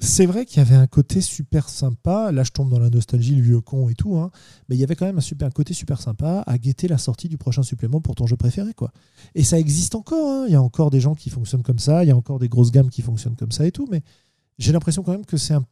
[0.00, 2.30] c'est vrai qu'il y avait un côté super sympa.
[2.30, 4.16] Là, je tombe dans la nostalgie, le vieux con et tout.
[4.16, 4.30] Hein.
[4.68, 7.28] mais il y avait quand même un, super, côté super sympa à guetter la sortie
[7.28, 8.74] du prochain supplément pour ton jeu préféré.
[8.74, 8.92] quoi.
[9.34, 10.30] Et ça existe encore.
[10.30, 10.44] Hein.
[10.46, 12.04] Il y a encore des gens qui fonctionnent comme ça.
[12.04, 13.88] Il y a encore des grosses gammes qui fonctionnent comme ça et tout.
[13.90, 14.02] Mais
[14.58, 15.64] j'ai l'impression quand même que c'est un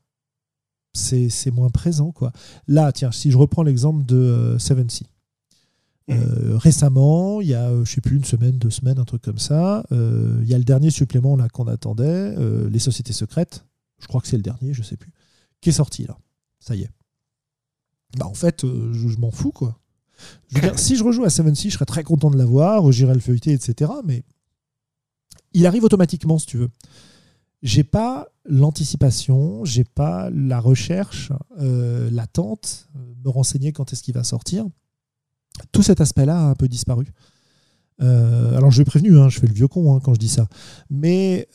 [0.92, 2.10] c'est moins présent.
[2.10, 2.32] quoi.
[2.66, 5.06] Là, tiens, si je reprends l'exemple de euh, Seven Sea.
[6.08, 9.22] Euh, récemment, il y a, euh, je sais plus, une semaine, deux semaines, un truc
[9.22, 12.34] comme ça, il y a le dernier supplément là qu'on attendait,
[12.68, 13.64] les sociétés secrètes,
[13.98, 15.12] je crois que c'est le dernier, je sais plus,
[15.60, 16.16] qui est sorti là.
[16.60, 16.90] Ça y est.
[18.16, 19.78] Bah en fait, euh, je, m'en fous quoi.
[20.76, 23.52] si je rejoue à Seven Sea, je serais très content de l'avoir, j'irai le feuilleter,
[23.52, 23.90] etc.
[24.04, 24.24] Mais
[25.52, 26.70] il arrive automatiquement si tu veux.
[27.62, 34.14] J'ai pas l'anticipation, j'ai pas la recherche, euh, l'attente, euh, me renseigner quand est-ce qu'il
[34.14, 34.66] va sortir.
[35.72, 37.06] Tout cet aspect-là a un peu disparu.
[37.98, 40.48] alors je l'ai prévenu, hein, je fais le vieux con hein, quand je dis ça.
[40.90, 41.48] Mais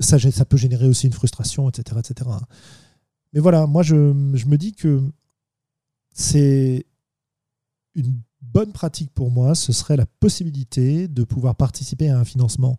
[0.00, 2.00] ça, ça peut générer aussi une frustration, etc.
[2.00, 2.30] etc.
[3.32, 5.02] Mais voilà, moi, je, me dis que
[6.14, 6.86] c'est
[7.94, 12.78] une bonne pratique pour moi, ce serait la possibilité de pouvoir participer à un financement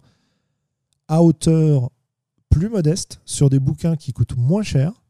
[1.08, 1.92] à hauteur
[2.50, 5.04] plus modeste sur des bouquins qui coûtent moins cher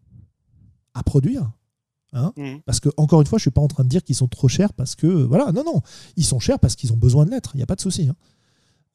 [0.93, 1.51] à produire.
[2.13, 2.59] Hein mmh.
[2.65, 4.27] Parce que, encore une fois, je ne suis pas en train de dire qu'ils sont
[4.27, 5.81] trop chers parce que, voilà, non, non,
[6.15, 8.09] ils sont chers parce qu'ils ont besoin de l'être, il n'y a pas de souci.
[8.09, 8.15] Hein.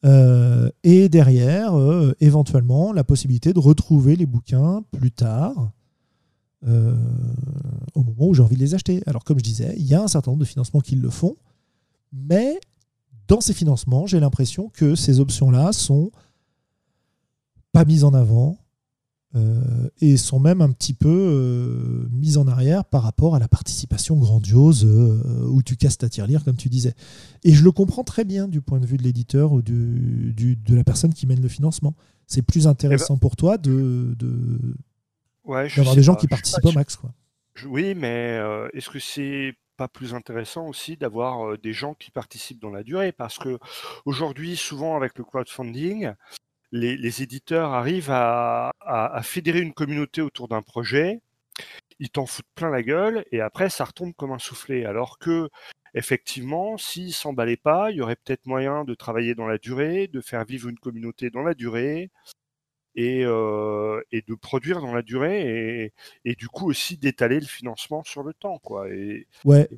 [0.04, 5.72] Euh, et derrière, euh, éventuellement, la possibilité de retrouver les bouquins plus tard,
[6.66, 6.94] euh,
[7.94, 9.02] au moment où j'ai envie de les acheter.
[9.06, 11.36] Alors, comme je disais, il y a un certain nombre de financements qui le font,
[12.12, 12.60] mais
[13.28, 16.10] dans ces financements, j'ai l'impression que ces options-là sont
[17.72, 18.58] pas mises en avant
[19.36, 23.48] euh, et sont même un petit peu euh, mises en arrière par rapport à la
[23.48, 26.94] participation grandiose euh, où tu casses ta tirelire, comme tu disais.
[27.42, 30.76] Et je le comprends très bien du point de vue de l'éditeur ou du, de
[30.76, 31.96] la personne qui mène le financement.
[32.28, 34.76] C'est plus intéressant eh ben pour toi de, de
[35.46, 36.94] d'avoir des gens qui participent au max.
[36.94, 37.10] Quoi.
[37.66, 38.40] Oui, mais
[38.72, 43.10] est-ce que c'est pas plus intéressant aussi d'avoir des gens qui participent dans la durée?
[43.10, 43.58] Parce que
[44.04, 46.12] aujourd'hui souvent avec le crowdfunding
[46.74, 48.72] les, éditeurs arrivent à,
[49.22, 51.20] fédérer une communauté autour d'un projet,
[52.00, 54.84] ils t'en foutent plein la gueule, et après, ça retombe comme un soufflet.
[54.84, 55.48] Alors que,
[55.94, 60.20] effectivement, s'ils s'emballaient pas, il y aurait peut-être moyen de travailler dans la durée, de
[60.20, 62.10] faire vivre une communauté dans la durée,
[62.96, 65.92] et, euh, de produire dans la durée,
[66.24, 68.58] et, du coup aussi d'étaler le financement sur le temps.
[68.58, 68.88] Quoi.
[68.90, 69.68] Et, ouais.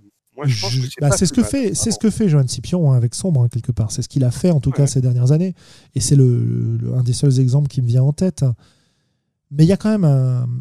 [1.00, 3.48] Bah, c'est ce que fait, c'est ce que fait Johan Scipion hein, avec Sombre hein,
[3.48, 3.90] quelque part.
[3.90, 5.54] C'est ce qu'il a fait en tout cas ces dernières années,
[5.94, 8.44] et c'est le, un des seuls exemples qui me vient en tête.
[9.50, 10.04] Mais il y a quand même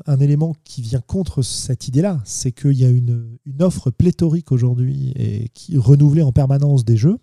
[0.05, 4.51] un, élément qui vient contre cette idée-là, c'est qu'il y a une, une, offre pléthorique
[4.51, 7.17] aujourd'hui et qui renouvelée en permanence des jeux.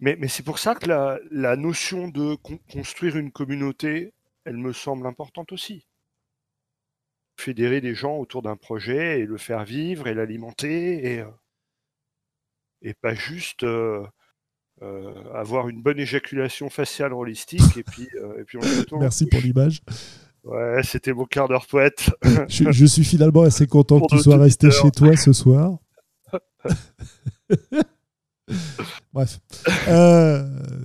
[0.00, 2.36] Mais, mais c'est pour ça que la, la notion de
[2.72, 4.14] construire une communauté,
[4.44, 5.84] elle me semble importante aussi
[7.36, 11.26] fédérer des gens autour d'un projet et le faire vivre et l'alimenter et euh,
[12.82, 14.04] et pas juste euh,
[14.82, 19.40] euh, avoir une bonne éjaculation faciale holistique et puis, euh, et puis on Merci pour
[19.40, 19.82] l'image.
[20.44, 22.10] Ouais, c'était mon quart d'heure poète.
[22.48, 25.78] je, suis finalement assez content que tu sois resté chez toi ce soir.
[29.12, 29.40] Bref,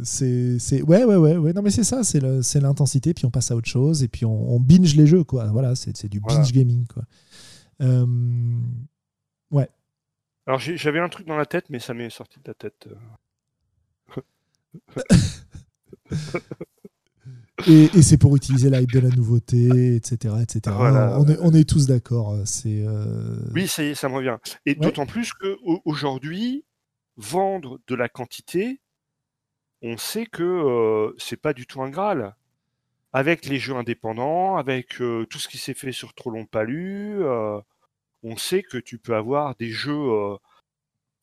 [0.03, 3.55] c'est ouais ouais ouais ouais non mais c'est ça, c'est l'intensité puis on passe à
[3.55, 5.45] autre chose et puis on, binge les jeux quoi.
[5.45, 7.03] Voilà, c'est du binge gaming quoi.
[9.51, 9.69] ouais,
[10.51, 12.89] alors j'avais un truc dans la tête, mais ça m'est sorti de la tête.
[14.91, 16.27] Euh.
[17.67, 20.35] et, c'est pour utiliser l'aide de la nouveauté, etc.
[20.41, 20.75] etc.
[20.77, 22.35] on, est, on, est, tous d'accord.
[22.43, 24.35] C'est, euh, Oui, ça y est, ça me revient.
[24.65, 26.65] Et d'autant plus qu'aujourd'hui,
[27.15, 28.81] vendre de la quantité,
[29.81, 32.35] on sait que euh, c'est pas du tout un Graal.
[33.13, 37.23] Avec les jeux indépendants, avec euh, tout ce qui s'est fait sur Trop Long Palu,
[38.23, 40.37] on sait que tu peux avoir des jeux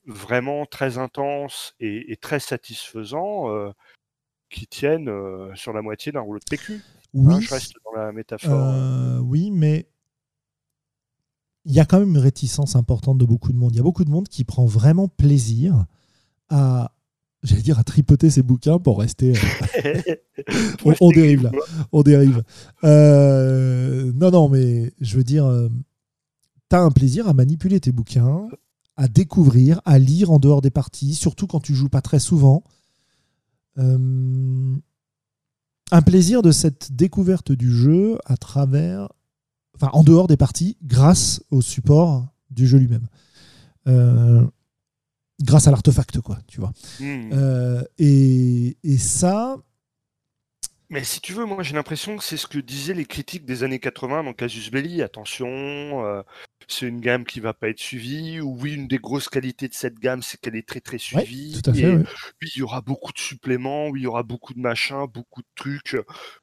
[0.07, 3.73] vraiment très intenses et, très satisfaisants
[4.51, 5.11] qui tiennent
[5.55, 6.75] sur la moitié d'un rouleau de PQ.
[6.75, 6.81] Hein,
[7.15, 7.41] oui.
[7.41, 9.23] je reste dans la métaphore.
[9.23, 9.89] oui, mais
[11.69, 13.75] il y a quand même une réticence importante de beaucoup de monde.
[13.75, 15.85] Il y a beaucoup de monde qui prend vraiment plaisir
[16.49, 16.93] à,
[17.43, 19.35] j'allais dire, à tripoter ses bouquins pour rester.
[19.85, 20.03] Euh,
[21.01, 21.51] on, dérive là.
[21.93, 22.43] On dérive.
[22.85, 25.69] Euh, non, non, mais je veux dire, euh,
[26.71, 28.49] tu as un plaisir à manipuler tes bouquins,
[28.97, 32.63] à découvrir, à lire en dehors des parties, surtout quand tu joues pas très souvent.
[33.77, 34.83] un
[36.05, 39.09] plaisir de cette découverte du jeu à travers
[39.79, 43.07] enfin en dehors des parties, grâce au support du jeu lui-même.
[43.87, 44.45] Euh,
[45.41, 46.73] grâce à l'artefact, quoi, tu vois.
[47.01, 47.31] Hmm.
[47.33, 49.57] Euh, et, et, ça,
[50.91, 53.63] mais si tu veux, moi j'ai l'impression que c'est ce que disaient les critiques des
[53.63, 55.03] années 80 dans Casus Belli.
[55.03, 55.47] Attention,
[56.07, 56.23] euh,
[56.67, 58.41] c'est une gamme qui va pas être suivie.
[58.41, 61.61] Ou oui, une des grosses qualités de cette gamme, c'est qu'elle est très très suivie.
[61.63, 61.99] tout à fait,
[62.39, 65.43] Puis il y aura beaucoup de suppléments, oui, il y aura beaucoup de machins, beaucoup
[65.43, 65.97] de trucs,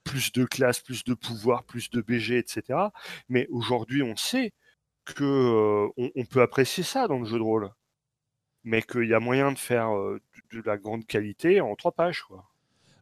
[0.03, 2.80] plus de classes, plus de pouvoirs, plus de BG, etc.
[3.30, 4.53] Mais aujourd'hui, on sait
[5.05, 7.69] que euh, on, peut apprécier ça dans le jeu de rôle,
[8.63, 10.19] mais qu'il y a moyen de faire euh,
[10.51, 12.47] de, de la grande qualité en trois pages, quoi.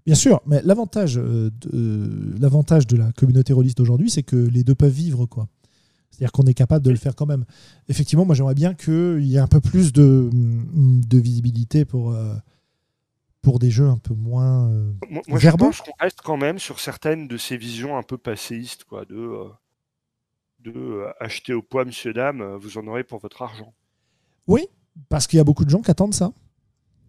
[0.05, 4.63] Bien sûr, mais l'avantage euh, de, l'avantage de la communauté rôliste d'aujourd'hui, c'est que les
[4.63, 5.25] deux peuvent vivre.
[5.25, 5.47] quoi.
[6.11, 7.45] C'est-à-dire qu'on est capable de le faire quand même.
[7.87, 12.35] Effectivement, moi j'aimerais bien qu'il y ait un peu plus de, de visibilité pour, euh,
[13.41, 16.79] pour des jeux un peu moins euh, moi, je pense qu'on reste quand même sur
[16.79, 19.31] certaines de ces visions un peu passéistes, quoi, de,
[20.59, 23.73] de acheter au poids, monsieur, dame, vous en aurez pour votre argent.
[24.47, 24.67] Oui,
[25.07, 26.33] parce qu'il y a beaucoup de gens qui attendent ça.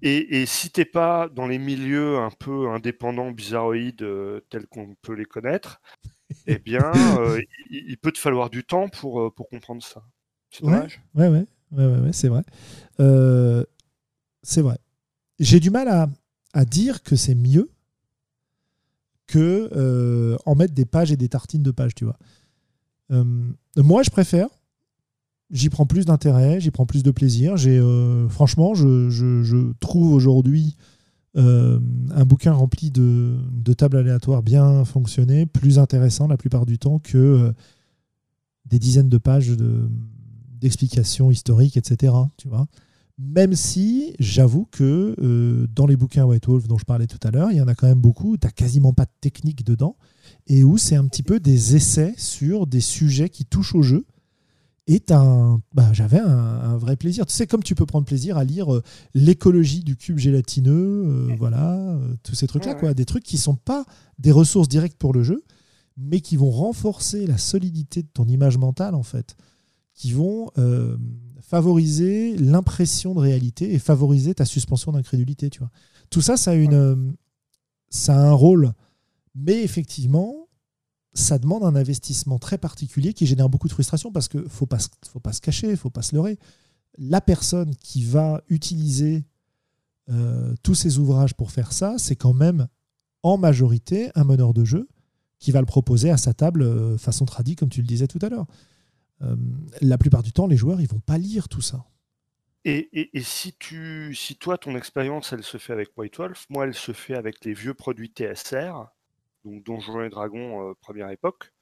[0.04, 4.94] Et, et si t'es pas dans les milieux un peu indépendants, bizarroïdes, euh, tels qu'on
[5.00, 5.80] peut les connaître,
[6.46, 7.40] eh bien, euh,
[7.70, 10.04] il, peut te falloir du temps pour, euh, pour comprendre ça.
[10.50, 11.02] C'est dommage.
[11.14, 12.42] Ouais, ouais, ouais, ouais, c'est vrai.
[14.42, 14.76] c'est vrai.
[15.40, 16.06] J'ai du mal à,
[16.52, 17.70] à dire que c'est mieux
[19.26, 22.18] que en mettre des pages et des tartines de pages, tu vois.
[23.08, 24.48] moi, je préfère
[25.50, 27.56] j'y prends plus d'intérêt, j'y prends plus de plaisir.
[27.56, 30.76] J'ai, euh, franchement, je, trouve aujourd'hui
[31.36, 31.80] euh,
[32.14, 33.38] un bouquin rempli de,
[33.76, 37.52] tables aléatoires bien fonctionnées, plus intéressant la plupart du temps que euh,
[38.66, 39.52] des dizaines de pages
[40.60, 42.12] d'explications historiques, etc.
[42.36, 42.66] Tu vois
[43.16, 47.52] même si j'avoue que dans les bouquins White Wolf dont je parlais tout à l'heure,
[47.52, 49.96] il y en a quand même beaucoup, tu n'as quasiment pas de technique dedans,
[50.48, 54.04] et où c'est un petit peu des essais sur des sujets qui touchent au jeu,
[54.86, 55.02] et
[55.72, 57.24] bah, j'avais un, vrai plaisir.
[57.24, 58.82] Tu sais, comme tu peux prendre plaisir à lire euh,
[59.14, 62.92] l'écologie du cube gélatineux, euh, voilà, euh, tous ces trucs-là, quoi.
[62.92, 63.86] Des trucs qui sont pas
[64.18, 65.42] des ressources directes pour le jeu,
[65.96, 69.36] mais qui vont renforcer la solidité de ton image mentale, en fait.
[69.94, 70.50] Qui vont
[71.40, 75.70] favoriser l'impression de réalité et favoriser ta suspension d'incrédulité, tu vois.
[76.10, 77.14] Tout ça, ça a, une,
[77.88, 78.72] ça a un rôle.
[79.34, 80.43] Mais effectivement,
[81.14, 84.66] ça demande un investissement très particulier qui génère beaucoup de frustration parce qu'il ne faut
[84.66, 86.38] pas, faut pas se cacher, faut pas se leurrer.
[86.98, 89.24] La personne qui va utiliser
[90.10, 92.68] euh, tous ces ouvrages pour faire ça, c'est quand même
[93.22, 94.88] en majorité un meneur de jeu
[95.38, 98.18] qui va le proposer à sa table euh, façon tradie, comme tu le disais tout
[98.22, 98.46] à l'heure.
[99.22, 99.36] Euh,
[99.80, 101.84] la plupart du temps, les joueurs, ils vont pas lire tout ça.
[102.66, 106.74] Et, si, tu, si toi, ton expérience, elle se fait avec White Wolf, moi, elle
[106.74, 108.86] se fait avec les vieux produits TSR,
[109.44, 111.52] donc Donjons et Dragons euh, première époque,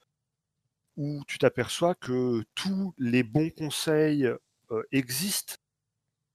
[0.95, 4.25] où tu t'aperçois que tous les bons conseils
[4.71, 5.55] euh, existent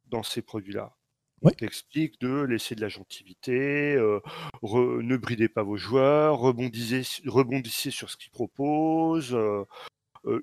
[0.07, 0.95] dans ces produits-là.
[1.43, 4.21] On t'explique de laisser de la gentilité, euh,
[4.63, 9.39] ne bridez pas vos joueurs, rebondissez, rebondissez sur ce qu'ils proposent,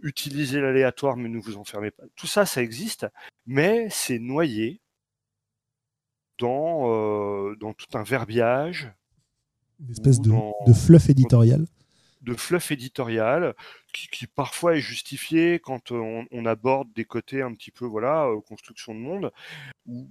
[0.04, 2.06] utilisez l'aléatoire mais ne vous enfermez pas.
[2.16, 3.08] Tout ça, ça existe,
[3.46, 4.80] mais c'est noyé
[6.38, 8.90] dans, dans tout un verbiage
[9.80, 10.32] une espèce de,
[10.66, 11.66] de, fluff éditorial.
[12.22, 13.54] De fluff éditorial
[13.94, 18.42] qui, parfois est justifié quand euh, on, aborde des côtés un petit peu voilà euh,
[18.42, 19.32] construction de monde
[19.86, 20.08] ou,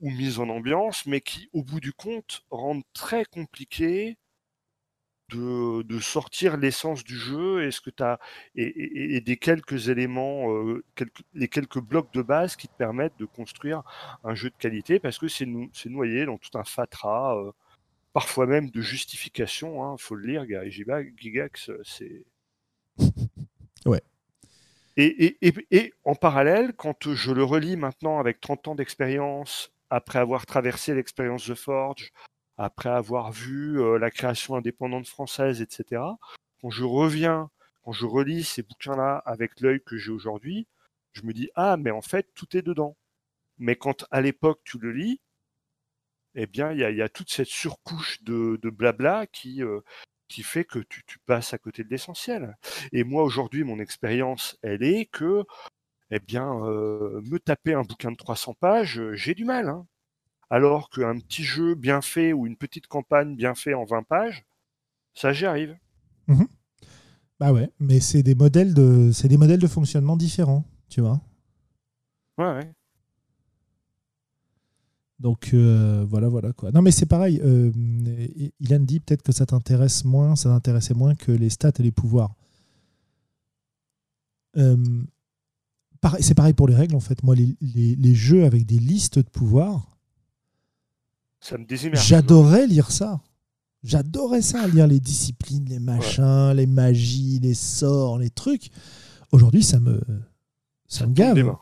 [0.00, 4.16] mise en ambiance, mais qui au bout du compte rendent très compliqué
[5.30, 8.18] de, de, sortir l'essence du jeu et ce que tu as
[8.54, 13.26] et, des quelques éléments, euh, quelques, les quelques blocs de base qui te permettent de
[13.26, 13.82] construire
[14.24, 15.46] un jeu de qualité parce que c'est
[15.86, 17.36] noyé dans tout un fatras
[18.12, 19.74] parfois même de justification.
[19.74, 22.24] Il hein, faut le lire, Gary Gigax, c'est.
[23.86, 24.02] ouais.
[24.96, 30.18] Et, et, et, en parallèle, quand je le relis maintenant avec 30 ans d'expérience après
[30.18, 32.12] avoir traversé l'expérience The Forge,
[32.56, 36.02] après avoir vu euh, la création indépendante française, etc.,
[36.60, 37.50] quand je reviens,
[37.84, 40.66] quand je relis ces bouquins-là avec l'œil que j'ai aujourd'hui,
[41.12, 42.96] je me dis ah mais en fait tout est dedans.
[43.58, 45.20] Mais quand à l'époque tu le lis,
[46.40, 49.80] eh bien il y a, toute cette surcouche de, blabla qui euh,
[50.28, 52.56] qui fait que tu, passes à côté de l'essentiel.
[52.92, 55.44] Et moi aujourd'hui mon expérience elle est que
[56.10, 59.68] eh bien euh, me taper un bouquin de 300 pages j'ai du mal.
[59.68, 59.84] Hein.
[60.48, 64.46] Alors qu'un petit jeu bien fait ou une petite campagne bien fait en 20 pages,
[65.14, 65.76] ça j'y arrive.
[66.28, 66.44] Mmh
[67.40, 71.20] bah ouais, mais c'est des modèles de c'est des modèles de fonctionnement différents, tu vois.
[72.36, 72.72] Ouais, ouais.
[75.18, 76.70] Donc euh, voilà, voilà quoi.
[76.70, 77.40] Non mais c'est pareil.
[77.44, 77.72] Euh,
[78.60, 81.90] Ilan dit peut-être que ça t'intéresse moins, ça t'intéressait moins que les stats et les
[81.90, 82.34] pouvoirs.
[84.56, 84.76] Euh,
[86.20, 87.22] c'est pareil pour les règles en fait.
[87.24, 89.98] Moi, les, les, jeux avec des listes de pouvoirs,
[91.40, 91.64] ça me
[91.94, 93.20] J'adorais lire ça.
[93.82, 98.70] J'adorais ça, lire les disciplines, les machins, les magies, les sorts, les trucs.
[99.30, 100.00] Aujourd'hui, ça me,
[100.86, 101.56] ça, me gave.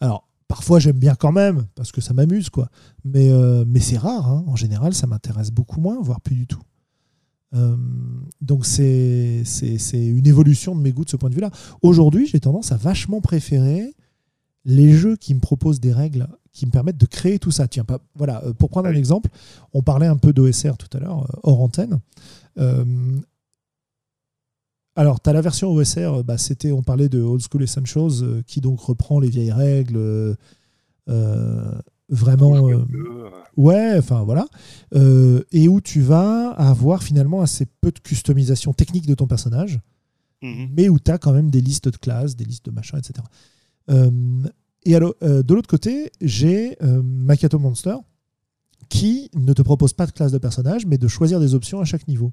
[0.00, 2.68] Alors, parfois, j'aime bien quand même, parce que ça m'amuse, quoi.
[3.06, 4.28] Mais, euh, mais c'est rare.
[4.28, 4.44] Hein.
[4.46, 6.60] En général, ça m'intéresse beaucoup moins, voire plus du tout.
[7.54, 7.74] Euh,
[8.42, 9.44] donc, c'est
[9.94, 11.50] une évolution de mes goûts de ce point de vue-là.
[11.80, 13.94] Aujourd'hui, j'ai tendance à vachement préférer
[14.66, 17.66] les jeux qui me proposent des règles qui me permettent de créer tout ça.
[17.66, 19.30] Tiens, pas, voilà, euh, pour prendre un exemple,
[19.72, 21.98] on parlait un peu d'OSR tout à l'heure, hors antenne.
[22.58, 22.84] Euh,
[24.94, 28.60] alors, tu as la version OSR, bah, c'était, on parlait de Old School Essentials, qui
[28.60, 30.36] donc reprend les vieilles règles,
[32.08, 32.70] vraiment.
[33.56, 34.46] ouais, enfin voilà.
[35.52, 39.80] et où tu vas avoir finalement assez peu de customisation technique de ton personnage,
[40.42, 40.68] mhm.
[40.76, 43.24] mais où tu as quand même des listes de classes, des listes de machins, etc.
[44.84, 47.96] Et alors, euh, de l'autre côté, j'ai euh, Makato Monster
[48.88, 51.84] qui ne te propose pas de classe de personnage, mais de choisir des options à
[51.84, 52.32] chaque niveau.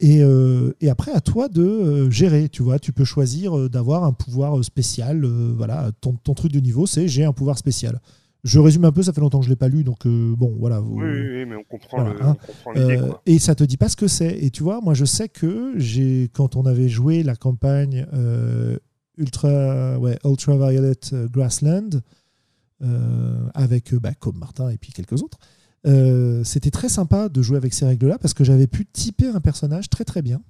[0.00, 2.48] Et, euh, après, à toi de gérer.
[2.48, 5.24] Tu vois, tu peux choisir d'avoir un pouvoir spécial.
[5.24, 8.00] voilà, ton, truc de niveau, c'est j'ai un pouvoir spécial.
[8.42, 10.80] Je résume un peu, ça fait longtemps que je l'ai pas lu, donc bon, voilà.
[10.80, 12.36] Oui, oui, mais on comprend, hein.
[12.74, 12.98] l'idée.
[13.26, 14.38] et ça te dit pas ce que c'est.
[14.42, 18.06] Et tu vois, moi, je sais que j'ai, quand on avait joué la campagne
[19.20, 21.90] Ultra, ouais, Ultraviolet euh, Grassland,
[22.82, 25.38] euh, avec euh, bah, comme Martin et puis quelques autres.
[26.44, 29.88] C'était très sympa de jouer avec ces règles-là parce que j'avais pu typer un personnage
[29.88, 30.40] très très bien.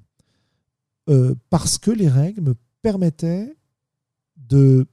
[1.51, 3.55] parce que les règles me permettaient
[4.37, 4.87] de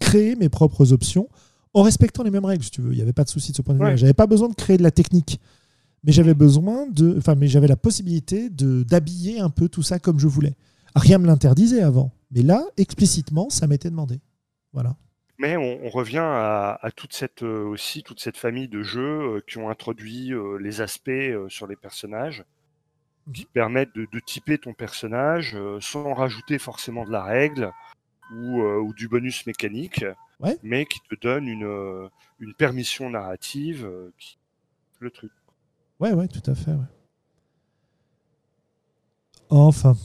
[0.00, 1.28] créer mes propres options
[1.74, 2.92] en respectant les mêmes règles, si tu veux.
[2.92, 3.96] Il n'y avait pas de souci de ce point de vue-là.
[3.96, 5.40] J'avais pas besoin de créer de la technique,
[6.04, 9.98] mais j'avais besoin de, enfin, mais j'avais la possibilité de d'habiller un peu tout ça
[9.98, 10.56] comme je voulais.
[10.94, 12.12] Rien ne me l'interdisait avant.
[12.30, 14.20] Mais là, explicitement, ça m'était demandé.
[14.72, 14.96] Voilà.
[15.38, 19.58] Mais on, revient à, toute cette euh, aussi toute cette famille de jeux euh, qui
[19.58, 21.10] ont introduit euh, les aspects
[21.48, 22.44] sur les personnages,
[23.32, 23.50] qui mhm.
[23.52, 27.72] permettent de, typer ton personnage sans rajouter forcément de la règle
[28.34, 30.04] ou, du bonus mécanique,
[30.62, 32.10] mais qui te donne une,
[32.40, 33.88] une permission narrative,
[34.18, 34.38] qui,
[34.98, 35.30] le truc.
[36.00, 36.74] Ouais, ouais, tout à fait.
[39.50, 39.96] Enfin.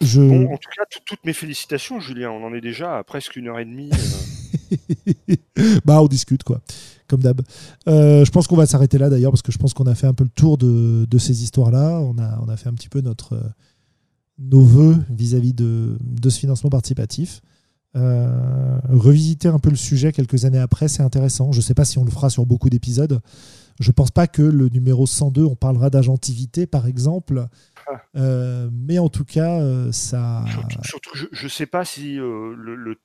[0.00, 2.30] Bon, en tout cas, toutes mes félicitations, Julien.
[2.30, 3.90] On en est déjà à presque une heure et demie.
[3.92, 5.36] Euh.
[5.84, 6.62] bah, on discute, quoi.
[7.06, 7.42] Comme d'hab.
[7.86, 10.06] Euh, je pense qu'on va s'arrêter là, d'ailleurs, parce que je pense qu'on a fait
[10.06, 12.00] un peu le tour de, de ces histoires-là.
[12.00, 13.42] On a, on a fait un petit peu notre, euh,
[14.38, 17.42] nos voeux vis-à-vis de, de, ce financement participatif.
[17.94, 21.52] revisiter un peu le sujet quelques années après, c'est intéressant.
[21.52, 23.20] Je ne sais pas si on le fera sur beaucoup d'épisodes.
[23.80, 27.48] Je ne pense pas que le numéro 102, on parlera d'agentivité, par exemple.
[28.16, 30.44] Euh, mais en tout cas, euh, ça.
[30.82, 32.98] Surtout, je ne sais pas si euh, le,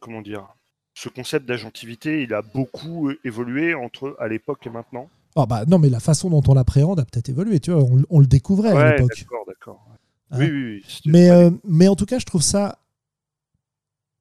[0.00, 0.46] Comment dire
[0.94, 5.08] Ce concept d'agentivité, il a beaucoup évolué entre à l'époque et maintenant.
[5.36, 7.58] Ah bah non, mais la façon dont on l'appréhende a peut-être évolué.
[7.58, 9.18] Tu vois, on, le découvrait à l'époque.
[9.18, 9.86] D'accord, d'accord.
[10.30, 11.00] Hein oui, oui, oui.
[11.06, 11.30] Mais,
[11.64, 12.78] mais en tout cas, je trouve ça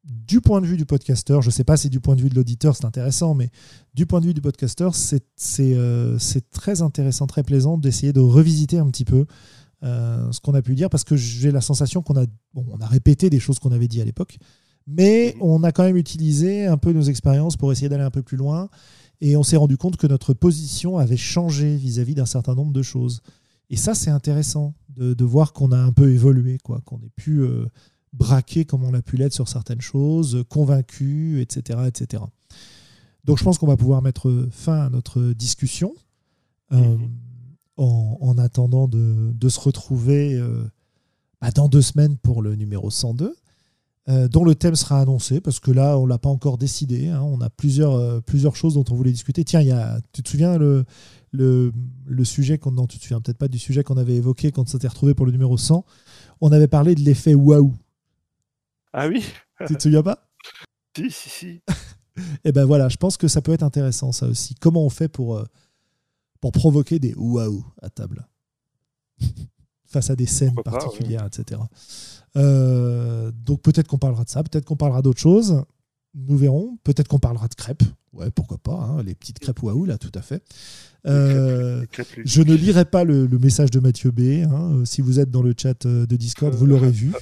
[0.03, 2.29] du point de vue du podcasteur, je ne sais pas si du point de vue
[2.29, 3.49] de l'auditeur c'est intéressant, mais
[3.93, 5.23] du point de vue du podcasteur, c'est
[6.51, 9.25] très intéressant, très plaisant d'essayer de revisiter un petit peu
[9.83, 12.87] euh, ce qu'on a pu dire, parce que j'ai la sensation qu'on a, on a
[12.87, 14.37] répété des choses qu'on avait dit à l'époque,
[14.87, 15.41] mais mhm.
[15.41, 18.37] on a quand même utilisé un peu nos expériences pour essayer d'aller un peu plus
[18.37, 18.69] loin,
[19.19, 22.81] et on s'est rendu compte que notre position avait changé vis-à-vis d'un certain nombre de
[22.81, 23.21] choses.
[23.69, 27.39] Et ça, c'est intéressant de, voir qu'on a un peu évolué, quoi, qu'on ait pu
[27.39, 27.65] euh,
[28.13, 32.23] braquer comme on l'a pu l'être sur certaines choses, convaincu, etc., etc.
[33.25, 35.93] Donc je pense qu'on va pouvoir mettre fin à notre discussion.
[36.71, 37.09] Euh, mhm
[37.77, 40.63] en, attendant de, se retrouver euh,
[41.41, 43.35] bah, dans deux semaines pour le numéro 102.
[44.07, 47.07] dont le thème sera annoncé, parce que là, on ne l'a pas encore décidé.
[47.07, 47.21] Hein.
[47.21, 49.43] on a plusieurs, plusieurs choses dont on voulait discuter.
[49.43, 50.85] Tiens, y a, tu te souviens le,
[51.31, 51.73] le,
[52.05, 52.71] le sujet qu'on.
[52.71, 55.13] Non, tu te souviens peut-être pas du sujet qu'on avait évoqué quand on s'était retrouvé
[55.13, 55.85] pour le numéro 100.
[56.41, 57.73] On avait parlé de l'effet waouh.
[58.93, 59.25] Ah oui
[59.67, 60.27] Tu te souviens pas?
[60.95, 61.47] Si, si, si.
[61.47, 61.61] Et
[62.45, 64.53] eh ben voilà, je pense que ça peut être intéressant ça aussi.
[64.53, 65.45] Comment on fait pour, euh,
[66.43, 68.27] pour provoquer des waouh à table
[69.85, 71.61] face à des scènes particulières, etc.
[72.35, 75.63] Euh, donc peut-être qu'on parlera de ça, peut-être qu'on parlera d'autres choses.
[76.13, 76.77] Nous verrons.
[76.83, 77.83] Peut-être qu'on parlera de crêpes.
[78.11, 80.43] Ouais, pourquoi pas, hein, les petites crêpes waouh là, tout à fait.
[81.05, 81.85] Euh,
[82.25, 84.45] je ne lirai pas le, message de Mathieu B.
[84.45, 84.83] Hein.
[84.83, 87.13] Si vous êtes dans le chat de Discord, vous l'aurez vu.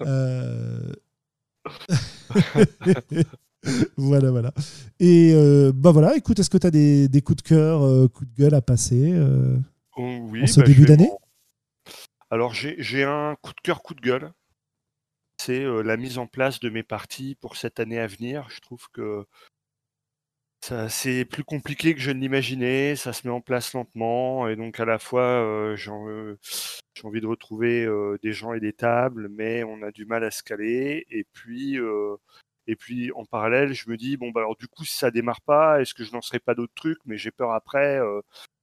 [3.96, 4.52] voilà, voilà.
[5.00, 8.08] Et euh, bah voilà, écoute, est-ce que tu as des, des, coups de cœur, euh,
[8.08, 9.56] coups de gueule à passer euh,
[9.96, 11.10] oh, oui, en ce bah, début d'année?
[12.30, 14.32] Alors, j'ai un coup de cœur, coup de gueule.
[15.40, 18.48] C'est la mise en place de mes parties pour cette année à venir.
[18.50, 19.24] Je trouve que
[20.88, 24.80] c'est plus compliqué que je ne l'imaginais, ça se met en place lentement et donc
[24.80, 27.88] à la fois j'ai envie de retrouver
[28.20, 31.78] des gens et des tables, mais on a du mal à se caler et puis
[32.68, 35.40] et puis en parallèle, je me dis bon bah alors du coup si ça démarre
[35.40, 36.98] pas, est-ce que je lancerai pas d'autres trucs?
[37.06, 38.20] Mais j'ai peur après euh,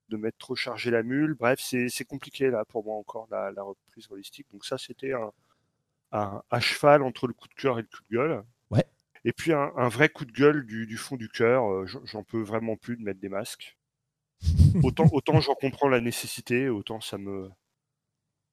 [0.09, 1.33] de mettre trop chargé la mule.
[1.33, 4.45] Bref, c'est compliqué là pour moi encore la, reprise holistique.
[4.53, 5.31] Donc ça c'était un,
[6.11, 8.43] un, à cheval entre le coup de cœur et le coup de gueule.
[8.69, 8.85] Ouais.
[9.25, 11.65] Et puis un, vrai coup de gueule du, fond du cœur.
[11.65, 13.75] Euh, j'en peux vraiment plus de mettre des masques.
[14.83, 17.49] autant autant j'en comprends la nécessité, autant ça me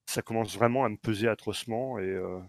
[0.06, 2.40] ça commence vraiment à me peser atrocement et euh,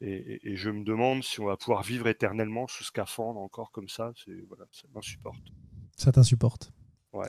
[0.00, 4.12] et, je me demande si on va pouvoir vivre éternellement sous scaphandre encore comme ça.
[4.48, 5.42] Voilà, ça m'insupporte.
[5.96, 6.72] Ça t'insupporte.
[7.12, 7.28] Ouais.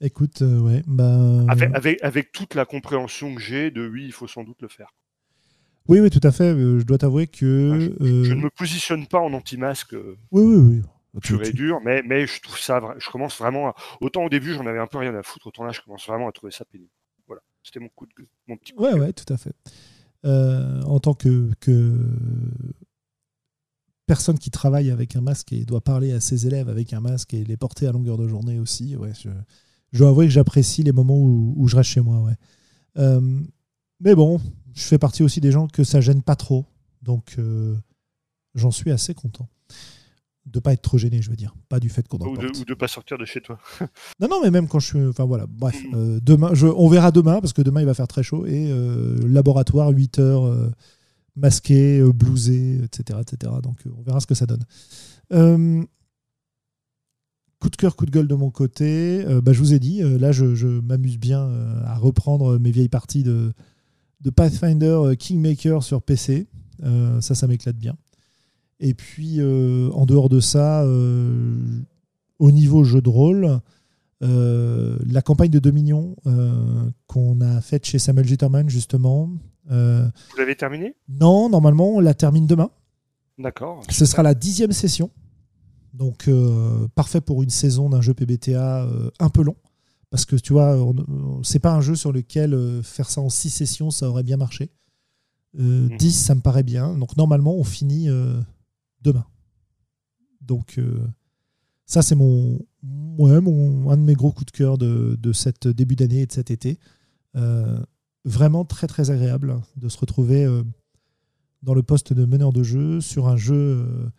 [0.00, 1.44] Écoute, euh, ouais, bah...
[1.48, 4.94] Avec, avec, toute la compréhension que j'ai de oui, il faut sans doute le faire.
[5.88, 6.52] Oui, oui, tout à fait.
[6.52, 7.94] Euh, je dois t'avouer que.
[8.00, 9.94] je, ne me positionne pas en anti-masque.
[9.94, 11.20] Euh, oui, oui, oui.
[11.22, 12.80] Pur et dur, mais, mais je trouve ça.
[12.98, 13.74] Je commence vraiment.
[14.02, 16.28] Autant au début, j'en avais un peu rien à foutre, autant là, je commence vraiment
[16.28, 16.90] à trouver ça pénible.
[17.26, 17.40] Voilà.
[17.62, 18.12] C'était mon, coup de,
[18.46, 19.54] mon petit coup Ouais, ouais, tout à fait.
[20.26, 21.50] Euh, en tant que,
[24.06, 27.32] personne qui travaille avec un masque et doit parler à ses élèves avec un masque
[27.34, 29.28] et les porter à longueur de journée aussi, ouais, je,
[29.96, 32.20] dois avouer que j'apprécie les moments où, je reste chez moi.
[32.20, 32.34] Ouais.
[32.98, 33.40] Euh,
[34.00, 34.40] mais bon,
[34.74, 36.64] je fais partie aussi des gens que ça gêne pas trop.
[37.02, 37.76] Donc euh,
[38.54, 39.48] j'en suis assez content
[40.46, 42.46] de pas être trop gêné, je veux dire, pas du fait qu'on en ou de,
[42.46, 43.58] ou de pas sortir de chez toi.
[44.20, 45.94] non, non, mais même quand je suis, enfin voilà, bref, mm.
[45.94, 48.70] euh, demain, je, on verra demain parce que demain il va faire très chaud et
[48.70, 50.70] euh, laboratoire 8 heures euh,
[51.34, 53.52] masqué, blousé, etc., etc.
[53.62, 54.64] Donc on verra ce que ça donne.
[57.60, 59.24] coup de cœur, coup de gueule de mon côté.
[59.42, 61.50] bah, je vous ai dit, là je, je m'amuse bien
[61.84, 63.52] à reprendre mes vieilles parties de,
[64.20, 66.46] de Pathfinder Kingmaker sur PC.
[67.20, 67.98] ça, ça m'éclate bien.
[68.80, 71.58] Et puis, euh, en dehors de ça, euh,
[72.38, 73.60] au niveau jeu de rôle,
[74.22, 76.16] euh, la campagne de Dominion
[77.06, 79.30] qu'on a faite chez Samuel Jitterman, justement.
[79.68, 80.94] Vous l'avez terminée?
[81.08, 82.70] Non, normalement, on la termine demain.
[83.38, 83.82] D'accord.
[83.90, 85.10] Ce sera la dixième session.
[85.92, 86.30] Donc,
[86.94, 88.88] parfait pour une saison d'un jeu PBTA
[89.18, 89.56] un peu long.
[90.10, 90.78] Parce que tu vois,
[91.42, 94.70] c'est pas un jeu sur lequel faire ça en six sessions, ça aurait bien marché.
[95.54, 96.10] 10, mhm.
[96.10, 96.94] ça me paraît bien.
[96.96, 98.08] Donc, normalement, on finit
[99.02, 99.26] demain.
[100.46, 101.06] Donc euh,
[101.84, 102.58] ça c'est mon,
[103.18, 106.26] ouais, mon un de mes gros coups de cœur de, de cette début d'année et
[106.26, 106.78] de cet été.
[107.36, 107.78] Euh,
[108.24, 110.62] vraiment très très agréable de se retrouver euh,
[111.62, 114.10] dans le poste de meneur de jeu sur un jeu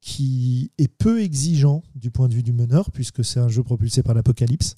[0.00, 4.02] qui est peu exigeant du point de vue du meneur puisque c'est un jeu propulsé
[4.02, 4.76] par l'Apocalypse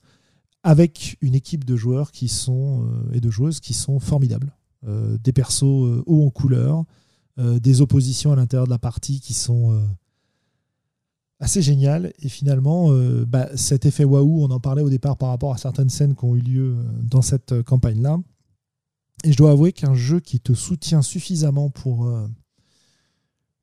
[0.62, 4.52] avec une équipe de joueurs qui sont et de joueuses qui sont formidables.
[4.86, 6.84] des persos hauts en couleur,
[7.38, 9.80] des oppositions à l'intérieur de la partie qui sont euh,
[11.38, 12.12] assez géniales.
[12.20, 15.58] Et finalement, euh, bah, cet effet waouh, on en parlait au départ par rapport à
[15.58, 18.18] certaines scènes qui ont eu lieu dans cette campagne-là.
[19.24, 22.10] Et je dois avouer qu'un jeu qui te soutient suffisamment pour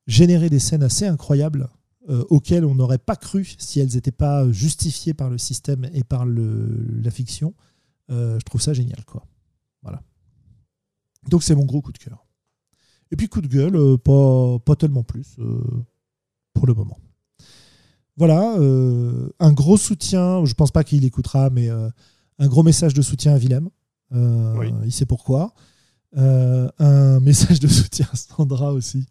[0.06, 1.68] générer des scènes assez incroyables
[2.30, 6.28] auxquelles on n'aurait pas cru si elles n'étaient pas justifiées par le système et par
[6.28, 7.56] la fiction,
[8.10, 9.04] je trouve ça génial.
[9.06, 9.26] Quoi.
[9.82, 10.04] Voilà.
[11.28, 12.27] Donc c'est mon gros coup de cœur.
[13.12, 15.62] Et puis coup de gueule, euh, pas, pas tellement plus euh,
[16.54, 16.98] pour le moment.
[18.18, 23.04] Voilà, euh, un gros soutien, je pense pas qu'il écoutera, mais un gros message de
[23.04, 23.70] soutien à Willem.
[24.12, 25.54] Il sait pourquoi.
[26.16, 29.06] un message de soutien à Sandra aussi,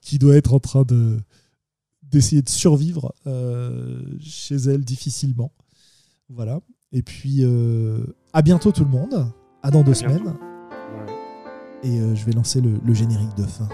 [0.00, 1.18] qui doit être en train de
[2.04, 3.12] d'essayer de survivre
[4.20, 5.52] chez elle difficilement.
[6.28, 6.60] Voilà.
[6.92, 7.42] Et puis,
[8.32, 9.32] à bientôt tout le monde.
[9.64, 10.38] À dans deux semaines.
[11.82, 13.68] Et euh, je vais lancer le, générique de fin.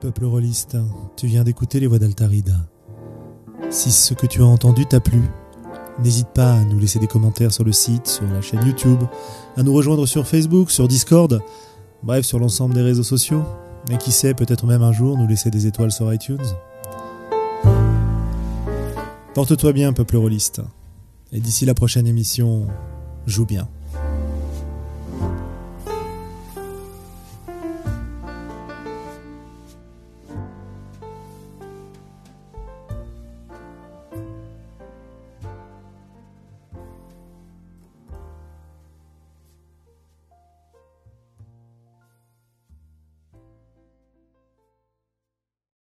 [0.00, 0.76] Peuple rôliste,
[1.16, 2.54] tu viens d'écouter les voix d'Altarida.
[3.70, 5.20] Si ce que tu as entendu t'a plu,
[6.02, 9.02] n'hésite pas à nous laisser des commentaires sur le site, sur la chaîne YouTube,
[9.56, 11.42] à nous rejoindre sur Facebook, sur Discord,
[12.02, 13.42] bref sur l'ensemble des réseaux sociaux,
[13.90, 16.38] et qui sait peut-être même un jour nous laisser des étoiles sur iTunes.
[19.34, 20.62] Porte-toi bien, peuple rôliste.
[21.32, 22.66] Et d'ici la prochaine émission,
[23.26, 23.68] joue bien.